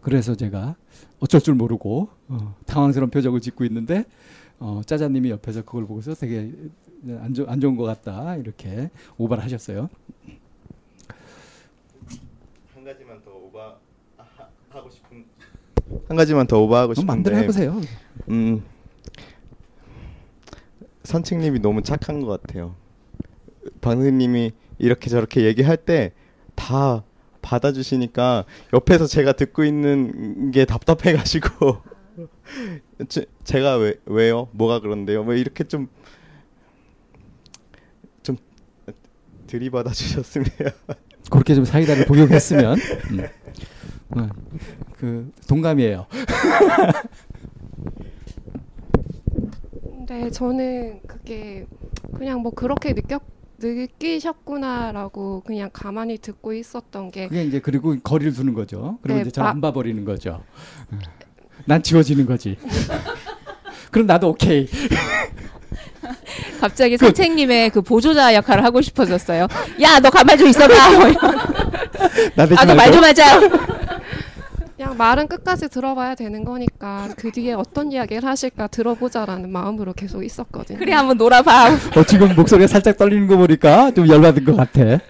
그래서 0.00 0.34
제가 0.34 0.74
어쩔 1.20 1.40
줄 1.40 1.54
모르고 1.54 2.08
어, 2.26 2.56
당황스러운 2.66 3.10
표정을 3.10 3.40
짓고 3.40 3.64
있는데 3.66 4.04
어, 4.58 4.80
짜자님이 4.84 5.30
옆에서 5.30 5.62
그걸 5.62 5.86
보고서 5.86 6.14
되게 6.14 6.52
안, 7.20 7.32
좋, 7.34 7.48
안 7.48 7.60
좋은 7.60 7.76
것 7.76 7.84
같다 7.84 8.34
이렇게 8.34 8.90
오바를 9.16 9.44
하셨어요. 9.44 9.88
한 12.74 12.84
가지만 12.84 13.20
더 13.22 13.32
오바 13.32 13.76
하고 14.70 14.90
싶은 14.90 15.24
한 16.08 16.16
가지만 16.16 16.46
더 16.46 16.60
오버하고 16.60 16.94
싶은데 16.94 17.06
마음대로 17.12 17.36
해보세요. 17.36 17.80
음 18.30 18.62
선책님이 21.04 21.60
너무 21.60 21.82
착한 21.82 22.20
것 22.20 22.40
같아요. 22.42 22.74
방생님이 23.80 24.52
이렇게 24.78 25.08
저렇게 25.10 25.44
얘기할 25.44 25.76
때 25.76 26.12
다 26.58 27.04
받아주시니까 27.40 28.44
옆에서 28.74 29.06
제가 29.06 29.32
듣고 29.32 29.64
있는 29.64 30.50
게 30.50 30.64
답답해가지고 30.64 31.78
제, 33.08 33.26
제가 33.44 33.76
왜 33.76 33.94
왜요? 34.06 34.48
뭐가 34.52 34.80
그런데요? 34.80 35.22
뭐 35.24 35.34
이렇게 35.34 35.64
좀 35.64 35.88
좀 38.22 38.36
들이받아 39.46 39.92
주셨으면 39.92 40.48
그렇게 41.30 41.54
좀 41.54 41.64
사이다를 41.64 42.04
복용했으면 42.06 42.76
음. 43.12 43.26
어, 44.10 44.28
그 44.96 45.30
동감이에요. 45.48 46.06
네, 50.08 50.30
저는 50.30 51.00
그게 51.06 51.66
그냥 52.16 52.40
뭐 52.40 52.52
그렇게 52.52 52.94
느꼈 52.94 53.20
느끼셨구나라고 53.60 55.42
그냥 55.44 55.68
가만히 55.72 56.16
듣고 56.18 56.52
있었던 56.54 57.10
게 57.10 57.26
그게 57.28 57.42
이제 57.44 57.58
그리고 57.60 57.94
거리를 58.02 58.32
두는 58.32 58.54
거죠. 58.54 58.98
그리고 59.02 59.20
네, 59.20 59.28
이제 59.28 59.40
마- 59.40 59.48
안 59.50 59.60
봐버리는 59.60 60.04
거죠. 60.04 60.42
어. 60.92 60.98
난 61.66 61.82
지워지는 61.82 62.24
거지. 62.24 62.56
그럼 63.90 64.06
나도 64.06 64.28
오케이. 64.30 64.68
갑자기 66.60 66.96
선생님의 66.96 67.70
그 67.70 67.82
보조자 67.82 68.34
역할을 68.34 68.64
하고 68.64 68.80
싶어졌어요. 68.80 69.46
야, 69.82 69.98
너 70.00 70.08
가만 70.10 70.38
좀 70.38 70.48
있어봐. 70.48 70.90
뭐 70.98 71.08
이런. 71.10 71.36
나 72.36 72.46
대지 72.46 72.54
아, 72.60 72.64
너말 72.64 72.76
말고. 72.76 72.92
좀 72.94 73.04
하자. 73.04 73.40
그냥 74.78 74.96
말은 74.96 75.26
끝까지 75.26 75.68
들어봐야 75.68 76.14
되는 76.14 76.44
거니까 76.44 77.08
그 77.16 77.32
뒤에 77.32 77.52
어떤 77.52 77.90
이야기를 77.90 78.24
하실까 78.24 78.68
들어보자라는 78.68 79.50
마음으로 79.50 79.92
계속 79.92 80.22
있었거든요. 80.22 80.78
그래, 80.78 80.92
한번 80.92 81.16
놀아봐. 81.16 81.70
어, 81.98 82.04
지금 82.06 82.32
목소리가 82.36 82.68
살짝 82.68 82.96
떨리는 82.96 83.26
거 83.26 83.36
보니까 83.36 83.90
좀 83.90 84.06
열받은 84.06 84.44
것 84.44 84.54
같아. 84.54 85.00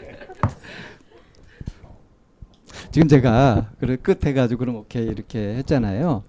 지금 2.91 3.09
제가 3.09 3.69
그래 3.79 3.97
끝 3.97 4.25
해가지고 4.25 4.59
그럼 4.59 4.77
오케이 4.77 5.07
이렇게 5.07 5.57
했잖아요. 5.57 6.23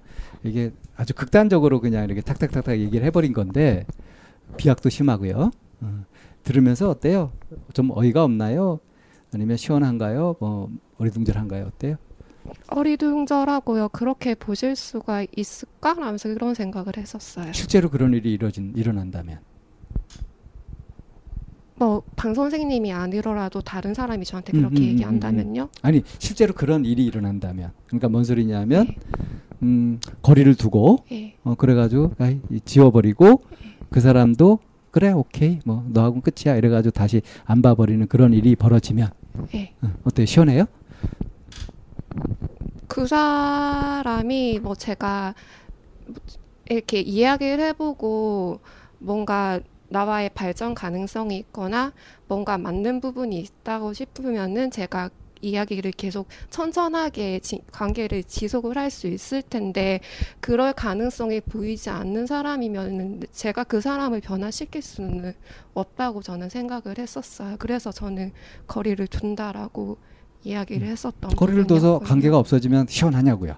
이게 0.43 0.73
아주 0.97 1.13
극단적으로 1.13 1.79
그냥 1.79 2.03
이렇게 2.03 2.19
탁탁탁탁 2.19 2.77
얘기를 2.77 3.05
해버린 3.05 3.31
건데 3.31 3.85
비약도 4.57 4.89
심하고요. 4.89 5.51
어, 5.79 6.05
들으면서 6.43 6.89
어때요? 6.89 7.31
좀 7.71 7.91
어이가 7.95 8.21
없나요? 8.21 8.81
아니면 9.33 9.55
시원한가요? 9.55 10.35
뭐 10.41 10.69
어리둥절한가요? 10.97 11.67
어때요? 11.67 11.95
어리둥절하고요. 12.69 13.89
그렇게 13.89 14.35
보실 14.35 14.75
수가 14.75 15.25
있을까 15.35 15.93
라면서 15.93 16.29
그런 16.29 16.53
생각을 16.53 16.97
했었어요. 16.97 17.51
실제로 17.53 17.89
그런 17.89 18.13
일이 18.13 18.33
이루어진 18.33 18.73
일어난다면 18.75 19.39
뭐 21.75 22.03
방 22.19 22.33
선생님이 22.33 22.91
아니더라도 22.91 23.61
다른 23.61 23.93
사람이 23.93 24.25
저한테 24.25 24.51
음, 24.57 24.59
그렇게 24.59 24.81
음, 24.81 24.83
음, 24.83 24.87
얘기한다면요. 24.89 25.69
아니 25.81 26.03
실제로 26.17 26.53
그런 26.53 26.83
일이 26.83 27.05
일어난다면 27.05 27.71
그러니까 27.87 28.09
뭔 28.09 28.25
소리냐면 28.25 28.87
음, 29.63 30.01
거리를 30.21 30.53
두고 30.55 31.05
예. 31.13 31.35
어 31.45 31.55
그래가지고 31.55 32.15
아이 32.19 32.41
이 32.51 32.59
지워버리고 32.59 33.41
그 33.89 34.01
사람도 34.01 34.59
그래 34.91 35.13
오케이 35.13 35.59
뭐 35.63 35.85
너하고는 35.87 36.21
끝이야 36.21 36.57
이래가지고 36.57 36.91
다시 36.91 37.21
안 37.45 37.61
봐버리는 37.61 38.05
그런 38.07 38.33
일이 38.33 38.57
벌어지면 38.57 39.09
예. 39.55 39.71
어, 39.81 39.87
어때요 40.03 40.25
시원해요? 40.25 40.65
그 42.87 43.05
사람이 43.07 44.59
뭐 44.59 44.75
제가 44.75 45.33
이렇게 46.69 46.99
이야기를 47.01 47.59
해보고 47.65 48.59
뭔가 48.99 49.59
나와의 49.89 50.29
발전 50.35 50.75
가능성이 50.75 51.37
있거나 51.37 51.93
뭔가 52.27 52.57
맞는 52.57 53.01
부분이 53.01 53.39
있다고 53.39 53.93
싶으면은 53.93 54.69
제가 54.69 55.09
이야기를 55.41 55.91
계속 55.93 56.27
천천하게 56.49 57.39
지- 57.39 57.61
관계를 57.71 58.23
지속을 58.25 58.77
할 58.77 58.91
수 58.91 59.07
있을 59.07 59.41
텐데 59.41 60.01
그럴 60.41 60.73
가능성이 60.73 61.39
보이지 61.41 61.89
않는 61.89 62.27
사람이면은 62.27 63.21
제가 63.31 63.63
그 63.63 63.79
사람을 63.81 64.19
변화시킬 64.21 64.81
수는 64.81 65.33
없다고 65.73 66.21
저는 66.21 66.49
생각을 66.49 66.97
했었어요. 66.97 67.55
그래서 67.57 67.91
저는 67.91 68.33
거리를 68.67 69.07
둔다라고 69.07 69.97
이야기를 70.43 70.87
했었던 70.87 71.31
거리를 71.31 71.67
둬서. 71.67 71.99
관계가 71.99 72.37
없어지면 72.37 72.87
시원하냐고요. 72.87 73.55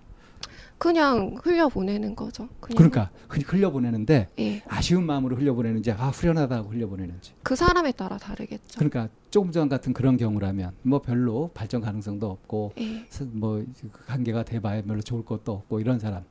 그냥 0.77 1.35
흘려보내는 1.43 2.15
거죠. 2.15 2.49
그냥 2.59 2.75
그러니까 2.75 3.11
흘- 3.29 3.43
흘려보내는데 3.47 4.29
예. 4.39 4.63
아쉬운 4.67 5.05
마음으로 5.05 5.35
흘려보내는지 5.35 5.91
아 5.91 6.07
후련하다고 6.09 6.71
흘려보내는지 6.71 7.33
그 7.43 7.55
사람에 7.55 7.91
따라 7.91 8.17
다르겠죠. 8.17 8.79
그러니까 8.79 9.07
조금 9.29 9.51
전 9.51 9.69
같은 9.69 9.93
그런 9.93 10.17
경우라면 10.17 10.71
뭐 10.81 10.99
별로 10.99 11.51
발전 11.53 11.81
가능성도 11.81 12.31
없고 12.31 12.73
예. 12.79 13.05
스- 13.09 13.29
뭐그 13.31 13.91
관계가 14.07 14.41
돼봐야 14.43 14.81
별로 14.81 15.01
좋을 15.01 15.23
것도 15.23 15.51
없고 15.51 15.79
이런 15.81 15.99
사람 15.99 16.23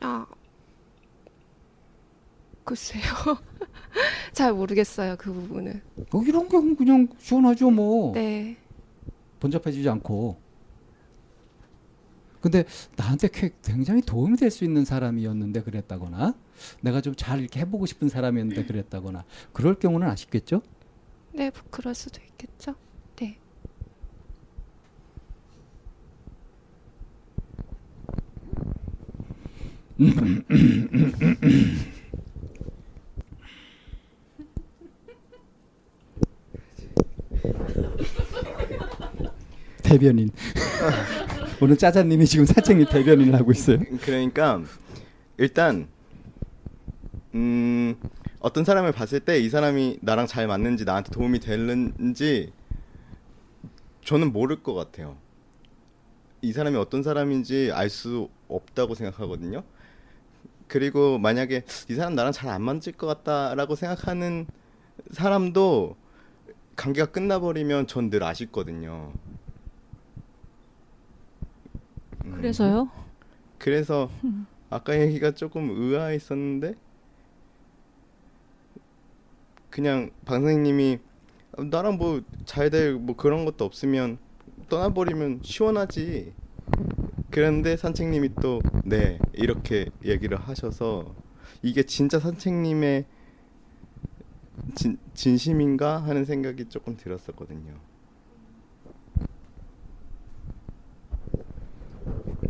아 0.00 0.24
글쎄요. 2.64 3.02
잘 4.32 4.52
모르겠어요 4.52 5.16
그 5.18 5.32
부분은. 5.32 5.80
어, 6.12 6.22
이런 6.26 6.48
경우 6.48 6.74
그냥 6.74 7.08
시원하죠 7.18 7.70
뭐 7.70 8.12
네. 8.14 8.56
번잡해지지 9.40 9.88
않고 9.88 10.38
근데 12.40 12.64
나한테 12.96 13.28
쾌- 13.28 13.52
굉장히 13.62 14.02
도움이 14.02 14.36
될 14.36 14.50
수 14.50 14.64
있는 14.64 14.84
사람이었는데 14.84 15.62
그랬다거나 15.62 16.34
내가 16.80 17.00
좀 17.00 17.14
잘 17.16 17.40
이렇게 17.40 17.60
해보고 17.60 17.86
싶은 17.86 18.08
사람이었는데 18.08 18.64
그랬다거나 18.66 19.24
그럴 19.52 19.74
경우는 19.76 20.08
아쉽겠죠 20.08 20.60
네, 21.32 21.50
뭐 21.50 21.62
그럴 21.70 21.94
수도 21.94 22.20
있겠죠. 22.22 22.74
네. 23.16 23.38
대변인 39.82 40.30
오늘 41.60 41.76
짜자님이 41.76 42.26
지금 42.26 42.46
사장님 42.46 42.86
대변인을 42.86 43.34
하고 43.34 43.52
있어요 43.52 43.78
그러니까 44.02 44.62
일단 45.38 45.88
음 47.34 47.96
어떤 48.40 48.64
사람을 48.64 48.92
봤을 48.92 49.20
때 49.20 49.40
이 49.40 49.48
사람이 49.48 49.98
나랑 50.02 50.26
잘 50.26 50.46
맞는지 50.46 50.84
나한테 50.84 51.10
도움이 51.10 51.40
되는지 51.40 52.52
저는 54.04 54.32
모를 54.32 54.62
것 54.62 54.74
같아요. 54.74 55.16
이 56.42 56.52
사람이 56.52 56.76
어떤 56.76 57.02
사람인지 57.02 57.70
알 57.72 57.88
수 57.88 58.28
없다고 58.48 58.94
생각하거든요. 58.94 59.62
그리고 60.68 61.18
만약에 61.18 61.62
이 61.88 61.94
사람 61.94 62.14
나랑 62.14 62.32
잘 62.32 62.50
안 62.50 62.60
맞을 62.62 62.92
것 62.92 63.06
같다라고 63.06 63.76
생각하는 63.76 64.46
사람도 65.10 65.96
관계가 66.76 67.10
끝나버리면 67.12 67.86
전 67.86 68.10
늘 68.10 68.22
아쉽거든요. 68.22 69.12
음. 72.24 72.32
그래서요? 72.36 72.90
그래서 73.58 74.10
아까 74.70 74.98
얘기가 75.00 75.30
조금 75.32 75.70
의아했었는데 75.70 76.74
그냥 79.70 80.10
방 80.24 80.42
선생님이 80.42 80.98
나랑 81.70 81.96
뭐 81.98 82.20
잘 82.44 82.70
될 82.70 82.98
뭐 82.98 83.16
그런 83.16 83.44
것도 83.44 83.64
없으면 83.64 84.18
떠나버리면 84.68 85.40
시원하지 85.42 86.32
그런데 87.30 87.76
산책님이 87.76 88.34
또 88.40 88.60
네 88.84 89.18
이렇게 89.32 89.86
얘기를 90.04 90.38
하셔서 90.38 91.14
이게 91.62 91.82
진짜 91.84 92.18
산책님의 92.20 93.06
진, 94.74 94.98
진심인가 95.14 96.02
하는 96.02 96.24
생각이 96.24 96.68
조금 96.68 96.96
들었었거든요. 96.96 97.74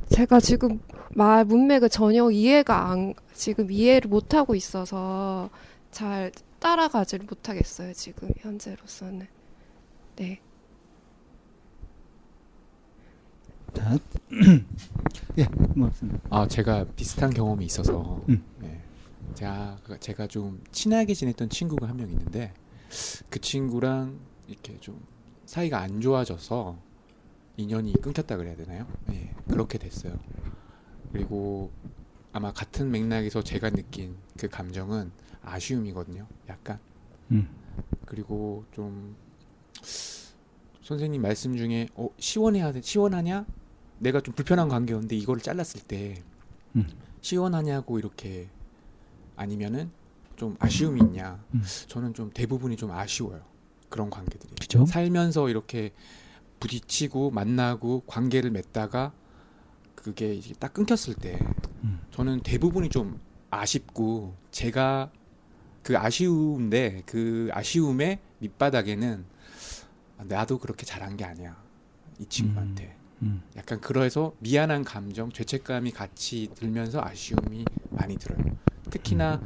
제가 0.08 0.40
지금 0.40 0.80
말 1.10 1.44
문맥을 1.44 1.88
전혀 1.88 2.30
이해가 2.30 2.90
안 2.90 3.14
지금 3.32 3.70
이해를 3.70 4.08
못 4.08 4.34
하고 4.34 4.54
있어서 4.54 5.50
잘 5.90 6.30
따라가지를 6.60 7.26
못하겠어요 7.26 7.92
지금 7.92 8.30
현재로서는 8.38 9.26
네 10.16 10.40
자, 13.74 13.98
예, 15.38 15.46
뭐아 15.74 16.46
제가 16.46 16.84
비슷한 16.96 17.30
경험이 17.30 17.64
있어서 17.66 18.22
음. 18.28 18.42
네. 18.60 18.83
제가 19.34 19.78
제가 20.00 20.26
좀 20.26 20.62
친하게 20.72 21.14
지냈던 21.14 21.48
친구가 21.48 21.88
한 21.88 21.96
명 21.96 22.08
있는데 22.10 22.52
그 23.30 23.40
친구랑 23.40 24.18
이렇게 24.46 24.78
좀 24.80 25.04
사이가 25.46 25.78
안 25.80 26.00
좋아져서 26.00 26.78
인연이 27.56 27.92
끊겼다 28.00 28.36
그래야 28.36 28.56
되나요? 28.56 28.86
예, 29.10 29.32
그렇게 29.48 29.78
됐어요. 29.78 30.18
그리고 31.12 31.70
아마 32.32 32.52
같은 32.52 32.90
맥락에서 32.90 33.42
제가 33.42 33.70
느낀 33.70 34.16
그 34.38 34.48
감정은 34.48 35.12
아쉬움이거든요. 35.42 36.26
약간. 36.48 36.78
음. 37.30 37.48
그리고 38.06 38.64
좀 38.72 39.16
선생님 40.82 41.22
말씀 41.22 41.56
중에 41.56 41.88
어, 41.94 42.08
시원해야 42.18 42.72
돼. 42.72 42.82
시원하냐? 42.82 43.46
내가 44.00 44.20
좀 44.20 44.34
불편한 44.34 44.68
관계였는데 44.68 45.16
이거를 45.16 45.40
잘랐을 45.42 45.80
때 45.82 46.22
음. 46.76 46.88
시원하냐고 47.20 47.98
이렇게 47.98 48.48
아니면은 49.36 49.90
좀 50.36 50.56
아쉬움이 50.58 51.00
있냐? 51.00 51.42
음. 51.54 51.62
저는 51.88 52.14
좀 52.14 52.30
대부분이 52.32 52.76
좀 52.76 52.90
아쉬워요. 52.90 53.42
그런 53.88 54.10
관계들이. 54.10 54.54
그죠? 54.60 54.84
살면서 54.86 55.48
이렇게 55.48 55.92
부딪히고 56.60 57.30
만나고 57.30 58.02
관계를 58.06 58.50
맺다가 58.50 59.12
그게 59.94 60.34
이제 60.34 60.54
딱 60.58 60.72
끊겼을 60.72 61.14
때 61.14 61.38
음. 61.84 62.00
저는 62.10 62.40
대부분이 62.40 62.88
좀 62.88 63.20
아쉽고 63.50 64.34
제가 64.50 65.10
그 65.82 65.96
아쉬움인데 65.96 67.02
그 67.06 67.50
아쉬움의 67.52 68.18
밑바닥에는 68.38 69.24
아, 70.18 70.24
나도 70.24 70.58
그렇게 70.58 70.84
잘한 70.84 71.16
게 71.16 71.24
아니야 71.24 71.56
이 72.18 72.26
친구한테 72.26 72.96
음. 73.22 73.42
약간 73.56 73.80
그래서 73.80 74.34
미안한 74.40 74.84
감정 74.84 75.30
죄책감이 75.30 75.92
같이 75.92 76.50
들면서 76.54 77.00
아쉬움이 77.02 77.64
많이 77.90 78.16
들어요 78.16 78.56
특히나 78.90 79.40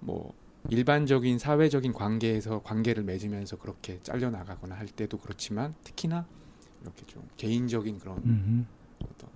뭐 0.00 0.34
일반적인 0.70 1.38
사회적인 1.38 1.92
관계에서 1.92 2.62
관계를 2.62 3.04
맺으면서 3.04 3.56
그렇게 3.56 4.00
잘려 4.02 4.30
나가거나 4.30 4.74
할 4.74 4.86
때도 4.86 5.18
그렇지만 5.18 5.74
특히나 5.84 6.26
이렇게 6.82 7.04
좀 7.06 7.22
개인적인 7.36 7.98
그런 7.98 8.18
음. 8.18 8.66
어떤 9.02 9.28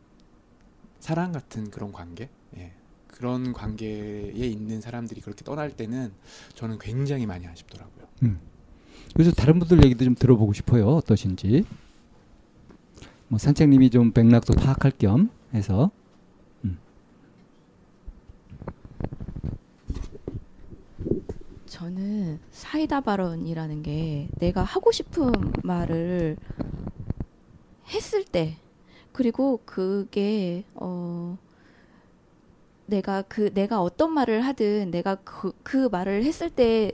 사랑 1.01 1.33
같은 1.33 1.71
그런 1.71 1.93
관계 1.93 2.29
예. 2.57 2.73
그런 3.09 3.53
관계에 3.53 4.33
있는 4.33 4.81
사람들이 4.81 5.21
그렇게 5.21 5.45
떠날 5.45 5.71
때는 5.71 6.13
저는 6.55 6.79
굉장히 6.79 7.27
많이 7.27 7.47
아쉽더라고요. 7.47 8.07
음. 8.23 8.39
그래서 9.13 9.33
다른 9.33 9.59
분들 9.59 9.83
얘기도 9.85 10.05
좀 10.05 10.15
들어보고 10.15 10.53
싶어요. 10.53 10.87
어떠신지. 10.89 11.65
뭐 13.27 13.39
산책님이 13.39 13.91
좀 13.91 14.13
맥락도 14.15 14.55
파악할 14.55 14.93
겸 14.99 15.31
해서. 15.53 15.91
음. 16.65 16.79
저는 21.79 22.41
사이다 22.51 23.03
발언이라는 23.03 23.85
게 23.85 24.29
내가 24.41 24.65
하고 24.65 24.91
싶은 24.91 25.31
말을 25.63 26.37
했을 27.87 28.25
때 28.25 28.57
그리고 29.13 29.61
그게 29.65 30.65
어 30.75 31.39
내가 32.87 33.23
그 33.23 33.55
내가 33.55 33.81
어떤 33.81 34.13
말을 34.13 34.41
하든 34.41 34.91
내가 34.91 35.15
그, 35.23 35.53
그 35.63 35.89
말을 35.93 36.25
했을 36.25 36.51
때 36.51 36.91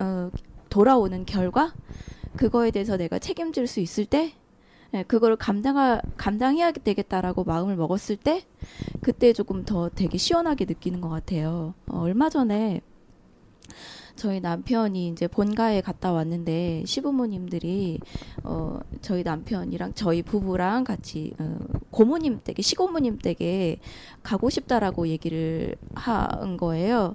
어, 0.00 0.32
돌아오는 0.70 1.24
결과 1.24 1.72
그거에 2.36 2.72
대해서 2.72 2.96
내가 2.96 3.20
책임질 3.20 3.68
수 3.68 3.78
있을 3.78 4.06
때 4.06 4.32
예, 4.92 5.04
그거를 5.04 5.36
감당하 5.36 6.00
감당해야 6.16 6.72
되겠다라고 6.72 7.44
마음을 7.44 7.76
먹었을 7.76 8.16
때 8.16 8.44
그때 9.02 9.32
조금 9.32 9.64
더 9.64 9.88
되게 9.88 10.18
시원하게 10.18 10.64
느끼는 10.64 11.00
것 11.00 11.10
같아요. 11.10 11.74
어, 11.86 12.00
얼마 12.00 12.28
전에 12.28 12.82
저희 14.16 14.40
남편이 14.40 15.08
이제 15.08 15.28
본가에 15.28 15.80
갔다 15.80 16.12
왔는데 16.12 16.84
시부모님들이 16.86 18.00
어 18.44 18.80
저희 19.02 19.22
남편이랑 19.22 19.92
저희 19.94 20.22
부부랑 20.22 20.84
같이 20.84 21.32
어, 21.38 21.58
고모님 21.90 22.40
댁에 22.42 22.62
시고모님 22.62 23.18
댁에 23.18 23.78
가고 24.22 24.50
싶다라고 24.50 25.08
얘기를 25.08 25.76
한 25.94 26.56
거예요. 26.56 27.14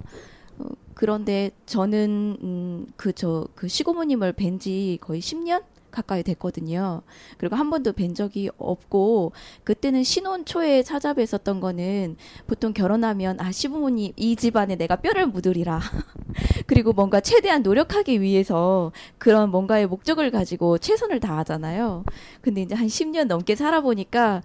어, 0.58 0.64
그런데 0.94 1.50
저는 1.66 2.38
음, 2.42 2.86
그저 2.96 3.48
그 3.54 3.68
시고모님을 3.68 4.32
뵌 4.34 4.58
지 4.58 4.98
거의 5.00 5.20
10년 5.20 5.64
가까이 5.92 6.24
됐거든요. 6.24 7.02
그리고 7.38 7.54
한 7.54 7.70
번도 7.70 7.92
뵌 7.92 8.14
적이 8.14 8.50
없고 8.56 9.32
그때는 9.62 10.02
신혼 10.02 10.44
초에 10.44 10.82
찾아뵀었던 10.82 11.60
거는 11.60 12.16
보통 12.48 12.72
결혼하면 12.72 13.38
아 13.38 13.52
시부모님 13.52 14.12
이 14.16 14.34
집안에 14.34 14.74
내가 14.74 14.96
뼈를 14.96 15.26
묻으리라. 15.26 15.80
그리고 16.66 16.92
뭔가 16.92 17.20
최대한 17.20 17.62
노력하기 17.62 18.20
위해서 18.20 18.90
그런 19.18 19.50
뭔가의 19.50 19.86
목적을 19.86 20.30
가지고 20.30 20.78
최선을 20.78 21.20
다하잖아요. 21.20 22.04
근데 22.40 22.62
이제 22.62 22.74
한 22.74 22.86
10년 22.88 23.26
넘게 23.26 23.54
살아보니까 23.54 24.42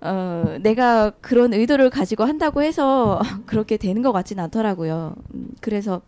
어, 0.00 0.56
내가 0.60 1.10
그런 1.20 1.52
의도를 1.52 1.90
가지고 1.90 2.24
한다고 2.24 2.62
해서 2.62 3.20
그렇게 3.46 3.76
되는 3.76 4.02
것 4.02 4.12
같진 4.12 4.38
않더라고요. 4.38 5.14
음, 5.34 5.50
그래서 5.60 6.02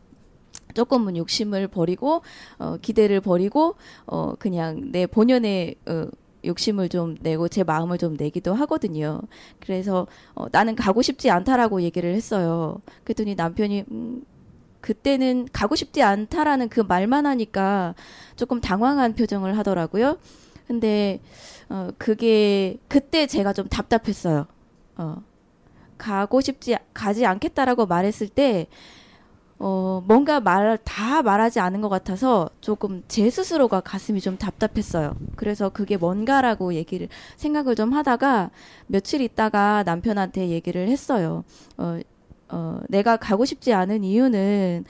조금은 0.75 1.17
욕심을 1.17 1.69
버리고 1.69 2.23
어, 2.59 2.77
기대를 2.81 3.21
버리고 3.21 3.77
어, 4.07 4.35
그냥 4.39 4.91
내 4.93 5.07
본연의 5.07 5.77
어, 5.87 6.07
욕심을 6.45 6.89
좀 6.89 7.17
내고 7.21 7.49
제 7.49 7.65
마음을 7.65 7.99
좀 7.99 8.17
내기도 8.17 8.55
하거든요. 8.55 9.21
그래서 9.61 10.07
어, 10.35 10.47
나는 10.51 10.75
가고 10.75 11.03
싶지 11.03 11.31
않다라고 11.31 11.83
얘기를 11.83 12.15
했어요. 12.15 12.81
그랬더니 13.05 13.35
남편이 13.35 13.85
음, 13.91 14.25
그때는 14.81 15.49
가고 15.53 15.77
싶지 15.77 16.03
않다라는 16.03 16.69
그 16.69 16.81
말만 16.81 17.27
하니까 17.27 17.95
조금 18.37 18.61
당황한 18.61 19.15
표정을 19.15 19.57
하더라고요. 19.59 20.19
근데 20.67 21.21
어, 21.69 21.91
그게 21.99 22.79
그때 22.89 23.27
제가 23.27 23.53
좀 23.53 23.69
답답했어요. 23.69 24.47
어, 24.97 25.23
가고 25.99 26.41
싶지 26.41 26.77
가지 26.95 27.27
않겠다라고 27.27 27.87
말했을 27.87 28.29
때 28.29 28.67
어, 29.63 30.03
뭔가 30.07 30.41
말, 30.41 30.79
다 30.85 31.23
말하지 31.23 31.61
않은 31.61 31.83
것 31.83 31.91
같아서 31.91 32.49
조금 32.63 33.03
제 33.09 33.29
스스로가 33.29 33.81
가슴이 33.81 34.23
좀 34.23 34.39
답답했어요. 34.39 35.15
그래서 35.37 35.69
그게 35.69 35.99
뭔가라고 35.99 36.73
얘기를, 36.73 37.09
생각을 37.37 37.75
좀 37.75 37.93
하다가 37.93 38.51
며칠 38.87 39.21
있다가 39.21 39.83
남편한테 39.85 40.49
얘기를 40.49 40.89
했어요. 40.89 41.45
어, 41.77 42.01
어, 42.49 42.81
내가 42.89 43.19
가고 43.19 43.45
싶지 43.45 43.75
않은 43.75 44.03
이유는 44.03 44.87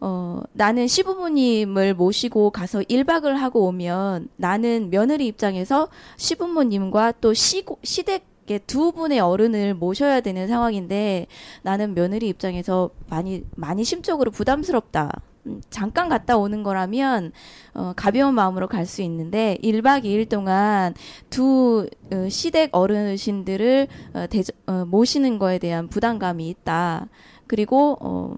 어, 0.00 0.40
나는 0.52 0.86
시부모님을 0.86 1.94
모시고 1.94 2.50
가서 2.50 2.80
1박을 2.80 3.34
하고 3.34 3.66
오면 3.66 4.28
나는 4.36 4.90
며느리 4.90 5.26
입장에서 5.26 5.88
시부모님과 6.18 7.14
또 7.22 7.32
시고, 7.32 7.78
시댁 7.82 8.29
두 8.58 8.92
분의 8.92 9.20
어른을 9.20 9.74
모셔야 9.74 10.20
되는 10.20 10.48
상황인데 10.48 11.26
나는 11.62 11.94
며느리 11.94 12.28
입장에서 12.28 12.90
많이 13.08 13.44
많이 13.56 13.84
심적으로 13.84 14.30
부담스럽다. 14.30 15.10
음, 15.46 15.62
잠깐 15.70 16.08
갔다 16.10 16.36
오는 16.36 16.62
거라면 16.62 17.32
어, 17.74 17.92
가벼운 17.96 18.34
마음으로 18.34 18.68
갈 18.68 18.84
수 18.86 19.00
있는데 19.02 19.56
1박 19.62 20.04
2일 20.04 20.28
동안 20.28 20.94
두 21.30 21.88
어, 22.12 22.28
시댁 22.28 22.70
어르신들을 22.72 23.88
어, 24.14 24.26
대저, 24.28 24.52
어, 24.66 24.84
모시는 24.84 25.38
거에 25.38 25.58
대한 25.58 25.88
부담감이 25.88 26.48
있다. 26.48 27.08
그리고 27.46 27.96
어, 28.00 28.34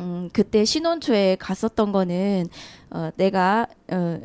음, 0.00 0.30
그때 0.32 0.64
신혼 0.64 1.00
초에 1.00 1.36
갔었던 1.38 1.92
거는 1.92 2.46
어, 2.90 3.10
내가 3.16 3.66
어, 3.92 4.18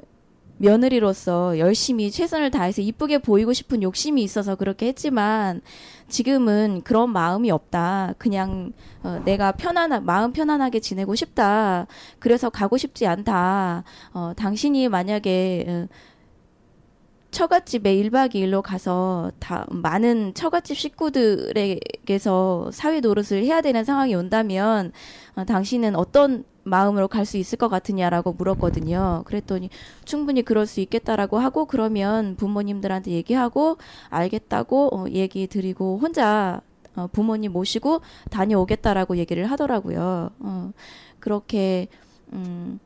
며느리로서 0.57 1.59
열심히 1.59 2.09
최선을 2.11 2.51
다해서 2.51 2.81
이쁘게 2.81 3.19
보이고 3.19 3.53
싶은 3.53 3.83
욕심이 3.83 4.23
있어서 4.23 4.55
그렇게 4.55 4.87
했지만 4.87 5.61
지금은 6.07 6.81
그런 6.83 7.11
마음이 7.11 7.51
없다. 7.51 8.13
그냥 8.17 8.71
어, 9.03 9.21
내가 9.25 9.51
편안한 9.51 10.05
마음 10.05 10.31
편안하게 10.33 10.79
지내고 10.79 11.15
싶다. 11.15 11.87
그래서 12.19 12.49
가고 12.49 12.77
싶지 12.77 13.05
않다. 13.07 13.83
어, 14.13 14.33
당신이 14.35 14.87
만약에 14.89 15.65
어, 15.67 15.87
처갓집에 17.31 17.93
1박 17.97 18.33
2일로 18.33 18.61
가서 18.61 19.29
다 19.39 19.65
많은 19.69 20.33
처갓집 20.35 20.77
식구들에게서 20.77 22.69
사회 22.71 23.01
노릇을 23.01 23.43
해야 23.43 23.59
되는 23.59 23.83
상황이 23.83 24.15
온다면 24.15 24.93
어, 25.35 25.43
당신은 25.43 25.97
어떤 25.97 26.45
마음으로 26.65 27.07
갈 27.07 27.25
수 27.25 27.37
있을 27.37 27.57
것 27.57 27.69
같으냐라고 27.69 28.33
물었거든요. 28.33 29.23
그랬더니 29.25 29.69
충분히 30.03 30.41
그럴 30.43 30.65
수 30.67 30.81
있겠다라고 30.81 31.39
하고 31.39 31.65
그러면 31.65 32.35
부모님들한테 32.35 33.11
얘기하고 33.11 33.77
알겠다고 34.09 34.89
어, 34.95 35.05
얘기 35.11 35.47
드리고 35.47 35.99
혼자 35.99 36.61
어, 36.95 37.07
부모님 37.11 37.51
모시고 37.53 38.01
다녀오겠다라고 38.31 39.17
얘기를 39.17 39.45
하더라고요. 39.51 40.31
어, 40.39 40.71
그렇게 41.19 41.87
음, 42.33 42.79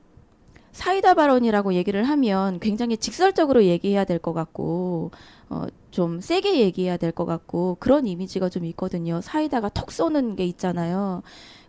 사이다 0.72 1.14
발언이라고 1.16 1.74
얘기를 1.74 2.04
하면 2.04 2.60
굉장히 2.60 2.98
직설적으로 2.98 3.66
얘기해야 3.66 4.06
될 4.06 4.20
것 4.20 4.34
같고 4.34 5.12
어, 5.50 5.66
좀 5.92 6.22
세게 6.22 6.60
얘기해야 6.62 6.98
될 6.98 7.12
것 7.12 7.26
같고 7.26 7.78
그런 7.80 8.08
이미지가 8.08 8.50
좀 8.50 8.66
있거든요. 8.66 9.22
사이다가 9.22 9.70
톡 9.70 9.92
쏘는 9.92 10.36
게 10.36 10.46
있잖아요. 10.46 11.24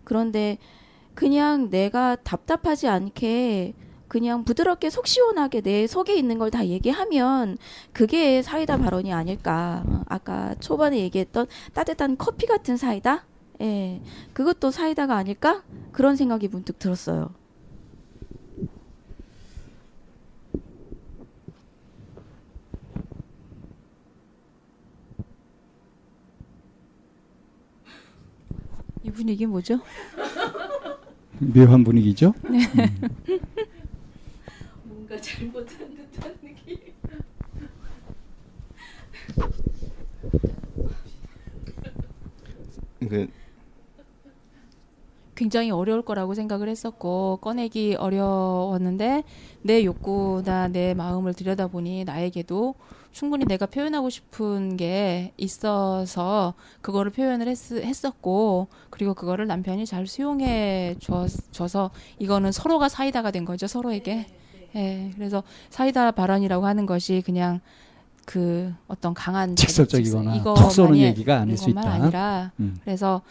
그런데 0.04 0.58
그냥 1.20 1.68
내가 1.68 2.16
답답하지 2.16 2.88
않게 2.88 3.74
그냥 4.08 4.42
부드럽게 4.42 4.88
속 4.88 5.06
시원하게 5.06 5.60
내 5.60 5.86
속에 5.86 6.14
있는 6.16 6.38
걸 6.38 6.50
다 6.50 6.66
얘기하면 6.66 7.58
그게 7.92 8.40
사이다 8.40 8.78
발언이 8.78 9.12
아닐까. 9.12 9.84
어, 9.86 10.02
아까 10.08 10.54
초반에 10.60 10.98
얘기했던 11.00 11.46
따뜻한 11.74 12.16
커피 12.16 12.46
같은 12.46 12.78
사이다? 12.78 13.26
예. 13.60 14.00
그것도 14.32 14.70
사이다가 14.70 15.14
아닐까? 15.16 15.62
그런 15.92 16.16
생각이 16.16 16.48
문득 16.48 16.78
들었어요. 16.78 17.28
이 29.02 29.10
분위기 29.10 29.46
뭐죠? 29.46 29.80
묘한 31.40 31.82
분위기죠. 31.84 32.34
네. 32.48 32.66
음. 32.76 33.40
뭔가 34.84 35.20
잘못한 35.20 35.94
듯한 35.94 36.34
느낌. 36.42 36.78
그 43.08 43.28
굉장히 45.34 45.70
어려울 45.70 46.02
거라고 46.02 46.34
생각을 46.34 46.68
했었고 46.68 47.38
꺼내기 47.40 47.94
어려웠는데 47.94 49.24
내 49.62 49.84
욕구나 49.84 50.68
내 50.68 50.92
마음을 50.92 51.32
들여다보니 51.32 52.04
나에게도 52.04 52.74
충분히 53.12 53.44
내가 53.44 53.66
표현하고 53.66 54.08
싶은 54.08 54.76
게 54.76 55.32
있어서 55.36 56.54
그거를 56.80 57.10
표현을 57.10 57.48
했, 57.48 57.72
했었고 57.72 58.68
그리고 58.88 59.14
그거를 59.14 59.46
남편이 59.46 59.86
잘 59.86 60.06
수용해 60.06 60.96
줘, 61.00 61.26
줘서 61.50 61.90
이거는 62.18 62.52
서로가 62.52 62.88
사이다가 62.88 63.30
된 63.30 63.44
거죠 63.44 63.66
서로에게 63.66 64.26
예 64.76 65.10
그래서 65.16 65.42
사이다 65.70 66.12
발언이라고 66.12 66.64
하는 66.66 66.86
것이 66.86 67.22
그냥 67.26 67.60
그 68.24 68.72
어떤 68.86 69.12
강한 69.12 69.56
직설적이거나 69.56 70.44
톡 70.44 70.70
쏘는 70.70 70.98
얘기가 70.98 71.40
아닐 71.40 71.56
수 71.56 71.68
있다. 71.70 71.90
아니라 71.90 72.52
음. 72.60 72.76
그래서 72.84 73.22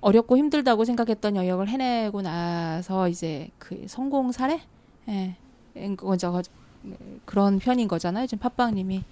어렵고 0.00 0.36
힘들다고 0.36 0.84
생각했던 0.84 1.34
영역을 1.34 1.68
해내고 1.68 2.22
나서 2.22 3.08
이제 3.08 3.48
그 3.58 3.86
성공 3.88 4.30
사례 4.30 4.60
예 5.08 5.34
그저 5.96 6.42
그런 7.24 7.58
편인 7.58 7.88
거잖아요 7.88 8.26
지금 8.26 8.40
팟빵님이 8.40 9.02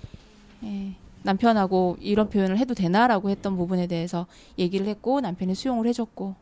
예, 0.65 0.95
남편하고 1.23 1.97
이런 2.01 2.29
표현을 2.29 2.59
해도 2.59 2.75
되나라고 2.75 3.31
했던 3.31 3.57
부분에 3.57 3.87
대해서 3.87 4.27
얘기를 4.59 4.87
했고 4.87 5.21
남편이 5.21 5.55
수용을 5.55 5.87
해줬고 5.89 6.35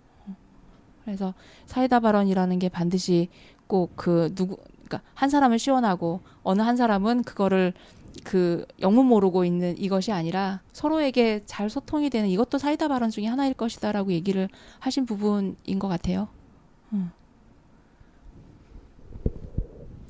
그래서 1.04 1.34
사이다 1.66 2.00
발언이라는 2.00 2.58
게 2.58 2.68
반드시 2.68 3.28
꼭 3.66 3.92
그 3.96 4.32
누구 4.34 4.56
그러니까 4.86 5.02
한 5.14 5.28
사람은 5.28 5.58
시원하고 5.58 6.20
어느 6.42 6.62
한 6.62 6.76
사람은 6.76 7.24
그거를 7.24 7.74
그 8.24 8.64
영문 8.80 9.06
모르고 9.06 9.44
있는 9.44 9.76
이것이 9.76 10.12
아니라 10.12 10.60
서로에게 10.72 11.42
잘 11.44 11.68
소통이 11.68 12.08
되는 12.08 12.28
이것도 12.28 12.58
사이다 12.58 12.88
발언 12.88 13.10
중에 13.10 13.26
하나일 13.26 13.54
것이다라고 13.54 14.12
얘기를 14.12 14.48
하신 14.78 15.04
부분인 15.04 15.78
것 15.78 15.88
같아요. 15.88 16.28
음. 16.92 17.10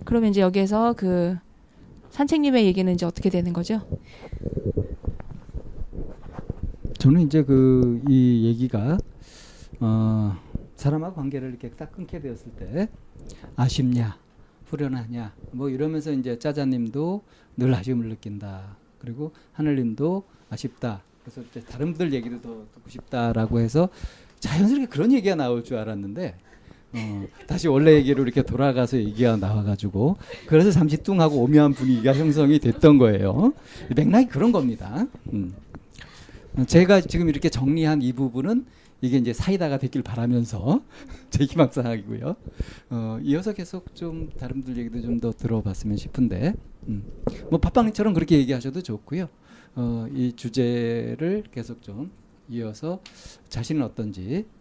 그러면 0.07 0.31
이제 0.31 0.41
여기에서 0.41 0.95
그 0.95 1.37
산책님의 2.11 2.65
얘기는 2.65 2.91
이제 2.95 3.05
어떻게 3.05 3.29
되는 3.29 3.53
거죠? 3.53 3.83
저는 6.99 7.21
이제 7.23 7.43
그 7.45 8.01
이 8.09 8.47
얘기가 8.47 8.99
어 9.81 10.37
사람하고 10.77 11.17
관계를 11.17 11.51
이렇게 11.51 11.71
딱 11.71 11.93
끊게 11.93 12.21
되었을 12.21 12.53
때 12.53 12.89
아쉽냐 13.57 14.17
후련하냐 14.67 15.35
뭐 15.53 15.69
이러면서 15.69 16.13
이제 16.13 16.39
짜자님도 16.39 17.23
늘 17.57 17.75
아쉬움을 17.75 18.09
느낀다 18.09 18.77
그리고 18.99 19.33
하늘님도 19.53 20.25
아쉽다 20.51 21.03
그래서 21.23 21.43
이제 21.43 21.61
다른 21.61 21.89
분들 21.93 22.13
얘기도 22.13 22.41
더 22.41 22.65
듣고 22.75 22.89
싶다라고 22.89 23.61
해서 23.61 23.89
자연스럽게 24.41 24.87
그런 24.87 25.13
얘기가 25.13 25.35
나올 25.35 25.65
줄 25.65 25.77
알았는데 25.79 26.37
어, 26.93 27.27
다시 27.47 27.69
원래 27.69 27.95
얘기로 27.95 28.23
이렇게 28.23 28.43
돌아가서 28.43 28.97
얘기가 28.99 29.37
나와가지고 29.37 30.17
그래서 30.47 30.71
잠시 30.71 30.97
뚱하고 30.99 31.37
오묘한 31.43 31.73
분위기가 31.75 32.15
형성이 32.15 32.59
됐던 32.59 32.99
거예요 32.99 33.53
맥락이 33.95 34.29
그런 34.29 34.53
겁니다. 34.53 35.07
음. 35.33 35.55
제가 36.67 37.03
지금 37.03 37.29
이렇게 37.29 37.51
정리한 37.51 38.01
이 38.01 38.13
부분은 38.13 38.65
이게 39.03 39.19
이제 39.19 39.33
사이다가 39.35 39.79
됐길 39.79 40.03
바라면서 40.03 40.81
제 41.29 41.45
희망사항이고요. 41.45 42.35
어, 42.91 43.19
이어서 43.23 43.53
계속 43.53 43.95
좀 43.95 44.31
다른 44.39 44.63
분들 44.63 44.79
얘기도 44.79 45.03
좀 45.03 45.21
더 45.21 45.33
들어봤으면 45.33 45.99
싶은데, 45.99 46.55
음. 46.89 47.05
뭐 47.51 47.59
팟빵처럼 47.61 48.15
그렇게 48.15 48.39
얘기하셔도 48.39 48.83
좋고요. 48.83 49.29
어, 49.75 50.07
이 50.15 50.33
주제를 50.35 51.45
계속 51.53 51.83
좀 51.83 52.11
이어서 52.49 53.01
자신은 53.51 53.83
어떤지 53.83 54.47
어, 54.47 54.56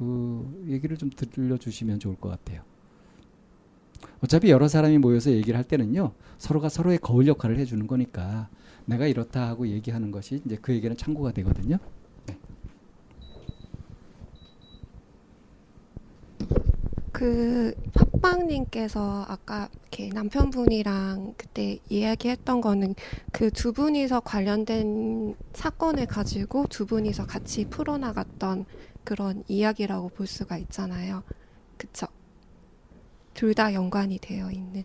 그 0.00 0.64
얘기를 0.66 0.96
좀 0.96 1.10
들려주시면 1.10 1.98
좋을 1.98 2.16
것 2.16 2.30
같아요. 2.30 2.62
어차피 4.22 4.50
여러 4.50 4.66
사람이 4.66 4.96
모여서 4.96 5.30
얘기를 5.30 5.58
할 5.58 5.64
때는요 5.64 6.12
서로가 6.38 6.70
서로의 6.70 6.96
거울 6.96 7.26
역할을 7.26 7.58
해주는 7.58 7.86
거니까 7.86 8.48
내가 8.86 9.06
이렇다 9.06 9.46
하고 9.46 9.68
얘기하는 9.68 10.10
것이 10.10 10.40
이제 10.46 10.56
그 10.56 10.72
얘기는 10.72 10.96
참고가 10.96 11.32
되거든요. 11.32 11.76
그 17.12 17.74
팟빵님께서 18.22 19.26
아까 19.28 19.68
이렇게 19.82 20.08
남편분이랑 20.08 21.34
그때 21.36 21.78
이야기했던 21.90 22.62
거는 22.62 22.94
그 23.30 23.50
두 23.50 23.74
분이서 23.74 24.20
관련된 24.20 25.34
사건을 25.52 26.06
가지고 26.06 26.64
두 26.70 26.86
분이서 26.86 27.26
같이 27.26 27.66
풀어나갔던 27.66 28.64
그런 29.04 29.44
이야기라고 29.48 30.08
볼 30.10 30.26
수가 30.26 30.58
있잖아요. 30.58 31.22
그쵸? 31.76 32.06
둘 33.34 33.54
다 33.54 33.72
연관이 33.74 34.18
되어 34.18 34.50
있는. 34.50 34.84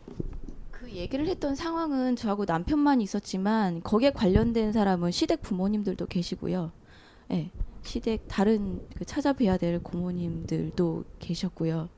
그 0.72 0.92
얘기를 0.92 1.28
했던 1.28 1.56
상황은 1.56 2.16
저하고 2.16 2.46
남편만 2.46 3.02
있었지만 3.02 3.82
거기에 3.84 4.12
관련된 4.12 4.72
사람은 4.72 5.12
시댁 5.12 5.42
부모님들도 5.42 6.06
계시고요. 6.08 6.72
예. 7.32 7.52
시댁 7.84 8.28
다른 8.28 8.82
그 8.96 9.06
찾아뵈야 9.06 9.58
될 9.58 9.82
고모님들도 9.82 11.04
계셨고요. 11.20 11.90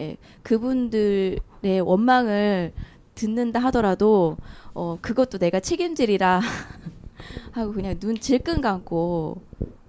예. 0.00 0.16
그분들의 0.42 1.80
원망을 1.84 2.72
듣는다 3.14 3.60
하더라도 3.60 4.36
어 4.74 4.98
그것도 5.00 5.38
내가 5.38 5.60
책임지리라 5.60 6.40
하고 7.52 7.72
그냥 7.72 7.98
눈 7.98 8.18
질끈 8.18 8.60
감고 8.60 9.42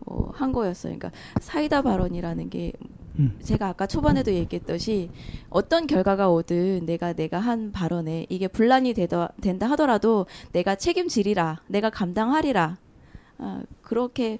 어, 0.07 0.29
한 0.33 0.51
거였어요. 0.51 0.97
그러니까 0.97 1.11
사이다 1.39 1.81
발언이라는 1.81 2.49
게 2.49 2.73
음. 3.19 3.37
제가 3.41 3.69
아까 3.69 3.87
초반에도 3.87 4.31
얘기했듯이 4.33 5.09
어떤 5.49 5.87
결과가 5.87 6.29
오든 6.29 6.85
내가 6.85 7.13
내가 7.13 7.39
한 7.39 7.71
발언에 7.71 8.25
이게 8.29 8.47
분란이 8.47 8.93
되더, 8.93 9.29
된다 9.41 9.69
하더라도 9.71 10.25
내가 10.51 10.75
책임지리라, 10.75 11.61
내가 11.67 11.89
감당하리라. 11.89 12.77
아, 13.39 13.61
그렇게 13.81 14.39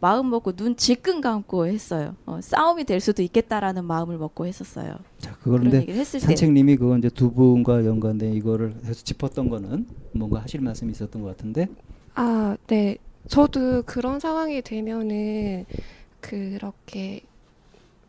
마음 0.00 0.30
먹고 0.30 0.52
눈 0.52 0.76
질끈 0.76 1.20
감고 1.20 1.66
했어요. 1.66 2.14
어, 2.24 2.38
싸움이 2.40 2.84
될 2.84 3.00
수도 3.00 3.22
있겠다라는 3.22 3.84
마음을 3.84 4.16
먹고 4.16 4.46
했었어요. 4.46 4.94
자, 5.18 5.36
그런 5.42 5.68
그런데 5.70 6.04
산책님이 6.04 6.76
그거 6.76 6.96
이제 6.96 7.08
두 7.08 7.32
분과 7.32 7.84
연관된 7.84 8.32
이거를 8.34 8.76
해서 8.84 9.02
짚었던 9.02 9.48
거는 9.48 9.86
뭔가 10.12 10.40
하실 10.40 10.60
말씀이 10.60 10.92
있었던 10.92 11.22
것 11.22 11.36
같은데 11.36 11.68
아, 12.14 12.56
네. 12.68 12.98
저도 13.28 13.82
그런 13.82 14.18
상황이 14.20 14.62
되면은 14.62 15.66
그렇게 16.20 17.20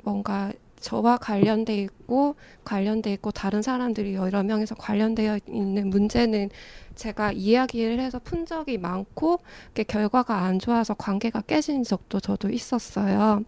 뭔가 0.03 0.51
저와 0.80 1.17
관련돼 1.17 1.76
있고 1.76 2.36
관련돼 2.63 3.11
있고 3.13 3.32
다른 3.32 3.61
사람들이 3.61 4.13
여러 4.15 4.43
명에서 4.43 4.76
관련되어 4.76 5.39
있는 5.47 5.89
문제는 5.89 6.49
제가 6.95 7.34
이야기를 7.34 7.99
해서 7.99 8.20
푼 8.24 8.45
적이 8.45 8.78
많고 8.78 9.41
그게 9.67 9.84
결과가 9.84 10.38
안 10.38 10.57
좋아서 10.57 10.93
관계가 10.93 11.41
깨진 11.41 11.84
적도 11.84 12.22
저도 12.22 12.49
있었어요. 12.49 13.43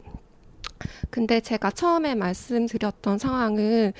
근데 1.09 1.39
제가 1.39 1.72
처음에 1.72 2.15
말씀드렸던 2.15 3.17
상황은 3.17 3.93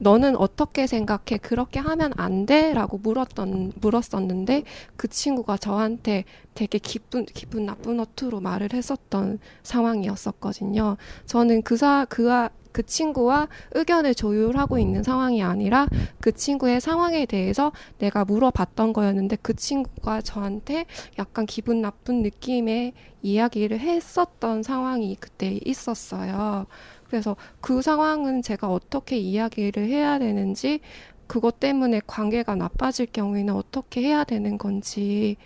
너는 0.00 0.34
어떻게 0.36 0.86
생각해? 0.86 1.38
그렇게 1.42 1.78
하면 1.78 2.12
안 2.16 2.46
돼? 2.46 2.72
라고 2.72 2.98
물었던, 2.98 3.72
물었었는데 3.80 4.64
그 4.96 5.08
친구가 5.08 5.58
저한테 5.58 6.24
되게 6.54 6.78
기쁜, 6.78 7.26
기분 7.26 7.66
나쁜 7.66 8.00
어투로 8.00 8.40
말을 8.40 8.72
했었던 8.72 9.38
상황이었었거든요. 9.62 10.96
저는 11.26 11.62
그 11.62 11.76
사, 11.76 12.06
그와, 12.08 12.48
그 12.72 12.84
친구와 12.84 13.48
의견을 13.72 14.14
조율하고 14.14 14.78
있는 14.78 15.02
상황이 15.02 15.42
아니라 15.42 15.86
그 16.20 16.32
친구의 16.32 16.80
상황에 16.80 17.26
대해서 17.26 17.72
내가 17.98 18.24
물어봤던 18.24 18.92
거였는데 18.94 19.36
그 19.42 19.54
친구가 19.54 20.22
저한테 20.22 20.86
약간 21.18 21.44
기분 21.46 21.82
나쁜 21.82 22.22
느낌의 22.22 22.94
이야기를 23.22 23.80
했었던 23.80 24.62
상황이 24.62 25.16
그때 25.20 25.58
있었어요. 25.64 26.66
그래서 27.10 27.36
그 27.60 27.82
상황은 27.82 28.40
제가 28.40 28.72
어떻게 28.72 29.18
이야기를 29.18 29.88
해야 29.88 30.20
되는지 30.20 30.78
그것 31.26 31.58
때문에 31.58 32.00
관계가 32.06 32.54
나빠질 32.54 33.06
경우에는 33.06 33.52
어떻게 33.52 34.00
해야 34.02 34.22
되는 34.22 34.56
건지 34.58 35.36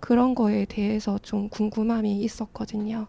그런 0.00 0.34
거에 0.34 0.66
대해서 0.66 1.18
좀 1.18 1.48
궁금함이 1.48 2.20
있었거든요. 2.20 3.06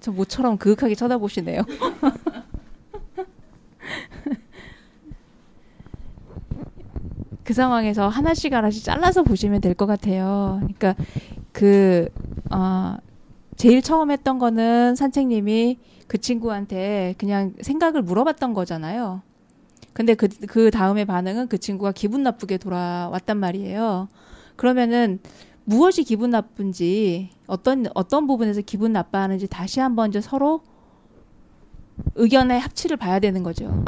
저 0.00 0.12
모처럼 0.12 0.56
그윽하게 0.56 0.94
쳐다보시네요. 0.94 1.62
그 7.46 7.54
상황에서 7.54 8.08
하나씩 8.08 8.52
하나씩 8.52 8.82
잘라서 8.84 9.22
보시면 9.22 9.60
될 9.60 9.74
것 9.76 9.86
같아요. 9.86 10.58
그러니까 10.62 10.96
그 11.52 12.08
어, 12.50 12.96
제일 13.56 13.82
처음 13.82 14.10
했던 14.10 14.38
거는 14.40 14.96
산책님이 14.96 15.78
그 16.08 16.18
친구한테 16.18 17.14
그냥 17.18 17.52
생각을 17.60 18.02
물어봤던 18.02 18.52
거잖아요. 18.52 19.22
근데 19.92 20.14
그, 20.14 20.28
그 20.48 20.70
다음에 20.72 21.04
반응은 21.04 21.46
그 21.48 21.58
친구가 21.58 21.92
기분 21.92 22.22
나쁘게 22.24 22.58
돌아왔단 22.58 23.38
말이에요. 23.38 24.08
그러면은 24.56 25.20
무엇이 25.64 26.02
기분 26.02 26.30
나쁜지 26.30 27.30
어떤 27.46 27.86
어떤 27.94 28.26
부분에서 28.26 28.60
기분 28.62 28.92
나빠하는지 28.92 29.46
다시 29.46 29.78
한번 29.80 30.08
이제 30.08 30.20
서로 30.20 30.62
의견의 32.14 32.60
합치를 32.60 32.96
봐야 32.96 33.18
되는 33.18 33.42
거죠. 33.42 33.84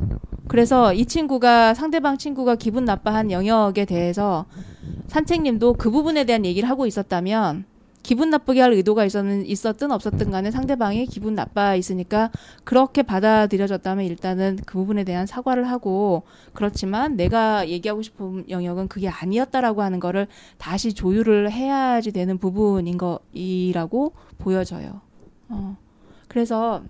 그래서 0.48 0.92
이 0.94 1.04
친구가 1.04 1.74
상대방 1.74 2.16
친구가 2.16 2.56
기분 2.56 2.84
나빠한 2.84 3.30
영역에 3.30 3.84
대해서 3.84 4.46
산책님도 5.08 5.74
그 5.74 5.90
부분에 5.90 6.24
대한 6.24 6.44
얘기를 6.44 6.68
하고 6.68 6.86
있었다면 6.86 7.64
기분 8.02 8.30
나쁘게 8.30 8.62
할 8.62 8.72
의도가 8.72 9.04
있었는, 9.04 9.44
있었든 9.44 9.90
없었든 9.90 10.30
간에 10.30 10.50
상대방이 10.50 11.04
기분 11.04 11.34
나빠 11.34 11.74
있으니까 11.74 12.30
그렇게 12.64 13.02
받아들여졌다면 13.02 14.06
일단은 14.06 14.58
그 14.64 14.78
부분에 14.78 15.04
대한 15.04 15.26
사과를 15.26 15.68
하고 15.68 16.22
그렇지만 16.54 17.16
내가 17.16 17.68
얘기하고 17.68 18.00
싶은 18.00 18.48
영역은 18.48 18.88
그게 18.88 19.10
아니었다라고 19.10 19.82
하는 19.82 20.00
거를 20.00 20.26
다시 20.56 20.94
조율을 20.94 21.52
해야지 21.52 22.12
되는 22.12 22.38
부분인 22.38 22.96
거이라고 22.96 24.12
보여져요. 24.38 25.02
어. 25.50 25.76
그래서 26.28 26.82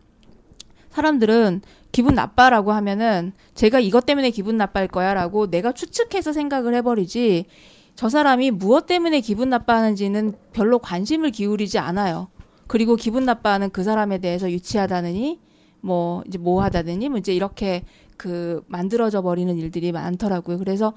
사람들은 0.91 1.63
기분 1.93 2.15
나빠라고 2.15 2.73
하면은 2.73 3.33
제가 3.55 3.81
이것 3.81 4.07
때문에 4.07 4.31
기분 4.31 4.57
나빠할 4.57 4.89
거야라고 4.89 5.51
내가 5.51 5.73
추측해서 5.73 6.33
생각을 6.33 6.75
해버리지 6.75 7.47
저 7.95 8.09
사람이 8.09 8.53
무엇 8.53 8.87
때문에 8.87 9.21
기분 9.21 9.51
나빠하는지는 9.51 10.35
별로 10.53 10.79
관심을 10.79 11.31
기울이지 11.31 11.79
않아요. 11.79 12.29
그리고 12.67 12.97
기분 12.97 13.25
나빠하는 13.25 13.71
그 13.71 13.83
사람에 13.83 14.19
대해서 14.19 14.51
유치하다느니 14.51 15.41
뭐 15.81 16.23
이제 16.27 16.39
뭐하다느니 16.39 17.09
뭐 17.09 17.19
이제 17.19 17.35
이렇게 17.35 17.83
그 18.17 18.63
만들어져 18.67 19.23
버리는 19.23 19.57
일들이 19.57 19.91
많더라고요. 19.93 20.59
그래서 20.59 20.93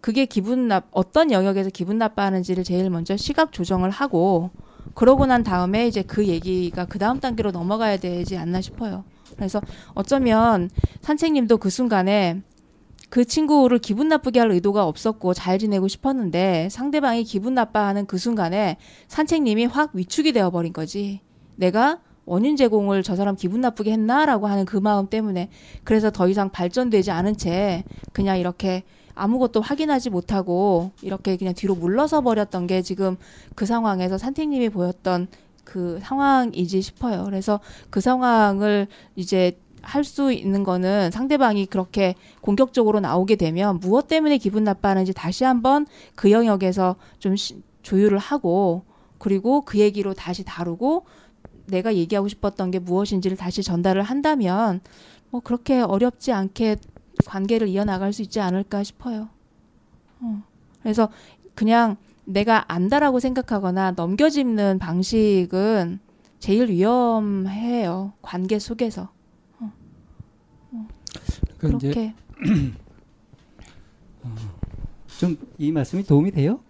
그게 0.00 0.24
기분 0.24 0.68
나 0.68 0.82
어떤 0.92 1.32
영역에서 1.32 1.70
기분 1.70 1.98
나빠하는지를 1.98 2.64
제일 2.64 2.90
먼저 2.90 3.16
시각 3.16 3.52
조정을 3.52 3.90
하고 3.90 4.50
그러고 4.94 5.26
난 5.26 5.42
다음에 5.42 5.88
이제 5.88 6.02
그 6.02 6.26
얘기가 6.26 6.84
그 6.84 6.98
다음 6.98 7.18
단계로 7.18 7.50
넘어가야 7.50 7.96
되지 7.96 8.36
않나 8.36 8.60
싶어요. 8.60 9.04
그래서 9.36 9.60
어쩌면 9.94 10.70
산책님도 11.02 11.58
그 11.58 11.70
순간에 11.70 12.42
그 13.08 13.24
친구를 13.24 13.78
기분 13.78 14.08
나쁘게 14.08 14.40
할 14.40 14.50
의도가 14.50 14.86
없었고 14.86 15.34
잘 15.34 15.58
지내고 15.58 15.88
싶었는데 15.88 16.68
상대방이 16.70 17.24
기분 17.24 17.54
나빠하는 17.54 18.06
그 18.06 18.18
순간에 18.18 18.78
산책님이 19.08 19.66
확 19.66 19.90
위축이 19.94 20.32
되어버린 20.32 20.72
거지. 20.72 21.20
내가 21.54 22.00
원인 22.24 22.56
제공을 22.56 23.04
저 23.04 23.14
사람 23.14 23.36
기분 23.36 23.60
나쁘게 23.60 23.92
했나라고 23.92 24.48
하는 24.48 24.64
그 24.64 24.76
마음 24.76 25.08
때문에 25.08 25.48
그래서 25.84 26.10
더 26.10 26.28
이상 26.28 26.50
발전되지 26.50 27.12
않은 27.12 27.36
채 27.36 27.84
그냥 28.12 28.38
이렇게 28.38 28.82
아무것도 29.14 29.60
확인하지 29.60 30.10
못하고 30.10 30.90
이렇게 31.02 31.36
그냥 31.36 31.54
뒤로 31.54 31.74
물러서 31.74 32.20
버렸던 32.20 32.66
게 32.66 32.82
지금 32.82 33.16
그 33.54 33.64
상황에서 33.64 34.18
산책님이 34.18 34.68
보였던 34.68 35.28
그 35.66 35.98
상황이지 36.00 36.80
싶어요. 36.80 37.24
그래서 37.24 37.60
그 37.90 38.00
상황을 38.00 38.86
이제 39.16 39.58
할 39.82 40.04
수 40.04 40.32
있는 40.32 40.64
거는 40.64 41.12
상대방이 41.12 41.66
그렇게 41.66 42.16
공격적으로 42.40 42.98
나오게 42.98 43.36
되면 43.36 43.78
무엇 43.78 44.08
때문에 44.08 44.38
기분 44.38 44.64
나빠하는지 44.64 45.12
다시 45.12 45.44
한번 45.44 45.86
그 46.16 46.32
영역에서 46.32 46.96
좀 47.20 47.36
시, 47.36 47.62
조율을 47.82 48.18
하고 48.18 48.82
그리고 49.18 49.60
그 49.60 49.78
얘기로 49.78 50.14
다시 50.14 50.44
다루고 50.44 51.06
내가 51.66 51.94
얘기하고 51.94 52.26
싶었던 52.26 52.70
게 52.72 52.80
무엇인지를 52.80 53.36
다시 53.36 53.62
전달을 53.62 54.02
한다면 54.02 54.80
뭐 55.30 55.40
그렇게 55.40 55.80
어렵지 55.80 56.32
않게 56.32 56.76
관계를 57.24 57.68
이어나갈 57.68 58.12
수 58.12 58.22
있지 58.22 58.40
않을까 58.40 58.82
싶어요. 58.82 59.28
어. 60.20 60.42
그래서 60.82 61.08
그냥 61.54 61.96
내가 62.26 62.64
안다라고 62.72 63.20
생각하거나 63.20 63.92
넘겨짚는 63.92 64.78
방식은 64.78 66.00
제일 66.38 66.68
위험해요. 66.68 68.12
관계 68.20 68.58
속에서. 68.58 69.10
어. 69.60 69.72
어. 70.72 70.88
그러니까 71.58 71.78
그렇게. 71.78 72.14
어, 74.22 74.34
좀이 75.18 75.72
말씀이 75.72 76.02
도움이 76.02 76.32
돼요? 76.32 76.60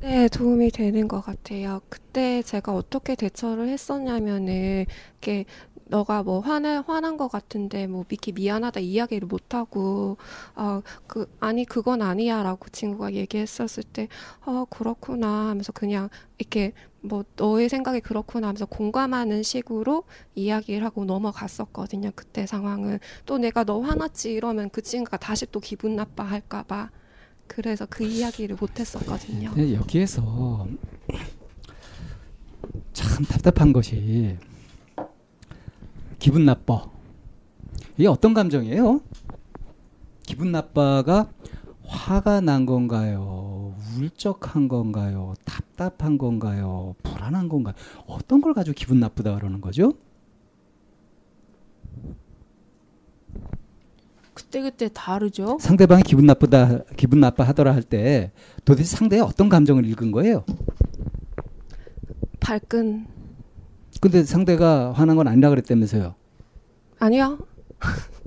네, 0.00 0.28
도움이 0.28 0.70
되는 0.70 1.08
것 1.08 1.20
같아요. 1.20 1.80
그때 1.88 2.42
제가 2.42 2.74
어떻게 2.74 3.14
대처를 3.14 3.68
했었냐면은, 3.68 4.86
이렇게 5.12 5.44
너가 5.90 6.22
뭐 6.22 6.38
화내, 6.38 6.82
화난 6.86 7.16
것 7.16 7.28
같은데 7.28 7.88
뭐 7.88 8.04
미키 8.08 8.32
미안하다 8.32 8.80
이야기를 8.80 9.26
못 9.26 9.54
하고 9.54 10.16
아, 10.54 10.82
그 11.08 11.28
아니 11.40 11.64
그건 11.64 12.00
아니야라고 12.00 12.68
친구가 12.70 13.12
얘기했었을 13.14 13.82
때 13.82 14.08
아, 14.42 14.64
그렇구나 14.70 15.48
하면서 15.48 15.72
그냥 15.72 16.08
이렇게 16.38 16.72
뭐 17.00 17.24
너의 17.36 17.68
생각이 17.68 18.00
그렇구나 18.00 18.48
하면서 18.48 18.66
공감하는 18.66 19.42
식으로 19.42 20.04
이야기를 20.36 20.84
하고 20.84 21.04
넘어갔었거든요. 21.04 22.12
그때 22.14 22.46
상황은 22.46 23.00
또 23.26 23.38
내가 23.38 23.64
너 23.64 23.80
화났지 23.80 24.32
이러면 24.32 24.70
그 24.70 24.82
친구가 24.82 25.16
다시 25.16 25.44
또 25.50 25.58
기분 25.58 25.96
나빠 25.96 26.22
할까 26.22 26.62
봐 26.62 26.90
그래서 27.48 27.84
그 27.90 28.04
이야기를 28.04 28.56
못 28.60 28.78
했었거든요. 28.78 29.52
네, 29.56 29.74
여기에서 29.74 30.68
참 32.92 33.24
답답한 33.24 33.72
것이 33.72 34.36
기분 36.20 36.44
나빠. 36.44 36.84
이게 37.96 38.06
어떤 38.06 38.34
감정이에요? 38.34 39.00
기분 40.22 40.52
나빠가 40.52 41.28
화가 41.84 42.40
난 42.40 42.66
건가요? 42.66 43.74
울적한 43.98 44.68
건가요? 44.68 45.34
답답한 45.44 46.18
건가요? 46.18 46.94
불안한 47.02 47.48
건가요? 47.48 47.74
어떤 48.06 48.40
걸 48.40 48.54
가지고 48.54 48.74
기분 48.76 49.00
나쁘다 49.00 49.34
그러는 49.34 49.60
거죠? 49.60 49.94
그때그때 54.34 54.88
다르죠. 54.92 55.58
상대방이 55.60 56.02
기분 56.02 56.26
나쁘다, 56.26 56.84
기분 56.96 57.20
나빠 57.20 57.44
하더라 57.44 57.74
할 57.74 57.82
때 57.82 58.30
도대체 58.64 58.96
상대의 58.96 59.22
어떤 59.22 59.48
감정을 59.48 59.84
읽은 59.86 60.12
거예요? 60.12 60.44
발끈. 62.40 63.06
근데 64.00 64.24
상대가 64.24 64.92
화난 64.92 65.16
건 65.16 65.28
아니라 65.28 65.50
그랬다면서요? 65.50 66.14
아니요. 66.98 67.38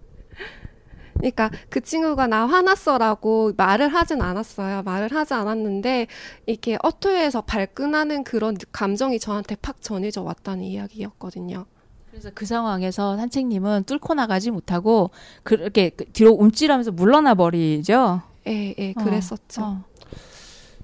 그러니까 1.15 1.49
그 1.69 1.81
친구가 1.81 2.27
나 2.27 2.45
화났어라고 2.45 3.53
말을 3.55 3.87
하진 3.87 4.21
않았어요. 4.21 4.83
말을 4.83 5.11
하지 5.13 5.33
않았는데 5.33 6.07
이렇게 6.45 6.77
어토에서 6.83 7.41
발끈하는 7.41 8.23
그런 8.23 8.57
감정이 8.71 9.19
저한테 9.19 9.55
팍 9.55 9.81
전해져 9.81 10.21
왔다는 10.21 10.63
이야기였거든요. 10.63 11.65
그래서 12.11 12.29
그 12.35 12.45
상황에서 12.45 13.17
산책님은 13.17 13.85
뚫고 13.85 14.13
나가지 14.13 14.51
못하고 14.51 15.11
그렇게 15.43 15.89
그 15.89 16.05
뒤로 16.05 16.31
움찔하면서 16.33 16.91
물러나 16.91 17.33
버리죠. 17.33 18.21
예, 18.47 18.75
예, 18.77 18.93
어, 18.95 19.03
그랬었죠. 19.03 19.61
어. 19.63 19.83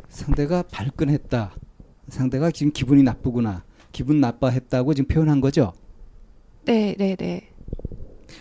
상대가 0.07 0.63
발끈했다. 0.71 1.51
상대가 2.07 2.49
지금 2.49 2.71
기분이 2.71 3.03
나쁘구나. 3.03 3.63
기분 3.91 4.19
나빠했다고 4.21 4.93
지금 4.93 5.07
표현한 5.07 5.41
거죠. 5.41 5.73
네, 6.65 6.95
네, 6.97 7.15
네. 7.15 7.49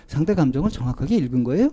상대 0.07 0.35
감정을 0.35 0.71
정확하게 0.71 1.17
읽은 1.17 1.45
거예요? 1.45 1.71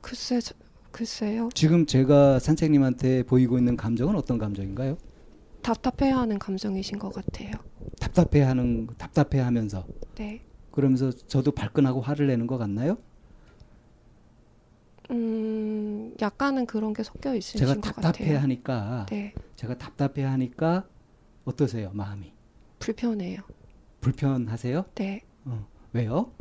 글쎄, 0.00 0.40
저- 0.40 0.54
글쎄요. 0.90 1.48
지금 1.54 1.86
제가 1.86 2.38
산책님한테 2.38 3.24
보이고 3.24 3.58
있는 3.58 3.76
감정은 3.76 4.14
어떤 4.16 4.38
감정인가요? 4.38 4.96
답답해하는 5.62 6.38
감정이신 6.38 6.98
것 6.98 7.12
같아요. 7.12 7.50
답답해하는 8.00 8.86
답답해하면서 8.98 9.86
네. 10.16 10.42
그러면서 10.70 11.10
저도 11.10 11.52
발끈하고 11.52 12.00
화를 12.00 12.26
내는 12.26 12.46
것 12.46 12.58
같나요? 12.58 12.98
음, 15.10 16.14
약간은 16.20 16.66
그런 16.66 16.92
게 16.92 17.02
섞여 17.02 17.34
있으신 17.34 17.58
제가 17.58 17.74
것 17.74 17.82
같아요. 17.82 18.12
답답해하니까 18.12 19.06
네, 19.10 19.34
제가 19.56 19.76
답답해 19.76 20.22
하니까 20.24 20.86
어떠세요 21.44 21.90
마음이 21.92 22.32
불편해요. 22.78 23.40
불편하세요? 24.00 24.84
네. 24.94 25.22
어, 25.44 25.66
왜요? 25.92 26.32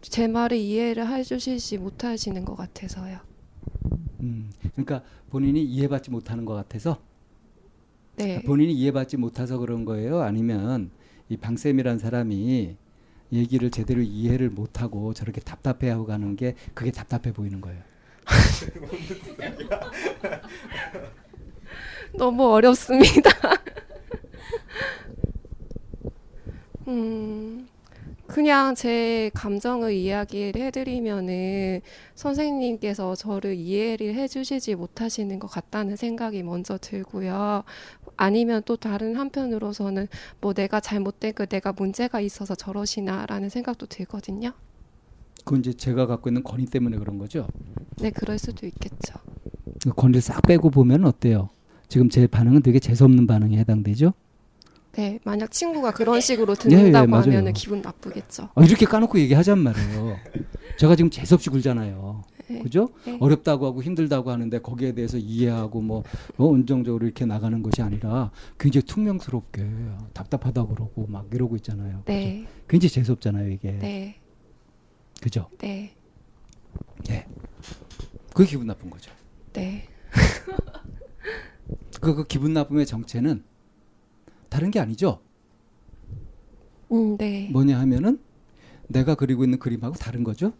제 0.00 0.26
말을 0.26 0.56
이해를 0.56 1.06
해주시지 1.06 1.78
못하시는 1.78 2.44
것 2.44 2.56
같아서요. 2.56 3.18
음, 4.20 4.50
그러니까 4.72 5.02
본인이 5.30 5.62
이해받지 5.62 6.10
못하는 6.10 6.44
것 6.44 6.54
같아서 6.54 7.00
네. 8.16 8.42
본인이 8.42 8.72
이해받지 8.74 9.16
못해서 9.16 9.58
그런 9.58 9.84
거예요? 9.84 10.20
아니면 10.20 10.90
이 11.28 11.36
방쌤이란 11.36 11.98
사람이 11.98 12.76
얘기를 13.32 13.70
제대로 13.70 14.02
이해를 14.02 14.50
못하고 14.50 15.14
저렇게 15.14 15.40
답답해하고 15.40 16.06
가는 16.06 16.36
게 16.36 16.54
그게 16.74 16.90
답답해 16.90 17.32
보이는 17.32 17.60
거예요. 17.60 17.80
너무 22.14 22.52
어렵습니다. 22.52 23.30
음, 26.88 27.68
그냥 28.26 28.74
제 28.74 29.30
감정을 29.34 29.92
이야기를 29.92 30.60
해드리면은 30.62 31.80
선생님께서 32.14 33.14
저를 33.14 33.54
이해를 33.54 34.14
해주시지 34.14 34.74
못하시는 34.74 35.38
것 35.38 35.48
같다는 35.48 35.96
생각이 35.96 36.42
먼저 36.42 36.78
들고요. 36.78 37.64
아니면 38.16 38.62
또 38.64 38.76
다른 38.76 39.16
한편으로서는 39.16 40.08
뭐 40.40 40.52
내가 40.54 40.80
잘못되고 40.80 41.46
내가 41.46 41.72
문제가 41.72 42.20
있어서 42.20 42.54
저러시나라는 42.54 43.48
생각도 43.48 43.86
들거든요. 43.86 44.52
그건 45.44 45.60
이제 45.60 45.72
제가 45.72 46.06
갖고 46.06 46.30
있는 46.30 46.42
권위 46.42 46.66
때문에 46.66 46.98
그런 46.98 47.18
거죠. 47.18 47.48
네, 47.96 48.10
그럴 48.10 48.38
수도 48.38 48.66
있겠죠. 48.66 49.14
그 49.82 49.90
권리를 49.90 50.20
싹 50.20 50.42
빼고 50.42 50.70
보면 50.70 51.04
어때요? 51.04 51.50
지금 51.88 52.08
제 52.08 52.26
반응은 52.26 52.62
되게 52.62 52.78
재수 52.78 53.04
없는 53.04 53.26
반응에 53.26 53.58
해당되죠? 53.58 54.12
네, 54.92 55.18
만약 55.24 55.50
친구가 55.50 55.92
그런 55.92 56.20
식으로 56.22 56.52
예, 56.52 56.64
예, 56.66 56.68
듣는다고 56.76 57.08
맞아요. 57.08 57.24
하면은 57.24 57.52
기분 57.54 57.82
나쁘겠죠. 57.82 58.50
아, 58.54 58.64
이렇게 58.64 58.86
까놓고 58.86 59.18
얘기하잔 59.18 59.58
말이에요. 59.58 60.16
제가 60.78 60.94
지금 60.96 61.10
재수없이 61.10 61.50
굴잖아요. 61.50 62.22
네. 62.52 62.58
그죠? 62.60 62.90
네. 63.04 63.16
어렵다고 63.20 63.66
하고 63.66 63.82
힘들다고 63.82 64.30
하는데 64.30 64.58
거기에 64.60 64.92
대해서 64.92 65.18
이해하고 65.18 65.80
뭐 65.80 66.02
어, 66.36 66.44
온정적으로 66.44 67.06
이렇게 67.06 67.24
나가는 67.24 67.62
것이 67.62 67.82
아니라 67.82 68.30
굉장히 68.58 68.86
퉁명스럽게 68.86 69.66
답답하다 70.12 70.66
그러고 70.66 71.06
막 71.08 71.28
이러고 71.32 71.56
있잖아요. 71.56 72.02
네, 72.04 72.40
그죠? 72.42 72.50
굉장히 72.68 72.90
재수 72.90 73.12
없잖아요, 73.12 73.50
이게. 73.50 73.72
네, 73.72 74.16
그죠? 75.20 75.48
네, 75.58 75.94
예. 77.10 77.26
그게 78.34 78.50
기분 78.50 78.66
나쁜 78.66 78.90
거죠. 78.90 79.10
네. 79.52 79.88
그, 82.00 82.14
그 82.14 82.24
기분 82.24 82.52
나쁨의 82.52 82.86
정체는 82.86 83.44
다른 84.48 84.70
게 84.70 84.80
아니죠. 84.80 85.20
음, 86.90 87.16
네. 87.16 87.48
뭐냐 87.50 87.78
하면은 87.80 88.20
내가 88.88 89.14
그리고 89.14 89.44
있는 89.44 89.58
그림하고 89.58 89.94
다른 89.96 90.24
거죠. 90.24 90.52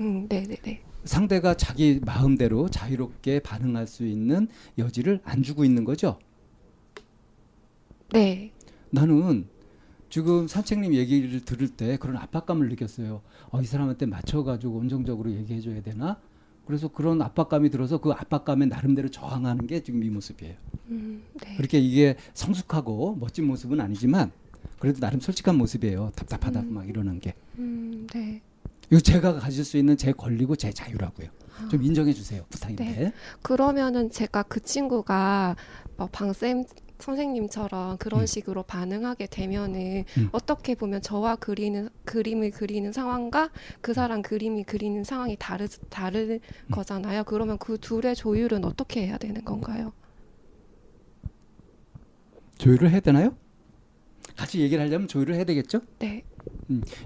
음, 0.00 0.28
네, 0.28 0.42
네, 0.42 0.56
네. 0.62 0.82
상대가 1.04 1.54
자기 1.54 2.00
마음대로 2.04 2.68
자유롭게 2.68 3.40
반응할 3.40 3.86
수 3.86 4.06
있는 4.06 4.48
여지를 4.78 5.20
안 5.24 5.42
주고 5.42 5.64
있는 5.64 5.84
거죠. 5.84 6.18
네. 8.12 8.52
나는 8.90 9.48
지금 10.10 10.46
산책님 10.46 10.94
얘기를 10.94 11.40
들을 11.44 11.68
때 11.68 11.96
그런 11.96 12.16
압박감을 12.18 12.68
느꼈어요. 12.68 13.22
어, 13.50 13.60
이 13.60 13.64
사람한테 13.64 14.06
맞춰가지고 14.06 14.74
온정적으로 14.76 15.32
얘기해줘야 15.32 15.82
되나? 15.82 16.20
그래서 16.66 16.88
그런 16.88 17.20
압박감이 17.22 17.70
들어서 17.70 17.98
그 17.98 18.12
압박감에 18.12 18.66
나름대로 18.66 19.08
저항하는 19.08 19.66
게 19.66 19.82
지금 19.82 20.04
이 20.04 20.10
모습이에요. 20.10 20.54
음, 20.90 21.22
네. 21.42 21.56
그렇게 21.56 21.78
이게 21.78 22.16
성숙하고 22.34 23.16
멋진 23.16 23.46
모습은 23.46 23.80
아니지만 23.80 24.30
그래도 24.78 25.00
나름 25.00 25.18
솔직한 25.18 25.56
모습이에요. 25.56 26.12
답답하다 26.14 26.60
음. 26.60 26.74
막 26.74 26.88
이러는 26.88 27.18
게. 27.18 27.34
음, 27.58 28.06
네. 28.12 28.42
이거 28.92 29.00
제가 29.00 29.38
가질 29.38 29.64
수 29.64 29.78
있는 29.78 29.96
제 29.96 30.12
권리고 30.12 30.54
제 30.54 30.70
자유라고요. 30.70 31.28
좀 31.70 31.82
인정해 31.82 32.12
주세요. 32.12 32.44
부탁인데. 32.50 32.84
네. 32.84 33.12
그러면은 33.40 34.10
제가 34.10 34.42
그 34.42 34.60
친구가 34.60 35.56
뭐 35.96 36.08
방쌤 36.12 36.64
선생님처럼 36.98 37.96
그런 37.96 38.20
음. 38.20 38.26
식으로 38.26 38.62
반응하게 38.64 39.28
되면은 39.28 40.04
음. 40.18 40.28
어떻게 40.32 40.74
보면 40.74 41.00
저와 41.00 41.36
그리는 41.36 41.88
그림을 42.04 42.50
그리는 42.50 42.92
상황과 42.92 43.50
그 43.80 43.94
사람 43.94 44.20
그림이 44.20 44.64
그리는 44.64 45.02
상황이 45.02 45.36
다르 45.38 45.66
다른 45.88 46.32
음. 46.32 46.70
거잖아요. 46.70 47.24
그러면 47.24 47.56
그 47.56 47.78
둘의 47.78 48.14
조율은 48.14 48.62
어떻게 48.66 49.06
해야 49.06 49.16
되는 49.16 49.42
건가요? 49.42 49.94
조율을 52.58 52.90
해야 52.90 53.00
되나요? 53.00 53.34
같이 54.36 54.60
얘기를 54.60 54.84
하려면 54.84 55.08
조율을 55.08 55.34
해야 55.34 55.44
되겠죠? 55.44 55.80
네. 55.98 56.24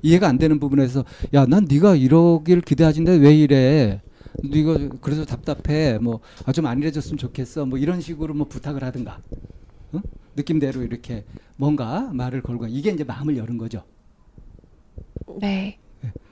이해가 0.02 0.28
안 0.28 0.38
되는 0.38 0.60
부분에서 0.60 1.04
야 1.34 1.46
난 1.46 1.66
네가 1.68 1.96
이러길 1.96 2.60
기대하진데 2.60 3.16
왜 3.16 3.34
이래 3.34 4.00
네가 4.44 4.96
그래서 5.00 5.24
답답해 5.24 5.98
뭐좀안 5.98 6.78
이래줬으면 6.78 7.18
좋겠어 7.18 7.66
뭐 7.66 7.78
이런 7.78 8.00
식으로 8.00 8.34
뭐 8.34 8.46
부탁을 8.48 8.84
하든가 8.84 9.20
응? 9.94 10.02
느낌대로 10.36 10.82
이렇게 10.82 11.24
뭔가 11.56 12.10
말을 12.12 12.42
걸고 12.42 12.66
이게 12.66 12.90
이제 12.90 13.02
마음을 13.04 13.36
여는 13.36 13.56
거죠 13.58 13.82
네. 15.40 15.78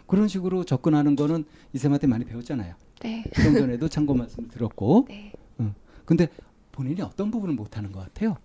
그런 0.07 0.28
식으로 0.28 0.64
접근하는 0.64 1.16
거는 1.16 1.44
이쌤한테 1.72 2.06
많이 2.06 2.24
배웠잖아요 2.24 2.74
네. 3.01 3.24
좀 3.43 3.55
전에도 3.55 3.89
참고 3.89 4.14
말씀 4.14 4.48
들었고 4.48 5.06
네. 5.09 5.32
응. 5.60 5.74
근데 6.05 6.28
본인이 6.72 7.01
어떤 7.02 7.31
부분을 7.31 7.55
못하는 7.55 7.90
것 7.93 8.01
같아요 8.01 8.36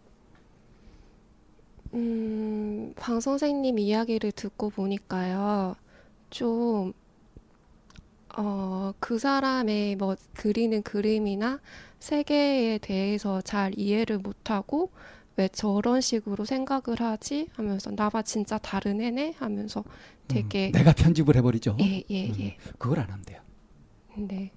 음, 1.93 2.93
방 2.97 3.19
선생님 3.19 3.79
이야기를 3.79 4.31
듣고 4.33 4.69
보니까요, 4.69 5.75
좀, 6.29 6.93
어, 8.37 8.93
그 8.99 9.17
사람의 9.19 9.95
뭐 9.95 10.15
그리는 10.33 10.81
그림이나 10.83 11.59
세계에 11.99 12.77
대해서 12.77 13.41
잘 13.41 13.73
이해를 13.77 14.19
못하고, 14.19 14.91
왜 15.35 15.47
저런 15.49 16.01
식으로 16.01 16.45
생각을 16.45 16.99
하지? 17.01 17.47
하면서, 17.53 17.91
나와 17.91 18.21
진짜 18.23 18.57
다른 18.57 19.01
애네? 19.01 19.35
하면서 19.37 19.83
되게, 20.27 20.67
음, 20.67 20.71
내가 20.73 20.93
편집을 20.93 21.35
해버리죠 21.37 21.77
예, 21.81 22.03
예, 22.09 22.29
음, 22.29 22.35
예. 22.39 22.57
그걸 22.77 22.99
안 22.99 23.09
하면 23.09 23.25
돼요 23.25 23.41
네. 24.15 24.51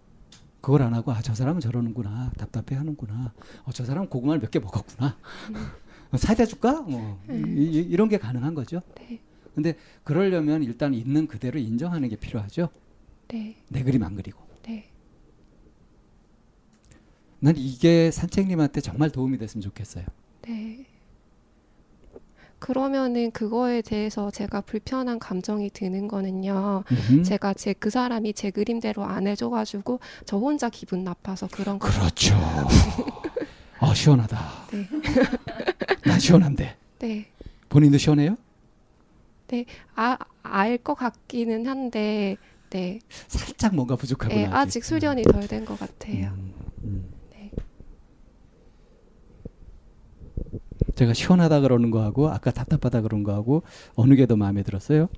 그걸 0.60 0.82
안 0.82 0.94
하고 0.94 1.12
아 1.12 1.20
저 1.22 1.34
사람은 1.34 1.60
저러는구나 1.60 2.30
답답해 2.38 2.76
하는구나 2.78 3.32
어, 3.64 3.72
저 3.72 3.84
사람은 3.84 4.08
고구마를 4.08 4.40
몇 4.40 4.50
개 4.50 4.58
먹었구나 4.58 5.06
어, 5.54 5.82
사다 6.18 6.46
줄까 6.46 6.84
어, 6.88 7.20
이, 7.30 7.34
이, 7.62 7.76
이런 7.80 8.08
게 8.08 8.18
가능한 8.18 8.54
거죠 8.54 8.80
네. 8.96 9.20
근데 9.54 9.76
그러려면 10.04 10.62
일단 10.62 10.94
있는 10.94 11.26
그대로 11.26 11.58
인정하는 11.58 12.08
게 12.08 12.16
필요하죠 12.16 12.68
네. 13.28 13.56
내 13.68 13.82
그림 13.82 14.02
안 14.02 14.14
그리고 14.16 14.40
네. 14.66 14.90
난 17.40 17.54
이게 17.56 18.10
산책님한테 18.10 18.80
정말 18.80 19.10
도움이 19.10 19.38
됐으면 19.38 19.62
좋겠어요 19.62 20.04
네. 20.42 20.86
그러면은 22.58 23.32
그거에 23.32 23.82
대해서 23.82 24.30
제가 24.30 24.60
불편한 24.60 25.18
감정이 25.18 25.70
드는 25.70 26.06
거는요. 26.06 26.84
음흠. 26.92 27.22
제가 27.24 27.54
제 27.54 27.72
그 27.74 27.90
사람이 27.90 28.34
제 28.34 28.52
그림대로 28.52 29.02
안 29.02 29.26
해줘가지고 29.26 29.98
저 30.26 30.36
혼자 30.38 30.68
기분 30.70 31.02
나빠서 31.02 31.48
그런 31.50 31.80
거. 31.80 31.88
그렇죠 31.88 32.36
어 33.82 33.92
시원하다. 33.94 34.38
네. 34.72 34.88
난 36.06 36.20
시원한데. 36.20 36.76
네. 37.00 37.26
본인도 37.68 37.98
시원해요? 37.98 38.36
아, 39.96 40.16
알 40.42 40.78
것 40.78 40.94
같기는 40.94 41.66
한데, 41.66 42.38
네. 42.70 43.00
살짝 43.28 43.74
뭔가 43.74 43.96
부족하구나. 43.96 44.40
네, 44.40 44.46
아직 44.46 44.82
수련이 44.82 45.24
덜 45.24 45.46
된 45.46 45.66
것 45.66 45.78
같아요. 45.78 46.28
음, 46.28 46.54
음. 46.84 47.10
네. 47.30 47.50
제가 50.94 51.12
시원하다 51.12 51.60
그러는 51.60 51.90
거하고 51.90 52.30
아까 52.30 52.50
답답하다 52.50 53.02
그런 53.02 53.24
거하고 53.24 53.62
어느 53.94 54.14
게 54.14 54.24
더 54.26 54.36
마음에 54.36 54.62
들었어요? 54.62 55.08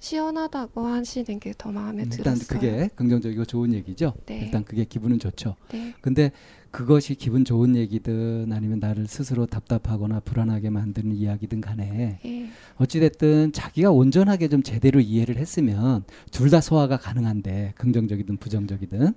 시원하다고 0.00 0.86
하시는 0.86 1.40
게 1.40 1.52
더 1.58 1.72
마음에 1.72 2.04
음, 2.04 2.08
들었어요. 2.08 2.34
일단 2.34 2.46
그게 2.46 2.88
긍정적이고 2.94 3.44
좋은 3.44 3.72
얘기죠. 3.74 4.14
네. 4.26 4.40
일단 4.44 4.64
그게 4.64 4.84
기분은 4.84 5.18
좋죠. 5.18 5.56
네. 5.72 5.92
근데 6.00 6.30
그것이 6.70 7.14
기분 7.14 7.44
좋은 7.44 7.74
얘기든 7.76 8.52
아니면 8.52 8.78
나를 8.78 9.06
스스로 9.06 9.46
답답하거나 9.46 10.20
불안하게 10.20 10.70
만드는 10.70 11.16
이야기든 11.16 11.60
간에 11.62 12.20
예. 12.24 12.48
어찌됐든 12.76 13.52
자기가 13.52 13.90
온전하게 13.90 14.48
좀 14.48 14.62
제대로 14.62 15.00
이해를 15.00 15.36
했으면 15.38 16.04
둘 16.30 16.50
다 16.50 16.60
소화가 16.60 16.98
가능한데 16.98 17.72
긍정적이든 17.76 18.36
부정적이든 18.36 19.12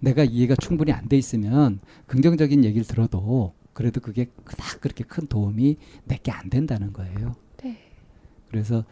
내가 0.00 0.24
이해가 0.24 0.54
충분히 0.56 0.92
안 0.92 1.08
돼 1.08 1.18
있으면 1.18 1.80
긍정적인 2.06 2.64
얘기를 2.64 2.86
들어도 2.86 3.52
그래도 3.72 4.00
그게 4.00 4.26
그닥 4.44 4.80
그렇게 4.80 5.04
큰 5.04 5.26
도움이 5.26 5.76
내게 6.04 6.30
안 6.30 6.48
된다는 6.50 6.92
거예요. 6.92 7.34
네. 7.62 7.78
그래서 8.48 8.84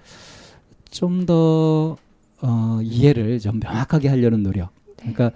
좀더 0.91 1.97
어, 2.43 2.81
이해를 2.83 3.39
좀 3.39 3.61
명확하게 3.61 4.09
하려는 4.09 4.43
노력. 4.43 4.71
그러니까 4.97 5.31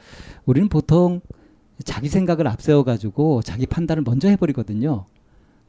우리는 0.44 0.68
보통 0.68 1.20
자기 1.84 2.08
생각을 2.08 2.46
앞세워 2.46 2.84
가지고 2.84 3.42
자기 3.42 3.66
판단을 3.66 4.02
먼저 4.02 4.28
해버리거든요. 4.28 5.06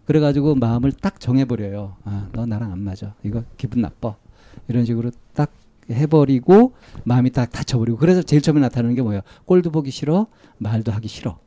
그래가지고 0.06 0.56
마음을 0.56 0.92
딱 0.92 1.20
정해버려요. 1.20 1.96
아, 2.04 2.30
너 2.32 2.46
나랑 2.46 2.72
안 2.72 2.80
맞아. 2.80 3.16
이거 3.24 3.44
기분 3.58 3.82
나빠. 3.82 4.16
이런 4.68 4.86
식으로 4.86 5.12
딱 5.34 5.52
해버리고 5.90 6.74
마음이 7.04 7.32
딱 7.32 7.52
닫혀버리고 7.52 7.98
그래서 7.98 8.22
제일 8.22 8.42
처음에 8.42 8.60
나타나는 8.60 8.96
게 8.96 9.02
뭐예요? 9.02 9.22
꼴도 9.46 9.72
보기 9.72 9.92
싫어, 9.92 10.28
말도 10.58 10.92
하기 10.92 11.08
싫어. 11.08 11.40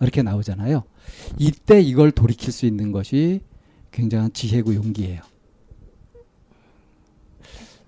이렇게 0.00 0.22
나오잖아요. 0.22 0.82
이때 1.38 1.80
이걸 1.80 2.10
돌이킬 2.10 2.52
수 2.52 2.66
있는 2.66 2.92
것이 2.92 3.40
굉장한 3.92 4.32
지혜고 4.32 4.74
용기예요. 4.74 5.20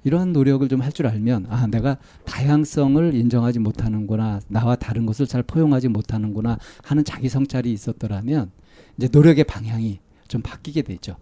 이런 0.05 0.32
노력을 0.32 0.66
좀 0.68 0.81
할 0.82 0.93
줄 0.93 1.06
알면 1.06 1.47
아 1.48 1.66
내가 1.66 1.98
다양성을 2.26 3.14
인정하지 3.14 3.59
못하는구나 3.59 4.40
나와 4.48 4.76
다른 4.76 5.06
것을 5.06 5.26
잘 5.26 5.43
포용하지 5.43 5.89
못하는구나 5.89 6.59
하는 6.82 7.05
자기 7.05 7.28
성찰이 7.28 7.72
있었더라면 7.72 8.51
이제 8.97 9.09
노력의 9.10 9.44
방향이 9.44 9.98
좀 10.28 10.43
바뀌게 10.43 10.82
되죠. 10.82 11.16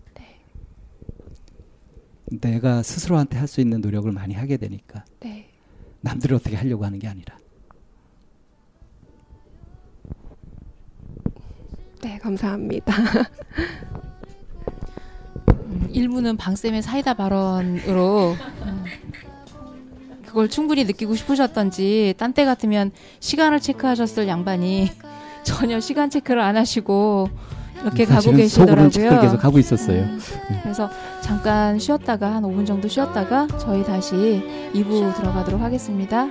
내가 2.41 2.83
스스로한테 2.83 3.37
할 3.39 3.47
수 3.47 3.61
있는 3.61 3.81
노력을 3.83 4.11
많이 4.11 4.33
하게 4.35 4.57
되니까 4.57 5.05
네. 5.21 5.49
남들이 6.01 6.35
어떻게 6.35 6.57
하려고 6.57 6.85
하는 6.85 6.99
게 6.99 7.07
아니라 7.07 7.37
네, 12.03 12.19
감사합니다. 12.19 12.93
음, 15.93 15.95
일부는 15.95 16.37
방쌤의 16.37 16.83
사이다 16.83 17.15
발언으로 17.15 18.37
음, 18.63 18.85
그걸 20.27 20.49
충분히 20.49 20.85
느끼고 20.85 21.15
싶으셨던지 21.15 22.15
딴 22.17 22.33
때 22.33 22.45
같으면 22.45 22.91
시간을 23.21 23.61
체크하셨을 23.61 24.27
양반이 24.29 24.91
전혀 25.45 25.81
시간 25.81 26.09
체크를 26.09 26.41
안 26.41 26.57
하시고 26.57 27.29
이렇게 27.83 28.05
가고 28.05 28.31
계시더라고요. 28.37 29.21
계속 29.21 29.45
하고 29.45 29.59
있었어요. 29.59 30.07
그래서 30.63 30.89
잠깐 31.21 31.79
쉬었다가 31.79 32.33
한 32.37 32.43
5분 32.45 32.65
정도 32.67 32.89
쉬었다가 32.89 33.49
저희 33.59 33.85
다시 33.85 34.15
2부 34.73 35.15
들어가도록 35.17 35.61
하겠습니다. 35.61 36.29